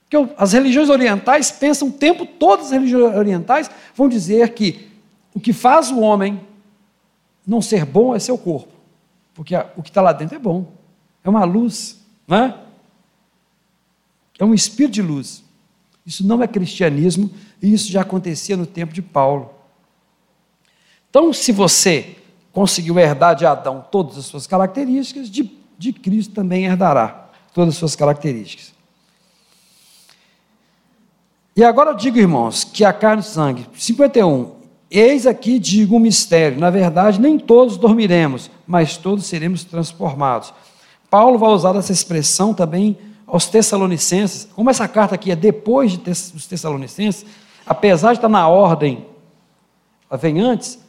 Porque 0.08 0.34
as 0.38 0.54
religiões 0.54 0.90
orientais 0.90 1.52
pensam 1.52 1.88
o 1.88 1.92
tempo 1.92 2.26
todo, 2.26 2.62
as 2.62 2.72
religiões 2.72 3.16
orientais 3.16 3.70
vão 3.96 4.08
dizer 4.10 4.50
que 4.54 4.90
o 5.34 5.40
que 5.40 5.54
faz 5.54 5.92
o 5.92 6.00
homem 6.00 6.42
não 7.46 7.62
ser 7.62 7.86
bom 7.86 8.16
é 8.16 8.20
seu 8.20 8.38
corpo. 8.38 8.74
Porque 9.34 9.56
o 9.76 9.82
que 9.82 9.90
está 9.90 10.02
lá 10.02 10.12
dentro 10.12 10.36
é 10.36 10.40
bom. 10.40 10.66
É 11.24 11.30
uma 11.30 11.44
luz, 11.44 12.00
não 12.28 12.69
é? 14.40 14.46
Um 14.46 14.54
espírito 14.54 14.94
de 14.94 15.02
luz. 15.02 15.44
Isso 16.06 16.26
não 16.26 16.42
é 16.42 16.48
cristianismo 16.48 17.30
e 17.62 17.74
isso 17.74 17.92
já 17.92 18.02
acontecia 18.02 18.58
no 18.58 18.66
tempo 18.66 18.94
de 18.94 19.02
Paulo. 19.02 19.54
Então, 21.10 21.32
se 21.34 21.52
você 21.52 22.16
conseguiu 22.52 22.98
herdar 22.98 23.36
de 23.36 23.46
Adão 23.46 23.86
todas 23.92 24.18
as 24.18 24.26
suas 24.26 24.48
características, 24.48 25.30
de 25.30 25.60
de 25.80 25.94
Cristo 25.94 26.34
também 26.34 26.66
herdará 26.66 27.30
todas 27.54 27.74
as 27.74 27.78
suas 27.78 27.96
características. 27.96 28.74
E 31.56 31.64
agora 31.64 31.92
eu 31.92 31.96
digo, 31.96 32.18
irmãos, 32.20 32.66
que 32.66 32.84
a 32.84 32.92
carne 32.92 33.22
e 33.22 33.26
sangue, 33.26 33.66
51, 33.74 34.56
eis 34.92 35.26
aqui 35.26 35.58
digo 35.58 35.96
um 35.96 36.00
mistério, 36.00 36.60
na 36.60 36.70
verdade 36.70 37.20
nem 37.20 37.40
todos 37.40 37.78
dormiremos, 37.78 38.52
mas 38.68 38.98
todos 38.98 39.26
seremos 39.26 39.64
transformados. 39.64 40.54
Paulo 41.10 41.40
vai 41.40 41.50
usar 41.50 41.76
essa 41.78 41.94
expressão 41.94 42.54
também 42.54 42.98
aos 43.30 43.48
Tessalonicenses, 43.48 44.50
como 44.56 44.70
essa 44.70 44.88
carta 44.88 45.16
aqui 45.16 45.32
é 45.32 45.36
depois 45.36 45.92
de 45.92 45.98
dos 45.98 46.48
Tessalonicenses, 46.48 47.26
apesar 47.66 48.14
de 48.14 48.18
estar 48.18 48.30
na 48.30 48.48
ordem, 48.48 49.06
ela 50.10 50.18
vem 50.18 50.40
antes, 50.40 50.80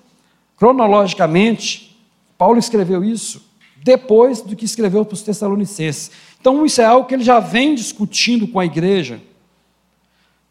cronologicamente, 0.56 1.96
Paulo 2.38 2.58
escreveu 2.58 3.04
isso 3.04 3.50
depois 3.82 4.40
do 4.40 4.56
que 4.56 4.64
escreveu 4.64 5.04
para 5.04 5.14
os 5.14 5.22
Tessalonicenses. 5.22 6.10
Então, 6.40 6.64
isso 6.64 6.80
é 6.80 6.84
algo 6.84 7.06
que 7.06 7.14
ele 7.14 7.24
já 7.24 7.38
vem 7.38 7.74
discutindo 7.74 8.48
com 8.48 8.58
a 8.58 8.64
igreja, 8.64 9.20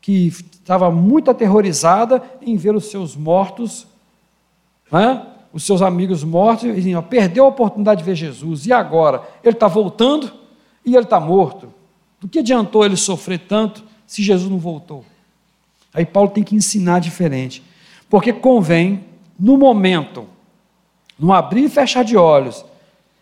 que 0.02 0.28
estava 0.28 0.92
muito 0.92 1.30
aterrorizada 1.30 2.24
em 2.42 2.56
ver 2.56 2.76
os 2.76 2.86
seus 2.86 3.16
mortos, 3.16 3.88
né? 4.92 5.26
os 5.52 5.64
seus 5.64 5.82
amigos 5.82 6.24
mortos, 6.24 6.66
e 6.66 6.74
diziam, 6.74 7.02
perdeu 7.02 7.46
a 7.46 7.50
oportunidade 7.50 8.00
de 8.00 8.06
ver 8.06 8.16
Jesus, 8.16 8.68
e 8.68 8.74
agora? 8.74 9.24
Ele 9.44 9.56
está 9.56 9.68
voltando 9.68 10.32
e 10.86 10.96
ele 10.96 11.04
está 11.04 11.20
morto. 11.20 11.74
Do 12.20 12.28
que 12.28 12.40
adiantou 12.40 12.86
ele 12.86 12.98
sofrer 12.98 13.40
tanto 13.40 13.84
se 14.06 14.22
Jesus 14.22 14.50
não 14.50 14.60
voltou? 14.60 15.06
Aí 15.94 16.06
Paulo 16.06 16.30
tem 16.30 16.44
que 16.44 16.56
ensinar 16.56 17.00
diferente, 17.00 17.64
porque 18.10 18.34
convém, 18.34 19.06
no 19.40 19.58
momento, 19.58 20.28
no 21.18 21.34
abrir 21.34 21.66
e 21.66 21.70
fechar 21.70 22.04
de 22.04 22.16
olhos, 22.16 22.64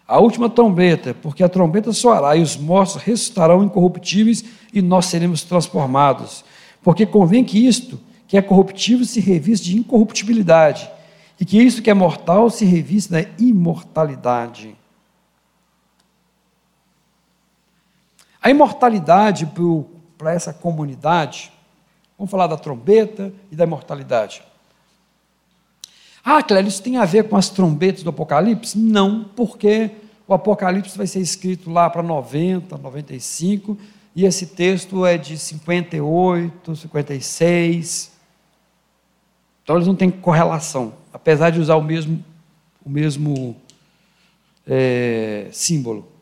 a 0.07 0.19
última 0.19 0.49
trombeta, 0.49 1.13
porque 1.13 1.43
a 1.43 1.49
trombeta 1.49 1.91
soará 1.91 2.35
e 2.35 2.41
os 2.41 2.55
mortos 2.55 2.95
ressuscitarão 2.95 3.63
incorruptíveis 3.63 4.45
e 4.73 4.81
nós 4.81 5.07
seremos 5.07 5.43
transformados. 5.43 6.45
Porque 6.81 7.05
convém 7.05 7.43
que 7.43 7.67
isto, 7.67 7.99
que 8.25 8.37
é 8.37 8.41
corruptível, 8.41 9.05
se 9.05 9.19
revista 9.19 9.65
de 9.65 9.77
incorruptibilidade, 9.77 10.89
e 11.39 11.43
que 11.43 11.61
isto 11.61 11.81
que 11.81 11.89
é 11.89 11.93
mortal 11.93 12.49
se 12.49 12.63
revista 12.63 13.21
da 13.21 13.29
imortalidade. 13.37 14.76
A 18.47 18.49
imortalidade 18.49 19.45
para 20.17 20.33
essa 20.33 20.53
comunidade, 20.53 21.51
vamos 22.17 22.31
falar 22.31 22.47
da 22.47 22.55
trombeta 22.55 23.33
e 23.51 23.57
da 23.57 23.65
imortalidade. 23.65 24.41
Ah, 26.23 26.41
Cléber, 26.41 26.69
isso 26.69 26.81
tem 26.81 26.95
a 26.95 27.03
ver 27.03 27.27
com 27.27 27.35
as 27.35 27.49
trombetas 27.49 28.03
do 28.03 28.09
Apocalipse? 28.09 28.77
Não, 28.77 29.25
porque 29.35 29.91
o 30.25 30.33
Apocalipse 30.33 30.97
vai 30.97 31.05
ser 31.05 31.19
escrito 31.19 31.69
lá 31.69 31.89
para 31.89 32.01
90, 32.01 32.77
95, 32.77 33.77
e 34.15 34.23
esse 34.23 34.45
texto 34.47 35.05
é 35.05 35.17
de 35.17 35.37
58, 35.37 36.73
56. 36.73 38.11
Então 39.61 39.75
eles 39.75 39.89
não 39.89 39.95
têm 39.95 40.09
correlação, 40.09 40.93
apesar 41.11 41.49
de 41.49 41.59
usar 41.59 41.75
o 41.75 41.83
mesmo, 41.83 42.23
o 42.85 42.89
mesmo 42.89 43.57
é, 44.65 45.49
símbolo. 45.51 46.15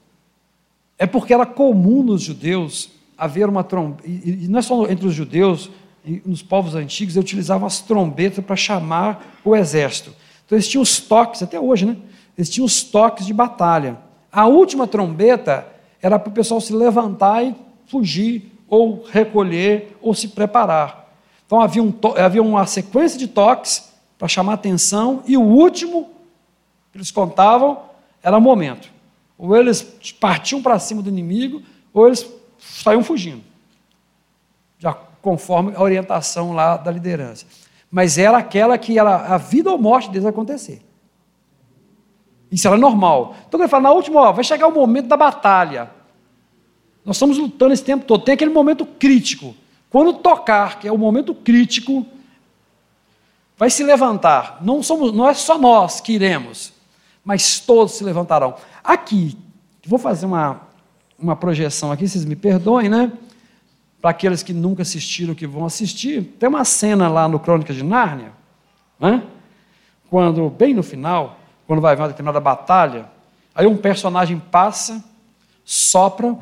É 0.97 1.05
porque 1.05 1.33
era 1.33 1.45
comum 1.45 2.03
nos 2.03 2.21
judeus 2.21 2.89
haver 3.17 3.47
uma 3.47 3.63
trombeta, 3.63 4.07
e 4.07 4.47
não 4.47 4.59
é 4.59 4.61
só 4.61 4.85
entre 4.87 5.07
os 5.07 5.13
judeus, 5.13 5.69
nos 6.25 6.41
povos 6.41 6.75
antigos, 6.75 7.15
eles 7.15 7.25
utilizavam 7.25 7.65
as 7.65 7.79
trombetas 7.81 8.43
para 8.43 8.55
chamar 8.55 9.39
o 9.43 9.55
exército. 9.55 10.13
Então 10.45 10.55
eles 10.55 10.67
tinham 10.67 10.83
os 10.83 10.99
toques, 10.99 11.41
até 11.41 11.59
hoje, 11.59 11.85
né? 11.85 11.97
Eles 12.37 12.49
tinham 12.49 12.65
os 12.65 12.83
toques 12.83 13.25
de 13.25 13.33
batalha. 13.33 13.97
A 14.31 14.45
última 14.45 14.85
trombeta 14.85 15.65
era 16.01 16.19
para 16.19 16.29
o 16.29 16.33
pessoal 16.33 16.61
se 16.61 16.73
levantar 16.73 17.43
e 17.43 17.55
fugir, 17.87 18.51
ou 18.67 19.05
recolher, 19.09 19.97
ou 20.01 20.13
se 20.13 20.27
preparar. 20.27 21.13
Então 21.45 21.61
havia, 21.61 21.81
um 21.81 21.93
havia 22.17 22.41
uma 22.41 22.65
sequência 22.65 23.17
de 23.17 23.27
toques 23.27 23.91
para 24.17 24.27
chamar 24.27 24.53
atenção, 24.53 25.23
e 25.25 25.37
o 25.37 25.41
último 25.41 26.09
que 26.91 26.97
eles 26.97 27.11
contavam 27.11 27.79
era 28.21 28.37
o 28.37 28.41
momento. 28.41 28.89
Ou 29.37 29.55
eles 29.55 29.81
partiam 30.19 30.61
para 30.61 30.79
cima 30.79 31.01
do 31.01 31.09
inimigo, 31.09 31.61
ou 31.93 32.07
eles 32.07 32.29
saíam 32.59 33.03
fugindo. 33.03 33.43
Já 34.79 34.93
conforme 34.93 35.73
a 35.75 35.81
orientação 35.81 36.53
lá 36.53 36.77
da 36.77 36.91
liderança. 36.91 37.45
Mas 37.89 38.17
era 38.17 38.37
aquela 38.37 38.77
que 38.77 38.99
a 38.99 39.37
vida 39.37 39.71
ou 39.71 39.77
morte 39.77 40.09
deles 40.09 40.25
acontecer. 40.25 40.81
Isso 42.51 42.67
era 42.67 42.77
normal. 42.77 43.35
Então 43.47 43.59
ele 43.59 43.67
fala, 43.67 43.83
na 43.83 43.91
última, 43.91 44.21
ó, 44.21 44.31
vai 44.31 44.43
chegar 44.43 44.67
o 44.67 44.71
momento 44.71 45.07
da 45.07 45.17
batalha. 45.17 45.89
Nós 47.03 47.15
estamos 47.17 47.37
lutando 47.37 47.73
esse 47.73 47.83
tempo 47.83 48.05
todo. 48.05 48.23
Tem 48.23 48.33
aquele 48.33 48.51
momento 48.51 48.85
crítico. 48.85 49.55
Quando 49.89 50.13
tocar, 50.13 50.79
que 50.79 50.87
é 50.87 50.91
o 50.91 50.97
momento 50.97 51.33
crítico, 51.33 52.05
vai 53.57 53.69
se 53.69 53.83
levantar. 53.83 54.59
Não, 54.61 54.81
somos, 54.83 55.11
não 55.11 55.27
é 55.27 55.33
só 55.33 55.57
nós 55.57 56.01
que 56.01 56.13
iremos, 56.13 56.73
mas 57.23 57.59
todos 57.59 57.93
se 57.93 58.03
levantarão. 58.03 58.55
Aqui, 58.85 59.37
vou 59.85 59.97
fazer 59.97 60.25
uma, 60.25 60.61
uma 61.17 61.35
projeção 61.35 61.91
aqui, 61.91 62.07
vocês 62.07 62.25
me 62.25 62.35
perdoem, 62.35 62.89
né? 62.89 63.11
Para 64.01 64.11
aqueles 64.11 64.43
que 64.43 64.53
nunca 64.53 64.83
assistiram, 64.83 65.33
que 65.33 65.47
vão 65.47 65.65
assistir, 65.65 66.21
tem 66.39 66.47
uma 66.47 66.63
cena 66.63 67.07
lá 67.07 67.27
no 67.27 67.39
Crônicas 67.39 67.75
de 67.75 67.83
Nárnia, 67.83 68.31
né? 68.99 69.23
quando, 70.09 70.49
bem 70.49 70.73
no 70.73 70.83
final, 70.83 71.39
quando 71.67 71.81
vai 71.81 71.93
haver 71.93 72.03
uma 72.03 72.09
determinada 72.09 72.39
batalha, 72.39 73.09
aí 73.53 73.65
um 73.67 73.77
personagem 73.77 74.39
passa, 74.39 75.03
sopra 75.63 76.37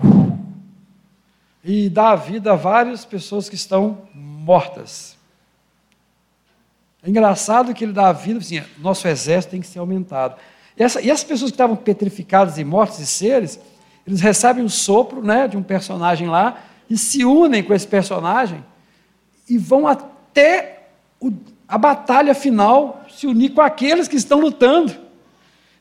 e 1.64 1.90
dá 1.90 2.12
a 2.12 2.16
vida 2.16 2.52
a 2.52 2.56
várias 2.56 3.06
pessoas 3.06 3.48
que 3.48 3.56
estão 3.56 4.02
mortas. 4.14 5.18
É 7.02 7.10
engraçado 7.10 7.74
que 7.74 7.84
ele 7.84 7.94
dá 7.94 8.10
a 8.10 8.14
vida, 8.14 8.40
assim, 8.40 8.62
nosso 8.78 9.08
exército 9.08 9.52
tem 9.52 9.62
que 9.62 9.68
ser 9.68 9.80
aumentado. 9.80 10.36
E, 10.78 10.84
essa, 10.84 11.02
e 11.02 11.12
as 11.12 11.24
pessoas 11.24 11.52
que 11.52 11.56
estavam 11.56 11.76
petrificadas 11.76 12.58
e 12.58 12.64
mortas 12.64 13.00
e 13.00 13.06
seres, 13.06 13.60
eles 14.06 14.22
recebem 14.22 14.64
o 14.64 14.70
sopro 14.70 15.24
né, 15.24 15.48
de 15.48 15.58
um 15.58 15.64
personagem 15.64 16.28
lá 16.28 16.62
e 16.90 16.98
se 16.98 17.24
unem 17.24 17.64
com 17.64 17.74
esse 17.74 17.88
personagem 17.88 18.64
e 19.50 19.58
vão 19.58 19.88
até 19.88 20.88
o, 21.20 21.32
a 21.68 21.78
batalha 21.78 22.34
final 22.34 23.04
se 23.10 23.28
unir 23.28 23.54
com 23.54 23.62
aqueles 23.62 24.08
que 24.08 24.16
estão 24.16 24.40
lutando. 24.40 24.94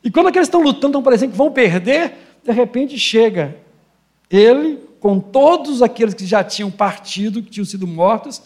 E 0.03 0.11
quando 0.11 0.27
aqueles 0.27 0.47
que 0.47 0.55
estão 0.55 0.61
lutando 0.61 0.87
estão 0.87 1.03
parecendo 1.03 1.31
que 1.31 1.37
vão 1.37 1.51
perder, 1.51 2.13
de 2.43 2.51
repente 2.51 2.97
chega 2.97 3.55
ele 4.29 4.79
com 4.99 5.19
todos 5.19 5.81
aqueles 5.81 6.13
que 6.13 6.25
já 6.25 6.43
tinham 6.43 6.71
partido, 6.71 7.43
que 7.43 7.49
tinham 7.49 7.65
sido 7.65 7.85
mortos, 7.85 8.41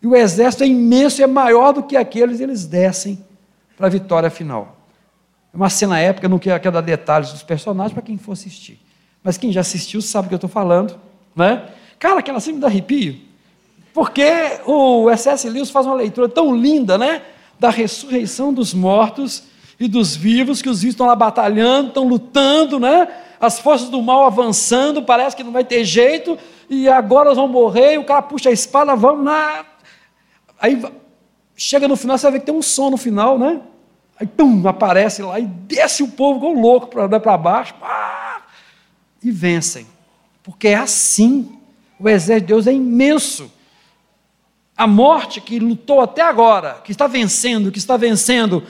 e 0.00 0.06
o 0.06 0.14
exército 0.14 0.62
é 0.62 0.66
imenso, 0.66 1.22
é 1.22 1.26
maior 1.26 1.72
do 1.72 1.82
que 1.82 1.96
aqueles, 1.96 2.38
e 2.38 2.44
eles 2.44 2.64
descem 2.64 3.24
para 3.76 3.86
a 3.86 3.90
vitória 3.90 4.30
final. 4.30 4.75
É 5.56 5.58
uma 5.58 5.70
cena 5.70 5.98
épica, 5.98 6.28
não 6.28 6.38
quero, 6.38 6.70
dar 6.70 6.82
detalhes 6.82 7.32
dos 7.32 7.42
personagens 7.42 7.94
para 7.94 8.02
quem 8.02 8.18
for 8.18 8.32
assistir. 8.32 8.78
Mas 9.24 9.38
quem 9.38 9.50
já 9.50 9.62
assistiu 9.62 10.02
sabe 10.02 10.26
o 10.26 10.28
que 10.28 10.34
eu 10.34 10.36
estou 10.36 10.50
falando. 10.50 11.00
Né? 11.34 11.64
Cara, 11.98 12.18
aquela 12.20 12.40
cena 12.40 12.56
me 12.56 12.60
dá 12.60 12.66
arrepio. 12.66 13.16
Porque 13.94 14.30
o 14.66 15.08
S.S. 15.08 15.48
Lewis 15.48 15.70
faz 15.70 15.86
uma 15.86 15.94
leitura 15.94 16.28
tão 16.28 16.54
linda 16.54 16.98
né? 16.98 17.22
da 17.58 17.70
ressurreição 17.70 18.52
dos 18.52 18.74
mortos 18.74 19.44
e 19.80 19.88
dos 19.88 20.14
vivos, 20.14 20.60
que 20.60 20.68
os 20.68 20.82
vivos 20.82 20.92
estão 20.92 21.06
lá 21.06 21.16
batalhando, 21.16 21.88
estão 21.88 22.06
lutando, 22.06 22.78
né? 22.78 23.08
as 23.40 23.58
forças 23.58 23.88
do 23.88 24.02
mal 24.02 24.26
avançando, 24.26 25.02
parece 25.02 25.34
que 25.34 25.42
não 25.42 25.52
vai 25.52 25.64
ter 25.64 25.84
jeito, 25.84 26.38
e 26.68 26.86
agora 26.86 27.28
eles 27.28 27.38
vão 27.38 27.48
morrer, 27.48 27.94
e 27.94 27.98
o 27.98 28.04
cara 28.04 28.20
puxa 28.20 28.50
a 28.50 28.52
espada, 28.52 28.94
vamos 28.94 29.24
lá. 29.24 29.64
Aí 30.60 30.82
chega 31.56 31.88
no 31.88 31.96
final, 31.96 32.18
você 32.18 32.24
vai 32.24 32.32
ver 32.32 32.40
que 32.40 32.46
tem 32.46 32.54
um 32.54 32.62
som 32.62 32.90
no 32.90 32.98
final, 32.98 33.38
né? 33.38 33.60
Aí 34.18 34.26
pum, 34.26 34.66
aparece 34.66 35.22
lá 35.22 35.38
e 35.38 35.46
desce 35.46 36.02
o 36.02 36.08
povo 36.08 36.38
igual 36.38 36.54
louco 36.54 36.86
para 36.88 37.36
baixo. 37.36 37.74
Pá, 37.74 38.42
e 39.22 39.30
vencem. 39.30 39.86
Porque 40.42 40.68
é 40.68 40.76
assim. 40.76 41.52
O 41.98 42.08
exército 42.08 42.46
de 42.46 42.52
Deus 42.52 42.66
é 42.66 42.72
imenso. 42.72 43.50
A 44.76 44.86
morte 44.86 45.40
que 45.40 45.58
lutou 45.58 46.00
até 46.00 46.22
agora, 46.22 46.80
que 46.84 46.92
está 46.92 47.06
vencendo, 47.06 47.72
que 47.72 47.78
está 47.78 47.96
vencendo, 47.96 48.62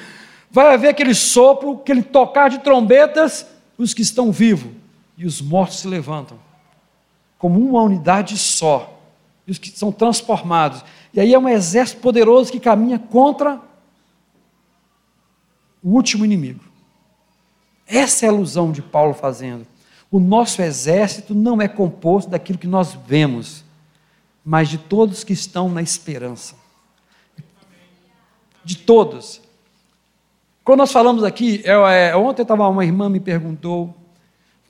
vai 0.51 0.73
haver 0.73 0.89
aquele 0.89 1.15
sopro, 1.15 1.73
aquele 1.73 2.03
tocar 2.03 2.49
de 2.49 2.61
trombetas, 2.61 3.47
os 3.77 3.93
que 3.93 4.03
estão 4.03 4.31
vivos 4.31 4.71
e 5.19 5.27
os 5.27 5.41
mortos 5.41 5.81
se 5.81 5.89
levantam, 5.89 6.39
como 7.39 7.59
uma 7.59 7.83
unidade 7.83 8.37
só, 8.37 9.01
e 9.47 9.51
os 9.51 9.59
que 9.59 9.71
são 9.71 9.91
transformados. 9.91 10.85
E 11.13 11.21
aí 11.21 11.33
é 11.33 11.39
um 11.39 11.49
exército 11.49 12.01
poderoso 12.01 12.53
que 12.53 12.61
caminha 12.61 12.99
contra 12.99 13.61
o 15.87 15.91
último 15.91 16.25
inimigo. 16.25 16.65
Essa 17.87 18.27
é 18.27 18.29
a 18.29 18.33
ilusão 18.33 18.73
de 18.73 18.83
Paulo 18.83 19.15
fazendo. 19.15 19.65
O 20.11 20.19
nosso 20.19 20.61
exército 20.61 21.33
não 21.33 21.63
é 21.63 21.69
composto 21.69 22.29
daquilo 22.29 22.59
que 22.59 22.67
nós 22.67 22.95
vemos, 23.07 23.63
mas 24.45 24.69
de 24.69 24.79
todos 24.79 25.23
que 25.23 25.33
estão 25.33 25.69
na 25.69 25.81
esperança. 25.81 26.57
De 28.65 28.79
todos. 28.79 29.41
Quando 30.65 30.81
nós 30.81 30.91
falamos 30.91 31.23
aqui, 31.23 31.63
eu, 31.65 31.87
é, 31.87 32.17
ontem 32.17 32.43
estava 32.43 32.67
uma 32.67 32.85
irmã 32.85 33.09
me 33.09 33.21
perguntou, 33.21 33.95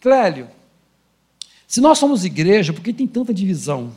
Clélio, 0.02 0.50
se 1.66 1.80
nós 1.80 1.96
somos 1.96 2.26
igreja, 2.26 2.74
por 2.74 2.82
que 2.82 2.92
tem 2.92 3.06
tanta 3.06 3.32
divisão? 3.32 3.90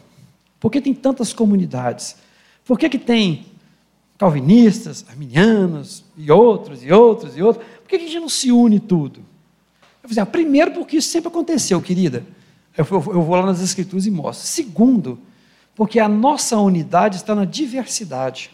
Por 0.58 0.72
que 0.72 0.80
tem 0.80 0.94
tantas 0.94 1.34
comunidades? 1.34 2.16
Por 2.64 2.80
que, 2.80 2.88
que 2.88 2.98
tem 2.98 3.46
calvinistas, 4.20 5.06
arminianos, 5.10 6.04
e 6.18 6.30
outros, 6.30 6.84
e 6.84 6.92
outros, 6.92 7.38
e 7.38 7.42
outros? 7.42 7.66
Por 7.82 7.88
que, 7.88 7.96
a 7.96 8.00
gente 8.00 8.20
não 8.20 8.28
se 8.28 8.52
une 8.52 8.78
tudo? 8.78 9.22
Eu 10.04 10.10
falei, 10.10 10.12
assim, 10.12 10.20
ah, 10.20 10.26
primeiro, 10.26 10.72
porque 10.72 10.98
isso 10.98 11.10
sempre 11.10 11.30
aconteceu, 11.30 11.82
querida. 11.82 12.26
Eu, 12.78 12.86
eu, 12.92 12.98
eu 13.14 13.22
vou 13.22 13.36
lá 13.36 13.46
nas 13.46 13.62
escrituras 13.62 14.06
e 14.06 14.12
mostro. 14.12 14.46
Segundo, 14.46 15.18
porque 15.74 16.02
a 16.02 16.10
nossa 16.10 16.58
unidade 16.60 17.16
está 17.16 17.34
na 17.34 17.46
diversidade. 17.46 18.52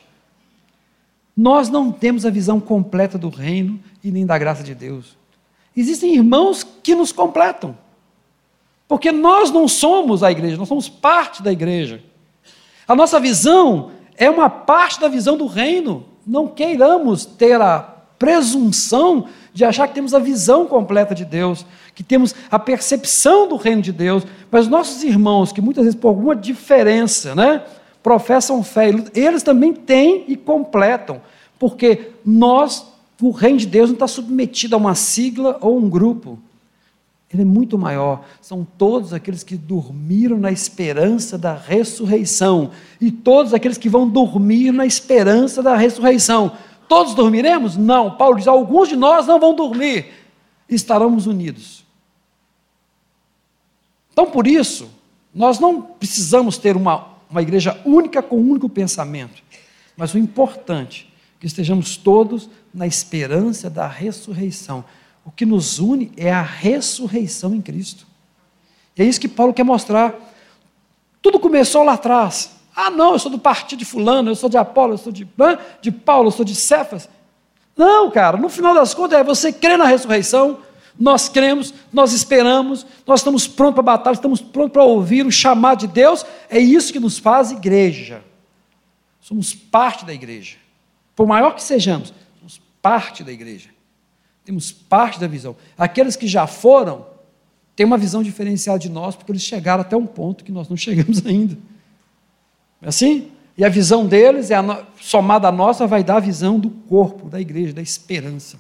Nós 1.36 1.68
não 1.68 1.92
temos 1.92 2.28
a 2.28 2.30
visão 2.30 2.60
completa 2.60 3.18
do 3.18 3.30
reino 3.30 3.80
e 4.04 4.12
nem 4.12 4.24
da 4.24 4.38
graça 4.38 4.64
de 4.64 4.76
Deus. 4.76 5.18
Existem 5.76 6.14
irmãos 6.14 6.64
que 6.64 6.94
nos 6.94 7.12
completam. 7.12 7.76
Porque 8.88 9.12
nós 9.12 9.50
não 9.50 9.68
somos 9.68 10.22
a 10.22 10.32
igreja, 10.32 10.58
nós 10.58 10.70
somos 10.70 10.88
parte 10.88 11.42
da 11.42 11.52
igreja. 11.52 12.04
A 12.88 12.96
nossa 12.96 13.20
visão 13.20 13.92
é 14.18 14.30
uma 14.30 14.50
parte 14.50 15.00
da 15.00 15.08
visão 15.08 15.38
do 15.38 15.48
reino. 15.48 16.06
Não 16.26 16.48
queiramos 16.48 17.26
ter 17.26 17.60
a 17.62 17.96
presunção 18.18 19.28
de 19.54 19.64
achar 19.64 19.88
que 19.88 19.94
temos 19.94 20.14
a 20.14 20.20
visão 20.20 20.66
completa 20.66 21.14
de 21.16 21.24
Deus, 21.24 21.66
que 21.94 22.04
temos 22.04 22.36
a 22.52 22.60
percepção 22.60 23.48
do 23.48 23.56
reino 23.56 23.82
de 23.82 23.92
Deus, 23.92 24.24
mas 24.52 24.68
nossos 24.68 25.04
irmãos, 25.04 25.52
que 25.52 25.62
muitas 25.62 25.86
vezes 25.86 26.00
por 26.00 26.10
alguma 26.10 26.36
diferença, 26.36 27.34
né, 27.36 27.62
professam 28.04 28.64
fé, 28.64 28.90
eles 29.14 29.44
também 29.44 29.74
têm 29.74 30.26
e 30.28 30.36
completam, 30.36 31.22
porque 31.58 32.12
nós, 32.26 32.86
o 33.22 33.32
reino 33.32 33.58
de 33.58 33.66
Deus 33.66 33.90
não 33.90 33.96
está 33.96 34.08
submetido 34.08 34.76
a 34.76 34.78
uma 34.78 34.94
sigla 34.94 35.58
ou 35.62 35.78
um 35.78 35.90
grupo. 35.90 36.38
Ele 37.32 37.42
é 37.42 37.46
muito 37.46 37.78
maior. 37.78 38.24
São 38.42 38.66
todos 38.78 39.14
aqueles 39.14 39.44
que 39.44 39.56
dormiram 39.56 40.38
na 40.38 40.52
esperança 40.52 41.38
da 41.38 41.54
ressurreição. 41.56 42.72
E 43.02 43.12
todos 43.12 43.54
aqueles 43.54 43.78
que 43.78 43.90
vão 43.90 44.08
dormir 44.08 44.72
na 44.72 44.86
esperança 44.86 45.62
da 45.62 45.76
ressurreição. 45.76 46.52
Todos 46.88 47.16
dormiremos? 47.16 47.76
Não. 47.76 48.16
Paulo 48.16 48.38
diz: 48.38 48.48
alguns 48.48 48.90
de 48.90 48.96
nós 48.96 49.26
não 49.28 49.40
vão 49.40 49.56
dormir. 49.56 50.08
Estaremos 50.70 51.28
unidos. 51.28 51.84
Então, 54.12 54.28
por 54.28 54.48
isso, 54.48 54.88
nós 55.34 55.60
não 55.60 55.82
precisamos 55.82 56.58
ter 56.58 56.78
uma 56.78 57.16
uma 57.30 57.42
igreja 57.42 57.80
única 57.86 58.22
com 58.22 58.38
um 58.38 58.52
único 58.52 58.70
pensamento. 58.70 59.44
Mas 59.98 60.14
o 60.14 60.18
importante 60.18 61.12
é 61.12 61.40
que 61.42 61.48
estejamos 61.48 61.98
todos 61.98 62.50
na 62.74 62.88
esperança 62.88 63.70
da 63.70 63.88
ressurreição. 63.88 64.84
O 65.26 65.32
que 65.32 65.46
nos 65.46 65.80
une 65.80 66.12
é 66.16 66.32
a 66.32 66.44
ressurreição 66.44 67.56
em 67.56 67.62
Cristo. 67.62 68.06
E 68.96 69.02
é 69.02 69.06
isso 69.06 69.20
que 69.20 69.28
Paulo 69.28 69.54
quer 69.54 69.64
mostrar. 69.64 70.14
Tudo 71.22 71.40
começou 71.40 71.84
lá 71.84 71.94
atrás. 71.94 72.52
Ah, 72.76 72.92
não, 72.92 73.14
eu 73.14 73.20
sou 73.20 73.32
do 73.32 73.40
partido 73.40 73.80
de 73.80 73.86
fulano, 73.86 74.30
eu 74.30 74.36
sou 74.36 74.48
de 74.50 74.58
Apolo, 74.58 74.94
eu 74.94 74.98
sou 74.98 75.12
de, 75.12 75.28
de 75.82 75.92
Paulo, 75.92 76.28
eu 76.28 76.32
sou 76.32 76.46
de 76.46 76.54
Cefas. 76.54 77.10
Não, 77.76 78.12
cara, 78.12 78.38
no 78.38 78.50
final 78.50 78.74
das 78.74 78.94
contas 78.94 79.20
é 79.20 79.24
você 79.24 79.52
crer 79.52 79.78
na 79.78 79.86
ressurreição, 79.86 80.60
nós 80.98 81.28
cremos, 81.28 81.74
nós 81.92 82.14
esperamos, 82.14 82.86
nós 83.06 83.20
estamos 83.20 83.48
prontos 83.48 83.76
para 83.76 83.92
a 83.92 83.98
batalha, 83.98 84.14
estamos 84.14 84.42
prontos 84.42 84.72
para 84.72 84.84
ouvir 84.84 85.26
o 85.26 85.32
chamado 85.32 85.80
de 85.80 85.88
Deus. 85.88 86.26
É 86.50 86.60
isso 86.60 86.94
que 86.94 87.00
nos 87.00 87.18
faz 87.18 87.52
igreja. 87.52 88.24
Somos 89.20 89.54
parte 89.54 90.06
da 90.06 90.14
igreja. 90.14 90.58
Por 91.16 91.28
maior 91.28 91.56
que 91.56 91.64
sejamos, 91.64 92.14
somos 92.40 92.62
parte 92.82 93.24
da 93.24 93.32
igreja. 93.32 93.75
Temos 94.46 94.72
parte 94.72 95.20
da 95.20 95.28
visão. 95.28 95.56
Aqueles 95.78 96.16
que 96.16 96.28
já 96.28 96.48
foram 96.48 97.06
têm 97.76 97.86
uma 97.86 97.98
visão 97.98 98.24
diferenciada 98.24 98.80
de 98.80 98.90
nós, 98.90 99.16
porque 99.16 99.32
eles 99.32 99.42
chegaram 99.42 99.82
até 99.82 99.98
um 99.98 100.06
ponto 100.06 100.44
que 100.44 100.52
nós 100.52 100.70
não 100.70 100.78
chegamos 100.78 101.24
ainda. 101.28 101.58
É 102.82 102.88
assim? 102.88 103.32
E 103.58 103.66
a 103.66 103.70
visão 103.70 104.06
deles, 104.06 104.52
é 104.52 104.56
a 104.56 104.86
somada 105.02 105.48
à 105.48 105.52
nossa, 105.52 105.88
vai 105.88 106.04
dar 106.04 106.18
a 106.18 106.20
visão 106.20 106.60
do 106.60 106.70
corpo, 106.70 107.30
da 107.30 107.42
igreja, 107.42 107.74
da 107.74 107.82
esperança. 107.82 108.60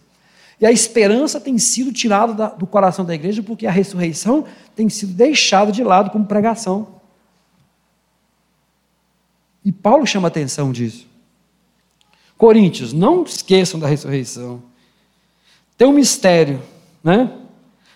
E 0.59 0.65
a 0.65 0.71
esperança 0.71 1.39
tem 1.39 1.57
sido 1.57 1.91
tirada 1.91 2.33
da, 2.33 2.47
do 2.49 2.65
coração 2.65 3.03
da 3.03 3.13
igreja 3.13 3.43
porque 3.43 3.67
a 3.67 3.71
ressurreição 3.71 4.45
tem 4.75 4.87
sido 4.89 5.13
deixada 5.13 5.71
de 5.71 5.83
lado 5.83 6.09
como 6.09 6.25
pregação. 6.25 6.95
E 9.63 9.71
Paulo 9.71 10.05
chama 10.05 10.27
atenção 10.27 10.71
disso. 10.71 11.07
Coríntios, 12.37 12.93
não 12.93 13.23
esqueçam 13.23 13.79
da 13.79 13.87
ressurreição. 13.87 14.61
Tem 15.77 15.87
um 15.87 15.93
mistério, 15.93 16.61
né? 17.03 17.31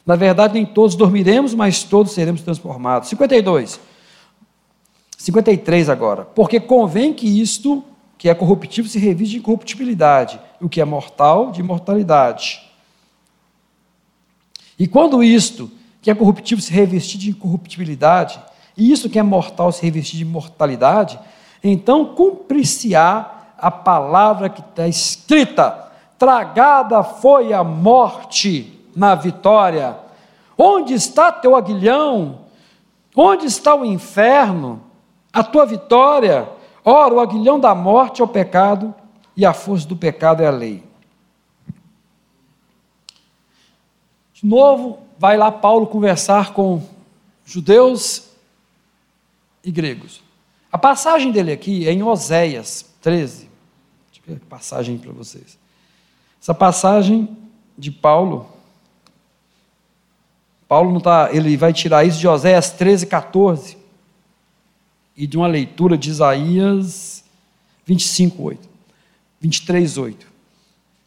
Na 0.06 0.16
verdade, 0.16 0.56
nem 0.56 0.66
todos 0.66 0.96
dormiremos, 0.96 1.54
mas 1.54 1.84
todos 1.84 2.14
seremos 2.14 2.42
transformados. 2.42 3.10
52. 3.10 3.80
53 5.18 5.90
agora. 5.90 6.26
Porque 6.26 6.60
convém 6.60 7.14
que 7.14 7.28
isto, 7.42 7.84
que 8.18 8.30
é 8.30 8.34
corruptível, 8.34 8.90
se 8.90 8.98
revise 8.98 9.32
de 9.32 9.38
incorruptibilidade, 9.38 10.40
o 10.60 10.68
que 10.68 10.82
é 10.82 10.86
mortal, 10.86 11.52
de 11.52 11.60
imortalidade. 11.60 12.62
E 14.80 14.88
quando 14.88 15.22
isto, 15.22 15.70
que 16.02 16.10
é 16.10 16.16
corruptível, 16.16 16.64
se 16.64 16.72
revestir 16.72 17.20
de 17.20 17.30
incorruptibilidade, 17.30 18.40
e 18.78 18.92
isso 18.92 19.10
que 19.10 19.20
é 19.20 19.24
mortal 19.24 19.72
se 19.72 19.84
revestir 19.84 20.18
de 20.18 20.26
mortalidade, 20.26 21.20
então 21.62 22.16
cumprir-se-á 22.16 23.54
a 23.58 23.70
palavra 23.70 24.50
que 24.50 24.62
está 24.62 24.88
escrita: 24.88 25.89
tragada 26.20 27.02
foi 27.02 27.54
a 27.54 27.64
morte 27.64 28.78
na 28.94 29.16
vitória. 29.16 29.98
Onde 30.58 30.94
está 30.94 31.32
teu 31.32 31.56
aguilhão? 31.56 32.42
Onde 33.16 33.46
está 33.46 33.74
o 33.74 33.86
inferno? 33.86 34.84
A 35.32 35.42
tua 35.42 35.66
vitória? 35.66 36.50
Ora, 36.84 37.14
o 37.14 37.20
aguilhão 37.22 37.58
da 37.58 37.74
morte 37.74 38.22
é 38.22 38.24
o 38.24 38.28
pecado 38.28 38.94
e 39.36 39.46
a 39.46 39.54
força 39.54 39.88
do 39.88 39.96
pecado 39.96 40.44
é 40.44 40.48
a 40.48 40.52
lei. 40.52 40.84
De 44.34 44.46
novo, 44.46 45.00
vai 45.18 45.38
lá 45.38 45.52
Paulo 45.52 45.88
conversar 45.88 46.54
com 46.54 46.82
judeus 47.46 48.30
e 49.64 49.72
gregos. 49.72 50.22
A 50.72 50.78
passagem 50.78 51.32
dele 51.32 51.52
aqui 51.52 51.88
é 51.88 51.92
em 51.92 52.04
Oséias 52.04 52.86
13. 53.02 53.50
Deixa 54.12 54.22
eu 54.28 54.36
ver 54.36 54.42
a 54.46 54.50
passagem 54.50 54.98
para 54.98 55.12
vocês. 55.12 55.59
Essa 56.42 56.54
passagem 56.54 57.38
de 57.78 57.92
Paulo, 57.92 58.48
Paulo 60.68 60.92
não 60.94 61.00
tá, 61.00 61.30
ele 61.32 61.58
vai 61.58 61.74
tirar 61.74 62.06
isso 62.06 62.20
de 62.20 62.28
Oséias 62.28 62.70
13, 62.72 63.08
14 63.08 63.78
e 65.18 65.26
de 65.26 65.36
uma 65.36 65.48
leitura 65.48 65.98
de 65.98 66.10
Isaías 66.10 67.24
25, 67.86 68.44
8. 68.44 68.70
23, 69.42 69.98
8. 69.98 70.28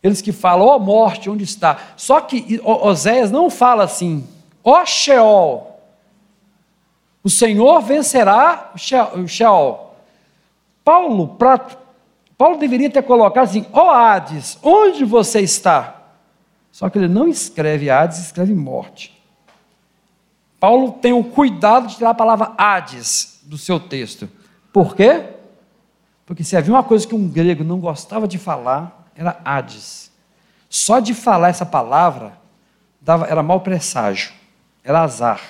Eles 0.03 0.21
que 0.21 0.33
falam, 0.33 0.67
ó 0.67 0.77
oh, 0.77 0.79
morte, 0.81 1.31
onde 1.31 1.45
está? 1.45 1.95
Só 1.97 2.21
que 2.21 2.61
Oséias 2.65 3.31
não 3.31 3.49
fala 3.49 3.85
assim, 3.85 4.27
ó 4.65 4.83
oh, 4.83 4.87
Sheol, 4.87 5.81
o 7.23 7.31
Senhor 7.31 7.81
vencerá 7.83 8.73
o 8.75 9.29
Sheol. 9.29 9.95
Paulo, 10.85 11.29
Paulo 12.37 12.59
deveria 12.59 12.91
ter 12.91 13.03
colocado 13.03 13.45
assim: 13.45 13.67
ó 13.73 13.87
oh 13.87 13.91
Hades, 13.91 14.59
onde 14.63 15.05
você 15.05 15.41
está? 15.41 16.03
Só 16.71 16.89
que 16.89 16.99
ele 16.99 17.09
não 17.09 17.29
escreve 17.29 17.91
Hades, 17.91 18.19
escreve 18.19 18.55
morte. 18.55 19.23
Paulo 20.59 20.93
tem 20.93 21.13
o 21.13 21.25
cuidado 21.25 21.89
de 21.89 21.97
tirar 21.97 22.11
a 22.11 22.15
palavra 22.15 22.53
Hades 22.57 23.41
do 23.43 23.59
seu 23.59 23.79
texto. 23.79 24.29
Por 24.73 24.95
quê? 24.97 25.25
Porque 26.25 26.45
se 26.45 26.57
havia 26.57 26.73
uma 26.73 26.85
coisa 26.85 27.07
que 27.07 27.15
um 27.15 27.29
grego 27.29 27.63
não 27.63 27.79
gostava 27.79 28.27
de 28.27 28.39
falar, 28.39 29.11
era 29.15 29.41
Hades. 29.45 30.11
Só 30.69 31.01
de 31.01 31.13
falar 31.13 31.49
essa 31.49 31.67
palavra 31.67 32.41
dava, 33.01 33.27
era 33.27 33.43
mau 33.43 33.61
presságio, 33.61 34.33
era 34.83 35.03
azar. 35.03 35.41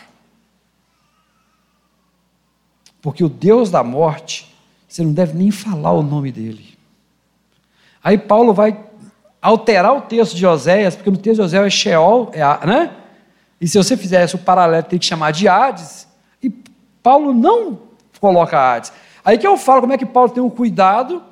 Porque 3.00 3.22
o 3.22 3.28
Deus 3.28 3.70
da 3.70 3.84
morte, 3.84 4.52
você 4.88 5.04
não 5.04 5.12
deve 5.12 5.36
nem 5.36 5.50
falar 5.50 5.92
o 5.92 6.02
nome 6.02 6.32
dele. 6.32 6.71
Aí 8.02 8.18
Paulo 8.18 8.52
vai 8.52 8.78
alterar 9.40 9.94
o 9.94 10.00
texto 10.02 10.34
de 10.34 10.46
Oséias, 10.46 10.94
porque 10.96 11.10
no 11.10 11.16
texto 11.16 11.36
de 11.36 11.42
Oséias 11.42 11.66
é 11.66 11.70
Sheol, 11.70 12.30
é, 12.32 12.66
né? 12.66 12.90
E 13.60 13.68
se 13.68 13.78
você 13.78 13.96
fizesse 13.96 14.34
o 14.34 14.38
paralelo, 14.38 14.82
tem 14.84 14.98
que 14.98 15.06
chamar 15.06 15.30
de 15.30 15.46
Hades. 15.46 16.08
E 16.42 16.50
Paulo 17.02 17.32
não 17.32 17.78
coloca 18.20 18.58
Hades. 18.58 18.92
Aí 19.24 19.38
que 19.38 19.46
eu 19.46 19.56
falo 19.56 19.80
como 19.80 19.92
é 19.92 19.98
que 19.98 20.06
Paulo 20.06 20.30
tem 20.30 20.42
o 20.42 20.50
cuidado 20.50 21.22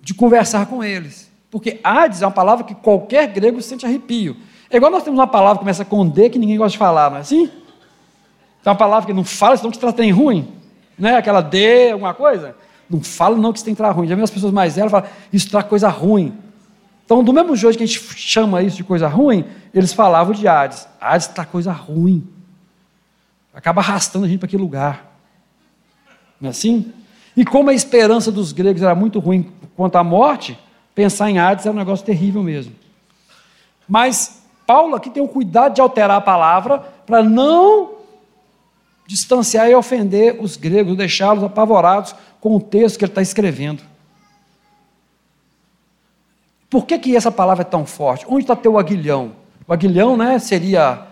de 0.00 0.14
conversar 0.14 0.66
com 0.66 0.82
eles. 0.82 1.30
Porque 1.50 1.80
Hades 1.82 2.22
é 2.22 2.26
uma 2.26 2.32
palavra 2.32 2.64
que 2.64 2.74
qualquer 2.74 3.26
grego 3.28 3.62
sente 3.62 3.86
arrepio. 3.86 4.36
É 4.68 4.76
igual 4.76 4.90
nós 4.90 5.04
temos 5.04 5.18
uma 5.18 5.26
palavra 5.26 5.54
que 5.54 5.60
começa 5.60 5.84
com 5.84 6.06
D 6.08 6.28
que 6.28 6.38
ninguém 6.38 6.56
gosta 6.56 6.72
de 6.72 6.78
falar, 6.78 7.10
não 7.10 7.18
é 7.18 7.20
assim? 7.20 7.46
Tem 7.46 8.70
uma 8.70 8.74
palavra 8.74 9.06
que 9.06 9.12
não 9.12 9.24
fala, 9.24 9.56
senão 9.56 9.70
que 9.70 9.78
você 9.78 9.92
tem 9.92 10.10
ruim. 10.10 10.52
Não 10.98 11.08
é 11.08 11.16
aquela 11.16 11.40
D, 11.40 11.92
alguma 11.92 12.14
coisa? 12.14 12.56
Não 12.88 13.00
fala 13.00 13.36
não 13.36 13.52
que 13.52 13.58
você 13.58 13.64
tem 13.64 13.74
que 13.74 13.80
entrar 13.80 13.90
ruim. 13.90 14.06
Já 14.06 14.14
vi 14.14 14.22
as 14.22 14.30
pessoas 14.30 14.52
mais 14.52 14.76
velhas 14.76 14.90
falam, 14.90 15.08
isso 15.32 15.50
traz 15.50 15.66
coisa 15.66 15.88
ruim. 15.88 16.32
Então, 17.04 17.22
do 17.22 17.32
mesmo 17.32 17.54
jeito 17.54 17.78
que 17.78 17.84
a 17.84 17.86
gente 17.86 18.00
chama 18.16 18.62
isso 18.62 18.76
de 18.76 18.84
coisa 18.84 19.06
ruim, 19.06 19.44
eles 19.72 19.92
falavam 19.92 20.34
de 20.34 20.46
Hades. 20.46 20.88
Hades 21.00 21.28
está 21.28 21.44
coisa 21.44 21.72
ruim. 21.72 22.26
Acaba 23.54 23.80
arrastando 23.80 24.24
a 24.24 24.28
gente 24.28 24.38
para 24.38 24.46
aquele 24.46 24.62
lugar. 24.62 25.18
Não 26.40 26.48
é 26.48 26.50
assim? 26.50 26.92
E 27.36 27.44
como 27.44 27.70
a 27.70 27.74
esperança 27.74 28.32
dos 28.32 28.52
gregos 28.52 28.82
era 28.82 28.94
muito 28.94 29.18
ruim 29.20 29.50
quanto 29.76 29.96
à 29.96 30.04
morte, 30.04 30.58
pensar 30.94 31.30
em 31.30 31.38
Hades 31.38 31.64
era 31.64 31.74
um 31.74 31.78
negócio 31.78 32.04
terrível 32.04 32.42
mesmo. 32.42 32.74
Mas 33.88 34.42
Paulo 34.66 34.96
aqui 34.96 35.08
tem 35.08 35.22
o 35.22 35.28
cuidado 35.28 35.74
de 35.74 35.80
alterar 35.80 36.18
a 36.18 36.20
palavra 36.20 36.78
para 37.06 37.22
não 37.22 37.96
distanciar 39.06 39.70
e 39.70 39.74
ofender 39.74 40.36
os 40.40 40.56
gregos, 40.56 40.96
deixá-los 40.96 41.44
apavorados 41.44 42.14
com 42.40 42.56
o 42.56 42.60
texto 42.60 42.98
que 42.98 43.04
ele 43.04 43.10
está 43.10 43.22
escrevendo. 43.22 43.82
Por 46.68 46.84
que, 46.86 46.98
que 46.98 47.16
essa 47.16 47.30
palavra 47.30 47.62
é 47.62 47.64
tão 47.64 47.86
forte? 47.86 48.26
Onde 48.28 48.44
está 48.44 48.56
teu 48.56 48.78
aguilhão? 48.78 49.36
O 49.66 49.72
aguilhão 49.72 50.16
né, 50.16 50.38
seria 50.38 51.06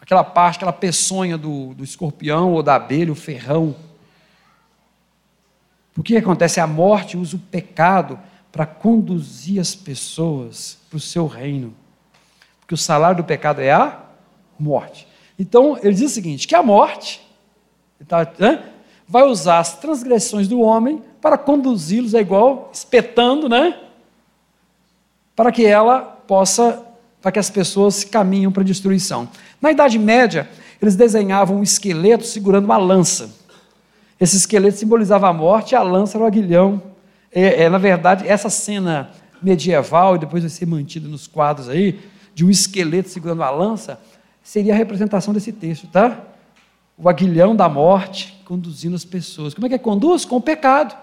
aquela 0.00 0.24
parte, 0.24 0.56
aquela 0.56 0.72
peçonha 0.72 1.36
do, 1.36 1.74
do 1.74 1.84
escorpião 1.84 2.52
ou 2.52 2.62
da 2.62 2.76
abelha, 2.76 3.12
o 3.12 3.16
ferrão. 3.16 3.74
O 5.96 6.02
que 6.02 6.16
acontece? 6.16 6.60
A 6.60 6.66
morte 6.66 7.16
usa 7.16 7.36
o 7.36 7.40
pecado 7.40 8.18
para 8.52 8.64
conduzir 8.64 9.60
as 9.60 9.74
pessoas 9.74 10.78
para 10.88 10.96
o 10.96 11.00
seu 11.00 11.26
reino. 11.26 11.74
Porque 12.60 12.74
o 12.74 12.78
salário 12.78 13.16
do 13.18 13.24
pecado 13.24 13.60
é 13.60 13.72
a 13.72 14.00
morte. 14.58 15.08
Então, 15.38 15.78
ele 15.82 15.94
diz 15.94 16.10
o 16.10 16.14
seguinte: 16.14 16.46
que 16.46 16.54
a 16.54 16.62
morte 16.62 17.20
tá, 18.06 18.30
né, 18.38 18.64
vai 19.08 19.24
usar 19.24 19.58
as 19.58 19.78
transgressões 19.78 20.46
do 20.46 20.60
homem 20.60 21.02
para 21.20 21.38
conduzi-los, 21.38 22.14
é 22.14 22.20
igual 22.20 22.70
espetando, 22.72 23.48
né? 23.48 23.76
Para 25.34 25.50
que 25.50 25.64
ela 25.64 26.00
possa, 26.00 26.84
para 27.22 27.32
que 27.32 27.38
as 27.38 27.48
pessoas 27.48 28.04
caminhem 28.04 28.50
para 28.50 28.62
a 28.62 28.66
destruição. 28.66 29.28
Na 29.60 29.70
Idade 29.72 29.98
Média, 29.98 30.48
eles 30.80 30.94
desenhavam 30.94 31.58
um 31.58 31.62
esqueleto 31.62 32.24
segurando 32.24 32.66
uma 32.66 32.76
lança. 32.76 33.34
Esse 34.20 34.36
esqueleto 34.36 34.76
simbolizava 34.76 35.28
a 35.28 35.32
morte 35.32 35.72
e 35.72 35.76
a 35.76 35.82
lança 35.82 36.18
era 36.18 36.24
o 36.24 36.26
aguilhão. 36.26 36.82
É, 37.32 37.64
é, 37.64 37.68
na 37.68 37.78
verdade, 37.78 38.28
essa 38.28 38.50
cena 38.50 39.10
medieval, 39.40 40.16
e 40.16 40.18
depois 40.18 40.42
vai 40.42 40.50
ser 40.50 40.66
mantida 40.66 41.08
nos 41.08 41.26
quadros 41.26 41.68
aí, 41.68 42.00
de 42.34 42.44
um 42.44 42.50
esqueleto 42.50 43.08
segurando 43.08 43.42
a 43.42 43.50
lança, 43.50 44.00
seria 44.42 44.74
a 44.74 44.76
representação 44.76 45.32
desse 45.32 45.52
texto, 45.52 45.86
tá? 45.86 46.20
O 46.96 47.08
aguilhão 47.08 47.54
da 47.54 47.68
morte 47.68 48.37
conduzindo 48.48 48.96
as 48.96 49.04
pessoas. 49.04 49.52
Como 49.52 49.66
é 49.66 49.68
que 49.68 49.74
é 49.74 49.78
conduz? 49.78 50.24
Com 50.24 50.36
o 50.36 50.40
pecado. 50.40 50.96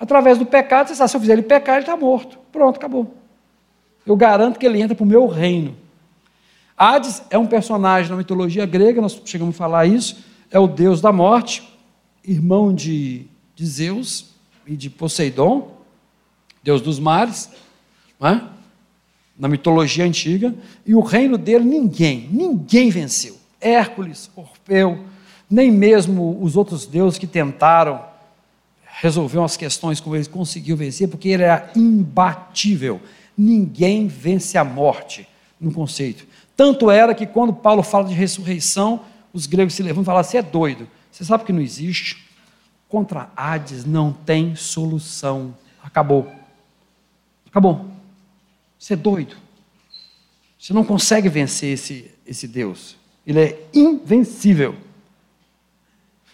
Através 0.00 0.38
do 0.38 0.46
pecado, 0.46 0.88
você 0.88 0.94
sabe, 0.94 1.10
se 1.10 1.16
eu 1.18 1.20
fizer 1.20 1.34
ele 1.34 1.42
pecar, 1.42 1.74
ele 1.74 1.82
está 1.82 1.94
morto. 1.94 2.38
Pronto, 2.50 2.76
acabou. 2.76 3.14
Eu 4.06 4.16
garanto 4.16 4.58
que 4.58 4.64
ele 4.64 4.80
entra 4.80 4.96
para 4.96 5.04
o 5.04 5.06
meu 5.06 5.26
reino. 5.26 5.76
Hades 6.74 7.22
é 7.28 7.36
um 7.36 7.46
personagem 7.46 8.10
na 8.10 8.16
mitologia 8.16 8.64
grega, 8.64 9.02
nós 9.02 9.20
chegamos 9.26 9.54
a 9.54 9.58
falar 9.58 9.84
isso, 9.84 10.24
é 10.50 10.58
o 10.58 10.66
deus 10.66 11.02
da 11.02 11.12
morte, 11.12 11.68
irmão 12.24 12.72
de, 12.72 13.26
de 13.54 13.66
Zeus 13.66 14.30
e 14.66 14.74
de 14.74 14.88
Poseidon, 14.88 15.70
deus 16.62 16.80
dos 16.80 16.98
mares. 16.98 17.50
É? 18.22 18.40
na 19.38 19.46
mitologia 19.46 20.04
antiga, 20.04 20.52
e 20.84 20.96
o 20.96 21.00
reino 21.00 21.38
dele 21.38 21.64
ninguém, 21.64 22.28
ninguém 22.32 22.90
venceu. 22.90 23.36
Hércules, 23.60 24.28
Orfeu, 24.34 25.04
nem 25.50 25.70
mesmo 25.70 26.38
os 26.42 26.56
outros 26.56 26.86
deuses 26.86 27.18
que 27.18 27.26
tentaram 27.26 28.04
resolver 29.00 29.38
umas 29.38 29.56
questões 29.56 30.00
como 30.00 30.16
ele 30.16 30.26
conseguiu 30.26 30.76
vencer, 30.76 31.08
porque 31.08 31.28
ele 31.28 31.44
era 31.44 31.70
imbatível. 31.76 33.00
Ninguém 33.36 34.08
vence 34.08 34.58
a 34.58 34.64
morte, 34.64 35.28
no 35.60 35.72
conceito. 35.72 36.26
Tanto 36.56 36.90
era 36.90 37.14
que 37.14 37.26
quando 37.26 37.52
Paulo 37.52 37.82
fala 37.82 38.08
de 38.08 38.14
ressurreição, 38.14 39.00
os 39.32 39.46
gregos 39.46 39.74
se 39.74 39.82
levantam 39.82 40.02
e 40.02 40.06
falam: 40.06 40.22
você 40.24 40.38
é 40.38 40.42
doido, 40.42 40.88
você 41.10 41.24
sabe 41.24 41.44
que 41.44 41.52
não 41.52 41.60
existe? 41.60 42.26
Contra 42.88 43.30
Hades 43.36 43.84
não 43.84 44.12
tem 44.12 44.56
solução. 44.56 45.54
Acabou. 45.82 46.30
Acabou. 47.46 47.86
Você 48.78 48.94
é 48.94 48.96
doido. 48.96 49.36
Você 50.58 50.72
não 50.72 50.82
consegue 50.82 51.28
vencer 51.28 51.74
esse, 51.74 52.10
esse 52.26 52.48
Deus. 52.48 52.96
Ele 53.26 53.40
é 53.40 53.68
invencível. 53.72 54.74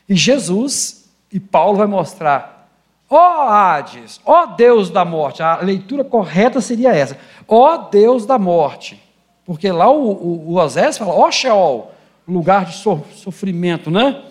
E 0.08 0.14
Jesus 0.14 1.08
e 1.32 1.40
Paulo 1.40 1.78
vai 1.78 1.86
mostrar: 1.86 2.68
ó 3.08 3.16
oh, 3.16 3.48
Hades, 3.48 4.20
ó 4.24 4.42
oh, 4.42 4.46
Deus 4.48 4.90
da 4.90 5.04
morte. 5.04 5.42
A 5.42 5.60
leitura 5.60 6.04
correta 6.04 6.60
seria 6.60 6.94
essa: 6.94 7.18
ó 7.48 7.74
oh, 7.74 7.78
Deus 7.88 8.26
da 8.26 8.38
morte. 8.38 9.02
Porque 9.44 9.70
lá 9.70 9.90
o, 9.90 10.12
o, 10.12 10.50
o 10.50 10.54
Osés 10.56 10.98
fala: 10.98 11.12
ó 11.12 11.30
Sheol, 11.30 11.92
lugar 12.26 12.66
de 12.66 12.76
sofrimento, 12.76 13.90
né? 13.90 14.24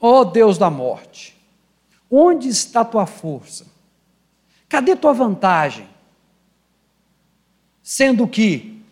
Ó 0.00 0.24
Deus 0.24 0.58
da 0.58 0.70
morte. 0.70 1.34
Onde 2.10 2.48
está 2.48 2.84
tua 2.84 3.06
força? 3.06 3.66
Cadê 4.68 4.94
tua 4.94 5.12
vantagem? 5.12 5.88
Sendo 7.82 8.26
que 8.26 8.82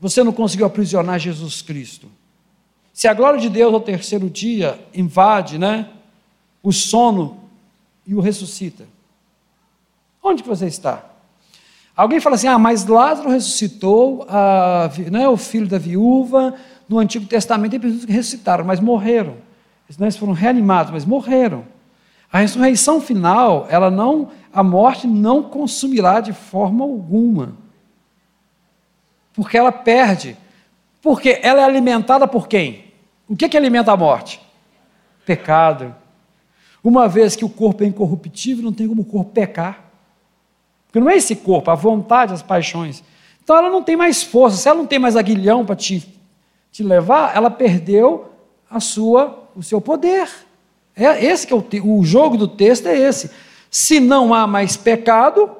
você 0.00 0.22
não 0.24 0.32
conseguiu 0.32 0.66
aprisionar 0.66 1.18
Jesus 1.18 1.62
Cristo. 1.62 2.10
Se 2.92 3.08
a 3.08 3.14
glória 3.14 3.40
de 3.40 3.48
Deus 3.48 3.72
ao 3.72 3.80
terceiro 3.80 4.28
dia 4.28 4.78
invade, 4.94 5.58
né, 5.58 5.88
o 6.62 6.72
sono 6.72 7.40
e 8.06 8.14
o 8.14 8.20
ressuscita. 8.20 8.84
Onde 10.22 10.42
que 10.42 10.48
você 10.48 10.66
está? 10.66 11.04
Alguém 11.96 12.20
fala 12.20 12.36
assim: 12.36 12.46
"Ah, 12.46 12.58
mas 12.58 12.86
Lázaro 12.86 13.30
ressuscitou, 13.30 14.26
a, 14.28 14.90
né, 15.10 15.28
o 15.28 15.36
filho 15.36 15.66
da 15.66 15.78
viúva, 15.78 16.54
no 16.88 16.98
Antigo 16.98 17.26
Testamento 17.26 17.72
tem 17.72 17.80
pessoas 17.80 18.04
que 18.04 18.12
ressuscitaram, 18.12 18.64
mas 18.64 18.80
morreram. 18.80 19.36
Eles 20.00 20.16
foram 20.16 20.32
reanimados, 20.32 20.92
mas 20.92 21.04
morreram. 21.04 21.64
A 22.32 22.38
ressurreição 22.38 23.00
final, 23.00 23.66
ela 23.68 23.90
não, 23.90 24.30
a 24.52 24.62
morte 24.62 25.06
não 25.06 25.42
consumirá 25.42 26.20
de 26.20 26.32
forma 26.32 26.82
alguma. 26.82 27.54
Porque 29.34 29.56
ela 29.56 29.72
perde. 29.72 30.36
Porque 31.02 31.40
ela 31.42 31.60
é 31.60 31.64
alimentada 31.64 32.28
por 32.28 32.46
quem? 32.46 32.84
O 33.28 33.36
que, 33.36 33.48
que 33.48 33.56
alimenta 33.56 33.90
a 33.90 33.96
morte? 33.96 34.40
Pecado. 35.26 35.94
Uma 36.82 37.08
vez 37.08 37.34
que 37.34 37.44
o 37.44 37.48
corpo 37.48 37.82
é 37.82 37.86
incorruptível, 37.86 38.64
não 38.64 38.72
tem 38.72 38.86
como 38.86 39.02
o 39.02 39.04
corpo 39.04 39.32
pecar. 39.32 39.84
Porque 40.86 41.00
não 41.00 41.10
é 41.10 41.16
esse 41.16 41.34
corpo, 41.34 41.70
a 41.70 41.74
vontade, 41.74 42.32
as 42.32 42.42
paixões. 42.42 43.02
Então 43.42 43.56
ela 43.56 43.68
não 43.68 43.82
tem 43.82 43.96
mais 43.96 44.22
força. 44.22 44.56
Se 44.56 44.68
ela 44.68 44.78
não 44.78 44.86
tem 44.86 44.98
mais 44.98 45.16
aguilhão 45.16 45.66
para 45.66 45.74
te, 45.74 46.06
te 46.70 46.82
levar, 46.82 47.34
ela 47.34 47.50
perdeu 47.50 48.30
a 48.70 48.78
sua, 48.78 49.48
o 49.56 49.62
seu 49.62 49.80
poder. 49.80 50.28
É 50.94 51.24
esse 51.24 51.46
que 51.46 51.52
é 51.52 51.56
o, 51.56 51.64
o 51.98 52.04
jogo 52.04 52.36
do 52.36 52.46
texto 52.46 52.86
é 52.86 52.96
esse. 52.96 53.30
Se 53.70 53.98
não 53.98 54.32
há 54.32 54.46
mais 54.46 54.76
pecado, 54.76 55.50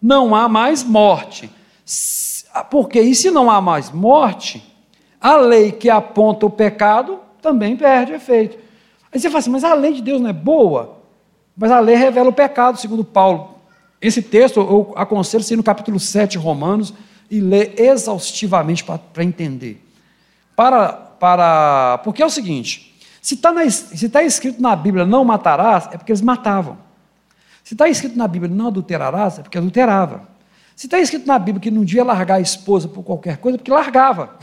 não 0.00 0.34
há 0.34 0.48
mais 0.48 0.82
morte. 0.82 1.50
Porque 2.70 3.00
e 3.00 3.14
se 3.14 3.30
não 3.30 3.50
há 3.50 3.60
mais 3.60 3.90
morte, 3.90 4.69
a 5.20 5.36
lei 5.36 5.70
que 5.72 5.90
aponta 5.90 6.46
o 6.46 6.50
pecado 6.50 7.20
também 7.42 7.76
perde 7.76 8.12
efeito. 8.12 8.58
Aí 9.12 9.18
você 9.18 9.28
fala 9.28 9.40
assim, 9.40 9.50
mas 9.50 9.64
a 9.64 9.74
lei 9.74 9.92
de 9.92 10.02
Deus 10.02 10.20
não 10.20 10.30
é 10.30 10.32
boa? 10.32 10.98
Mas 11.56 11.70
a 11.70 11.80
lei 11.80 11.96
revela 11.96 12.30
o 12.30 12.32
pecado, 12.32 12.78
segundo 12.78 13.04
Paulo. 13.04 13.56
Esse 14.00 14.22
texto 14.22 14.60
eu 14.60 14.92
aconselho 14.96 15.42
você 15.42 15.54
ir 15.54 15.56
no 15.56 15.62
capítulo 15.62 16.00
7 16.00 16.32
de 16.32 16.38
Romanos 16.38 16.94
e 17.30 17.40
ler 17.40 17.74
exaustivamente 17.78 18.82
para 18.84 19.22
entender. 19.22 19.84
Para, 20.56 20.92
para, 20.92 21.98
porque 21.98 22.22
é 22.22 22.26
o 22.26 22.30
seguinte, 22.30 22.98
se 23.20 23.34
está 23.34 23.52
tá 24.10 24.22
escrito 24.22 24.62
na 24.62 24.74
Bíblia 24.74 25.04
não 25.04 25.24
matarás, 25.24 25.88
é 25.92 25.98
porque 25.98 26.12
eles 26.12 26.22
matavam. 26.22 26.78
Se 27.62 27.74
está 27.74 27.88
escrito 27.88 28.16
na 28.16 28.26
Bíblia 28.26 28.52
não 28.52 28.68
adulterarás, 28.68 29.38
é 29.38 29.42
porque 29.42 29.58
adulterava. 29.58 30.28
Se 30.74 30.86
está 30.86 30.98
escrito 30.98 31.26
na 31.26 31.38
Bíblia 31.38 31.60
que 31.60 31.70
não 31.70 31.84
devia 31.84 32.02
largar 32.02 32.36
a 32.36 32.40
esposa 32.40 32.88
por 32.88 33.02
qualquer 33.02 33.36
coisa, 33.36 33.56
é 33.56 33.58
porque 33.58 33.70
largava. 33.70 34.38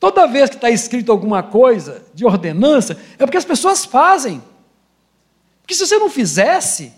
Toda 0.00 0.26
vez 0.26 0.48
que 0.48 0.56
está 0.56 0.70
escrito 0.70 1.12
alguma 1.12 1.42
coisa 1.42 2.02
de 2.14 2.24
ordenança, 2.24 2.98
é 3.18 3.26
porque 3.26 3.36
as 3.36 3.44
pessoas 3.44 3.84
fazem. 3.84 4.42
Porque 5.60 5.74
se 5.74 5.86
você 5.86 5.98
não 5.98 6.08
fizesse, 6.08 6.94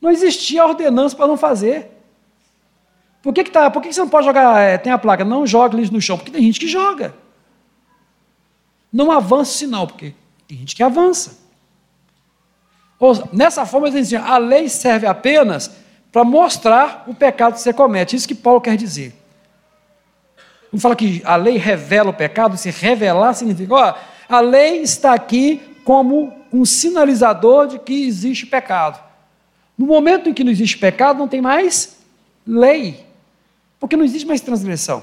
não 0.00 0.12
existia 0.12 0.64
ordenança 0.64 1.16
para 1.16 1.26
não 1.26 1.36
fazer. 1.36 1.90
Por 3.20 3.34
que, 3.34 3.42
que, 3.42 3.50
tá, 3.50 3.68
por 3.68 3.82
que, 3.82 3.88
que 3.88 3.94
você 3.94 4.00
não 4.00 4.08
pode 4.08 4.24
jogar, 4.24 4.60
é, 4.60 4.78
tem 4.78 4.92
a 4.92 4.98
placa, 4.98 5.24
não 5.24 5.44
jogue 5.44 5.76
lixo 5.76 5.92
no 5.92 6.00
chão? 6.00 6.16
Porque 6.16 6.30
tem 6.30 6.40
gente 6.40 6.60
que 6.60 6.68
joga. 6.68 7.12
Não 8.92 9.10
avança 9.10 9.50
o 9.50 9.54
sinal, 9.54 9.88
porque 9.88 10.14
tem 10.46 10.58
gente 10.58 10.76
que 10.76 10.84
avança. 10.84 11.36
Ou, 12.96 13.28
nessa 13.32 13.66
forma, 13.66 13.88
eles 13.88 14.08
dizem, 14.08 14.20
a 14.20 14.38
lei 14.38 14.68
serve 14.68 15.04
apenas 15.04 15.72
para 16.12 16.22
mostrar 16.22 17.02
o 17.08 17.14
pecado 17.14 17.54
que 17.54 17.60
você 17.60 17.72
comete. 17.72 18.14
Isso 18.14 18.28
que 18.28 18.36
Paulo 18.36 18.60
quer 18.60 18.76
dizer. 18.76 19.12
Não 20.72 20.80
fala 20.80 20.96
que 20.96 21.22
a 21.24 21.36
lei 21.36 21.56
revela 21.56 22.10
o 22.10 22.14
pecado, 22.14 22.56
se 22.56 22.70
revelar 22.70 23.34
significa, 23.34 23.74
ó, 23.74 23.94
a 24.28 24.40
lei 24.40 24.80
está 24.82 25.14
aqui 25.14 25.60
como 25.84 26.32
um 26.52 26.64
sinalizador 26.64 27.68
de 27.68 27.78
que 27.78 28.06
existe 28.06 28.46
pecado. 28.46 29.02
No 29.78 29.86
momento 29.86 30.28
em 30.28 30.34
que 30.34 30.42
não 30.42 30.50
existe 30.50 30.78
pecado, 30.78 31.18
não 31.18 31.28
tem 31.28 31.40
mais 31.40 31.98
lei, 32.46 33.04
porque 33.78 33.96
não 33.96 34.04
existe 34.04 34.26
mais 34.26 34.40
transgressão. 34.40 35.02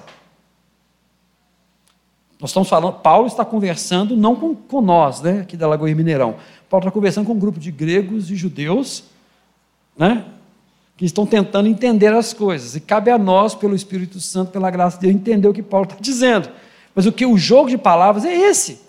Nós 2.40 2.50
estamos 2.50 2.68
falando, 2.68 2.96
Paulo 2.96 3.28
está 3.28 3.46
conversando 3.46 4.18
não 4.18 4.36
com, 4.36 4.54
com 4.54 4.82
nós, 4.82 5.22
né, 5.22 5.42
aqui 5.42 5.56
da 5.56 5.68
Lagoa 5.68 5.90
Mineirão. 5.96 6.36
Paulo 6.70 6.84
está 6.84 6.92
conversando 6.92 7.26
com 7.26 7.34
um 7.34 7.40
grupo 7.40 7.58
de 7.58 7.72
gregos 7.72 8.30
e 8.30 8.36
judeus, 8.36 9.06
né, 9.98 10.26
que 11.04 11.08
estão 11.08 11.26
tentando 11.26 11.68
entender 11.68 12.14
as 12.14 12.32
coisas. 12.32 12.78
E 12.78 12.80
cabe 12.80 13.12
a 13.12 13.18
nós, 13.18 13.54
pelo 13.54 13.76
Espírito 13.76 14.22
Santo, 14.22 14.54
pela 14.54 14.72
graça 14.72 14.96
de 14.96 15.02
Deus, 15.02 15.14
entender 15.14 15.50
o 15.50 15.54
que 15.54 15.62
Paulo 15.62 15.86
está 15.86 15.98
dizendo. 16.00 16.50
Mas 16.96 17.06
o 17.06 17.12
que 17.12 17.26
o 17.26 17.38
jogo 17.38 17.70
de 17.70 17.78
palavras 17.78 18.24
é 18.24 18.34
esse. 18.34 18.80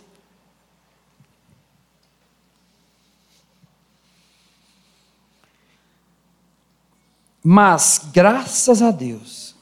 Mas, 7.43 8.09
graças 8.13 8.81
a 8.81 8.93
Deus, 8.93 9.57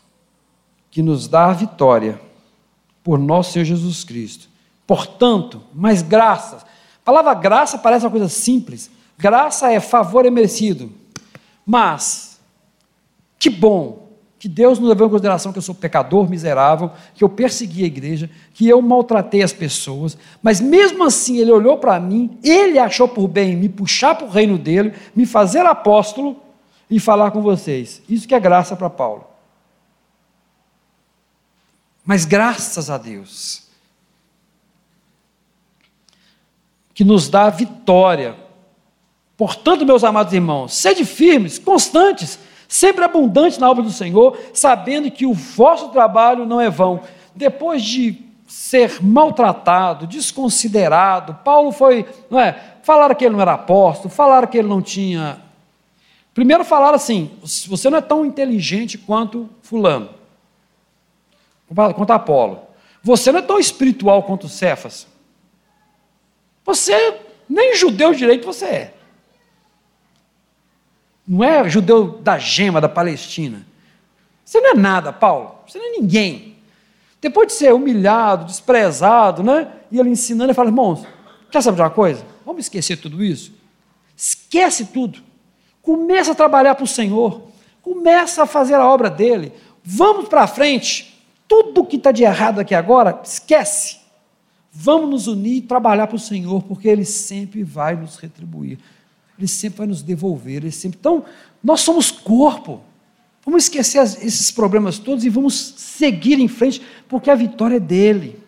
que 0.90 1.00
nos 1.00 1.26
dá 1.26 1.46
a 1.46 1.54
vitória 1.54 2.20
por 3.02 3.18
nosso 3.18 3.52
Senhor 3.52 3.64
Jesus 3.64 4.04
Cristo. 4.04 4.50
Portanto, 4.86 5.62
mais 5.72 6.02
graças. 6.02 6.60
A 6.62 7.02
palavra 7.02 7.32
graça 7.32 7.78
parece 7.78 8.04
uma 8.04 8.10
coisa 8.10 8.28
simples. 8.28 8.90
Graça 9.16 9.72
é 9.72 9.80
favor 9.80 10.30
merecido. 10.30 10.92
Mas, 11.64 12.31
que 13.42 13.50
bom 13.50 14.08
que 14.38 14.48
Deus 14.48 14.78
nos 14.78 14.88
levou 14.88 15.08
em 15.08 15.10
consideração 15.10 15.50
que 15.52 15.58
eu 15.58 15.62
sou 15.62 15.74
pecador 15.74 16.30
miserável, 16.30 16.92
que 17.12 17.24
eu 17.24 17.28
persegui 17.28 17.82
a 17.82 17.88
igreja, 17.88 18.30
que 18.54 18.68
eu 18.68 18.80
maltratei 18.80 19.42
as 19.42 19.52
pessoas, 19.52 20.16
mas 20.40 20.60
mesmo 20.60 21.02
assim 21.02 21.38
ele 21.38 21.50
olhou 21.50 21.76
para 21.76 21.98
mim, 21.98 22.38
ele 22.40 22.78
achou 22.78 23.08
por 23.08 23.26
bem 23.26 23.56
me 23.56 23.68
puxar 23.68 24.14
para 24.14 24.28
o 24.28 24.30
reino 24.30 24.56
dele, 24.56 24.94
me 25.14 25.26
fazer 25.26 25.66
apóstolo 25.66 26.40
e 26.88 27.00
falar 27.00 27.32
com 27.32 27.42
vocês. 27.42 28.00
Isso 28.08 28.28
que 28.28 28.34
é 28.34 28.38
graça 28.38 28.76
para 28.76 28.88
Paulo. 28.88 29.24
Mas 32.04 32.24
graças 32.24 32.90
a 32.90 32.98
Deus, 32.98 33.66
que 36.94 37.02
nos 37.02 37.28
dá 37.28 37.46
a 37.46 37.50
vitória. 37.50 38.36
Portanto, 39.36 39.84
meus 39.84 40.04
amados 40.04 40.32
irmãos, 40.32 40.74
sede 40.74 41.04
firmes, 41.04 41.58
constantes, 41.58 42.38
sempre 42.72 43.04
abundantes 43.04 43.58
na 43.58 43.70
obra 43.70 43.82
do 43.82 43.90
Senhor, 43.90 44.38
sabendo 44.54 45.10
que 45.10 45.26
o 45.26 45.34
vosso 45.34 45.90
trabalho 45.90 46.46
não 46.46 46.58
é 46.58 46.70
vão. 46.70 47.00
Depois 47.34 47.82
de 47.82 48.18
ser 48.48 49.02
maltratado, 49.02 50.06
desconsiderado, 50.06 51.34
Paulo 51.44 51.70
foi, 51.70 52.06
não 52.30 52.40
é? 52.40 52.58
Falaram 52.82 53.14
que 53.14 53.26
ele 53.26 53.34
não 53.34 53.42
era 53.42 53.52
apóstolo, 53.52 54.08
falaram 54.08 54.48
que 54.48 54.56
ele 54.56 54.68
não 54.68 54.80
tinha. 54.80 55.38
Primeiro 56.32 56.64
falaram 56.64 56.94
assim: 56.94 57.30
você 57.68 57.90
não 57.90 57.98
é 57.98 58.00
tão 58.00 58.24
inteligente 58.24 58.96
quanto 58.96 59.50
Fulano 59.60 60.08
quanto 61.94 62.10
Apolo. 62.10 62.60
Você 63.02 63.32
não 63.32 63.40
é 63.40 63.42
tão 63.42 63.58
espiritual 63.58 64.22
quanto 64.22 64.48
Cefas. 64.48 65.06
Você 66.64 67.18
nem 67.48 67.74
judeu 67.74 68.14
direito 68.14 68.46
você 68.46 68.64
é. 68.64 68.94
Não 71.32 71.42
é 71.42 71.66
judeu 71.66 72.18
da 72.18 72.36
gema 72.36 72.78
da 72.78 72.90
Palestina. 72.90 73.66
Você 74.44 74.60
não 74.60 74.72
é 74.72 74.74
nada, 74.74 75.14
Paulo. 75.14 75.54
Você 75.66 75.78
não 75.78 75.86
é 75.86 75.90
ninguém. 75.92 76.58
Depois 77.22 77.48
de 77.48 77.54
ser 77.54 77.72
humilhado, 77.72 78.44
desprezado, 78.44 79.42
né? 79.42 79.66
E 79.90 79.98
ele 79.98 80.10
ensinando, 80.10 80.50
ele 80.50 80.54
fala: 80.54 80.68
irmãos, 80.68 81.06
quer 81.50 81.62
saber 81.62 81.76
de 81.76 81.80
uma 81.80 81.88
coisa? 81.88 82.22
Vamos 82.44 82.66
esquecer 82.66 82.98
tudo 82.98 83.24
isso? 83.24 83.50
Esquece 84.14 84.84
tudo. 84.84 85.20
Começa 85.80 86.32
a 86.32 86.34
trabalhar 86.34 86.74
para 86.74 86.84
o 86.84 86.86
Senhor. 86.86 87.40
Começa 87.80 88.42
a 88.42 88.46
fazer 88.46 88.74
a 88.74 88.86
obra 88.86 89.08
dele. 89.08 89.54
Vamos 89.82 90.28
para 90.28 90.46
frente 90.46 91.18
tudo 91.48 91.86
que 91.86 91.96
está 91.96 92.12
de 92.12 92.24
errado 92.24 92.58
aqui 92.58 92.74
agora, 92.74 93.22
esquece. 93.24 94.00
Vamos 94.70 95.08
nos 95.08 95.26
unir 95.28 95.56
e 95.56 95.62
trabalhar 95.62 96.08
para 96.08 96.16
o 96.16 96.18
Senhor, 96.18 96.62
porque 96.64 96.88
Ele 96.88 97.06
sempre 97.06 97.64
vai 97.64 97.96
nos 97.96 98.18
retribuir. 98.18 98.78
Ele 99.42 99.48
sempre 99.48 99.78
vai 99.78 99.86
nos 99.88 100.02
devolver. 100.02 100.58
Ele 100.58 100.70
sempre... 100.70 100.98
Então, 101.00 101.24
nós 101.62 101.80
somos 101.80 102.12
corpo. 102.12 102.80
Vamos 103.44 103.64
esquecer 103.64 104.00
esses 104.00 104.52
problemas 104.52 105.00
todos 105.00 105.24
e 105.24 105.28
vamos 105.28 105.74
seguir 105.76 106.38
em 106.38 106.46
frente, 106.46 106.80
porque 107.08 107.28
a 107.28 107.34
vitória 107.34 107.76
é 107.76 107.80
dele. 107.80 108.38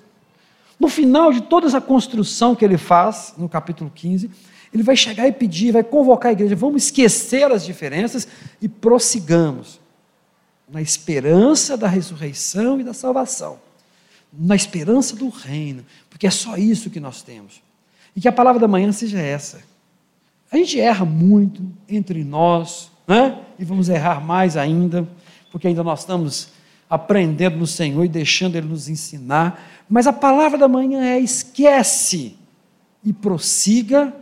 No 0.79 0.87
final 0.89 1.33
de 1.33 1.41
toda 1.43 1.67
essa 1.67 1.81
construção 1.81 2.55
que 2.55 2.65
ele 2.65 2.79
faz, 2.79 3.35
no 3.37 3.49
capítulo 3.49 3.91
15, 3.93 4.31
ele 4.73 4.85
vai 4.85 4.95
chegar 4.95 5.27
e 5.27 5.33
pedir, 5.33 5.73
vai 5.73 5.83
convocar 5.83 6.31
a 6.31 6.33
igreja, 6.33 6.55
vamos 6.55 6.85
esquecer 6.85 7.51
as 7.51 7.65
diferenças 7.65 8.29
e 8.63 8.69
prossigamos 8.69 9.81
na 10.69 10.81
esperança 10.81 11.77
da 11.77 11.89
ressurreição 11.89 12.81
e 12.81 12.85
da 12.85 12.95
salvação, 12.95 13.59
na 14.33 14.55
esperança 14.55 15.17
do 15.17 15.29
reino, 15.29 15.85
porque 16.09 16.27
é 16.27 16.31
só 16.31 16.57
isso 16.57 16.89
que 16.89 17.01
nós 17.01 17.21
temos. 17.21 17.61
E 18.15 18.21
que 18.21 18.29
a 18.29 18.33
palavra 18.33 18.61
da 18.61 18.69
manhã 18.69 18.93
seja 18.93 19.19
essa. 19.19 19.74
A 20.55 20.57
gente 20.57 20.79
erra 20.79 21.05
muito 21.05 21.69
entre 21.89 22.23
nós, 22.23 22.89
né? 23.09 23.41
e 23.59 23.65
vamos 23.65 23.89
errar 23.89 24.25
mais 24.25 24.57
ainda, 24.57 25.05
porque 25.51 25.67
ainda 25.67 25.83
nós 25.83 25.99
estamos 25.99 26.51
aprendendo 26.89 27.57
no 27.57 27.67
Senhor 27.67 28.05
e 28.05 28.09
deixando 28.09 28.55
Ele 28.55 28.69
nos 28.69 28.89
ensinar. 28.89 29.61
Mas 29.89 30.07
a 30.07 30.13
palavra 30.13 30.57
da 30.57 30.69
manhã 30.69 31.03
é: 31.03 31.19
esquece 31.19 32.37
e 33.03 33.13
prossiga 33.13 34.15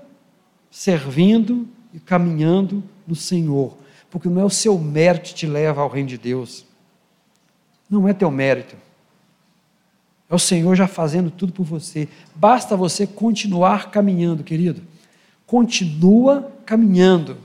servindo 0.71 1.69
e 1.93 2.01
caminhando 2.01 2.83
no 3.07 3.15
Senhor, 3.15 3.77
porque 4.11 4.27
não 4.27 4.41
é 4.41 4.45
o 4.47 4.49
seu 4.49 4.79
mérito 4.79 5.29
que 5.29 5.35
te 5.35 5.47
leva 5.47 5.83
ao 5.83 5.89
reino 5.91 6.09
de 6.09 6.17
Deus, 6.17 6.65
não 7.91 8.09
é 8.09 8.15
teu 8.15 8.31
mérito, 8.31 8.75
é 10.31 10.35
o 10.35 10.39
Senhor 10.39 10.75
já 10.77 10.87
fazendo 10.87 11.31
tudo 11.31 11.53
por 11.53 11.67
você, 11.67 12.09
basta 12.35 12.75
você 12.75 13.07
continuar 13.07 13.91
caminhando, 13.91 14.43
querido, 14.43 14.91
continua 15.53 16.51
caminhando, 16.65 17.37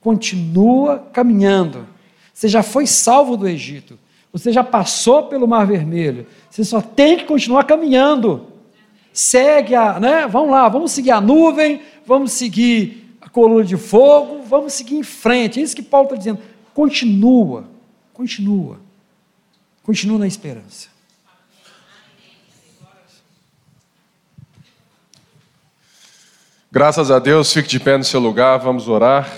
continua 0.00 0.98
caminhando, 1.12 1.86
você 2.34 2.48
já 2.48 2.60
foi 2.60 2.88
salvo 2.88 3.36
do 3.36 3.46
Egito, 3.46 3.96
você 4.32 4.50
já 4.50 4.64
passou 4.64 5.28
pelo 5.28 5.46
Mar 5.46 5.64
Vermelho, 5.64 6.26
você 6.50 6.64
só 6.64 6.80
tem 6.80 7.18
que 7.18 7.26
continuar 7.26 7.62
caminhando. 7.62 8.48
Segue 9.12 9.76
a, 9.76 10.00
né? 10.00 10.26
Vamos 10.26 10.50
lá, 10.50 10.68
vamos 10.68 10.90
seguir 10.90 11.12
a 11.12 11.20
nuvem, 11.20 11.80
vamos 12.04 12.32
seguir 12.32 13.16
a 13.20 13.28
coluna 13.28 13.62
de 13.62 13.76
fogo, 13.76 14.42
vamos 14.42 14.72
seguir 14.72 14.96
em 14.96 15.04
frente. 15.04 15.60
É 15.60 15.62
isso 15.62 15.76
que 15.76 15.82
Paulo 15.82 16.06
está 16.06 16.16
dizendo. 16.16 16.40
Continua, 16.74 17.64
continua, 18.12 18.80
continua 19.84 20.18
na 20.18 20.26
esperança. 20.26 20.89
Graças 26.72 27.10
a 27.10 27.18
Deus, 27.18 27.52
fique 27.52 27.68
de 27.68 27.80
pé 27.80 27.98
no 27.98 28.04
seu 28.04 28.20
lugar, 28.20 28.56
vamos 28.60 28.86
orar. 28.86 29.28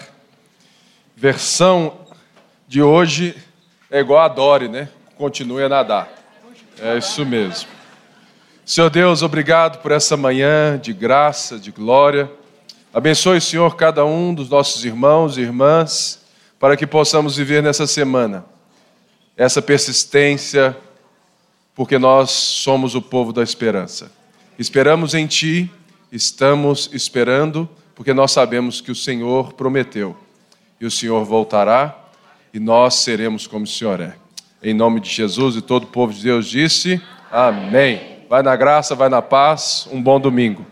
Versão 1.16 2.01
de 2.68 2.83
hoje 2.83 3.35
é 3.91 4.01
igual 4.01 4.22
a 4.22 4.28
Dore, 4.28 4.68
né? 4.68 4.91
Continue 5.16 5.62
a 5.62 5.68
nadar. 5.70 6.12
É 6.78 6.99
isso 6.99 7.24
mesmo. 7.24 7.70
Senhor 8.66 8.91
Deus, 8.91 9.22
obrigado 9.22 9.80
por 9.80 9.93
essa 9.93 10.14
manhã 10.14 10.78
de 10.78 10.93
graça, 10.93 11.59
de 11.59 11.70
glória. 11.70 12.30
Abençoe, 12.93 13.41
Senhor, 13.41 13.76
cada 13.76 14.05
um 14.05 14.35
dos 14.35 14.51
nossos 14.51 14.85
irmãos 14.85 15.39
e 15.39 15.41
irmãs, 15.41 16.20
para 16.61 16.76
que 16.76 16.87
possamos 16.87 17.35
viver 17.35 17.62
nessa 17.62 17.87
semana 17.87 18.45
essa 19.39 19.62
persistência, 19.62 20.76
porque 21.74 21.99
nós 21.99 22.30
somos 22.30 22.95
o 22.95 23.01
povo 23.01 23.33
da 23.33 23.43
esperança. 23.43 24.12
Esperamos 24.59 25.14
em 25.14 25.26
Ti, 25.26 25.70
estamos 26.12 26.90
esperando, 26.92 27.68
porque 27.94 28.12
nós 28.12 28.30
sabemos 28.30 28.80
que 28.82 28.92
o 28.92 28.94
Senhor 28.94 29.54
prometeu 29.54 30.14
e 30.78 30.84
o 30.84 30.90
Senhor 30.90 31.24
voltará 31.24 31.98
e 32.52 32.60
nós 32.60 32.96
seremos 32.96 33.46
como 33.46 33.64
o 33.64 33.68
Senhor 33.68 33.98
é. 33.98 34.14
Em 34.62 34.74
nome 34.74 35.00
de 35.00 35.08
Jesus 35.08 35.56
e 35.56 35.62
todo 35.62 35.84
o 35.84 35.86
povo 35.86 36.12
de 36.12 36.22
Deus 36.22 36.46
disse: 36.46 37.00
Amém. 37.30 38.12
Vai 38.28 38.42
na 38.42 38.54
graça, 38.54 38.94
vai 38.94 39.08
na 39.08 39.22
paz. 39.22 39.88
Um 39.90 40.00
bom 40.00 40.20
domingo. 40.20 40.64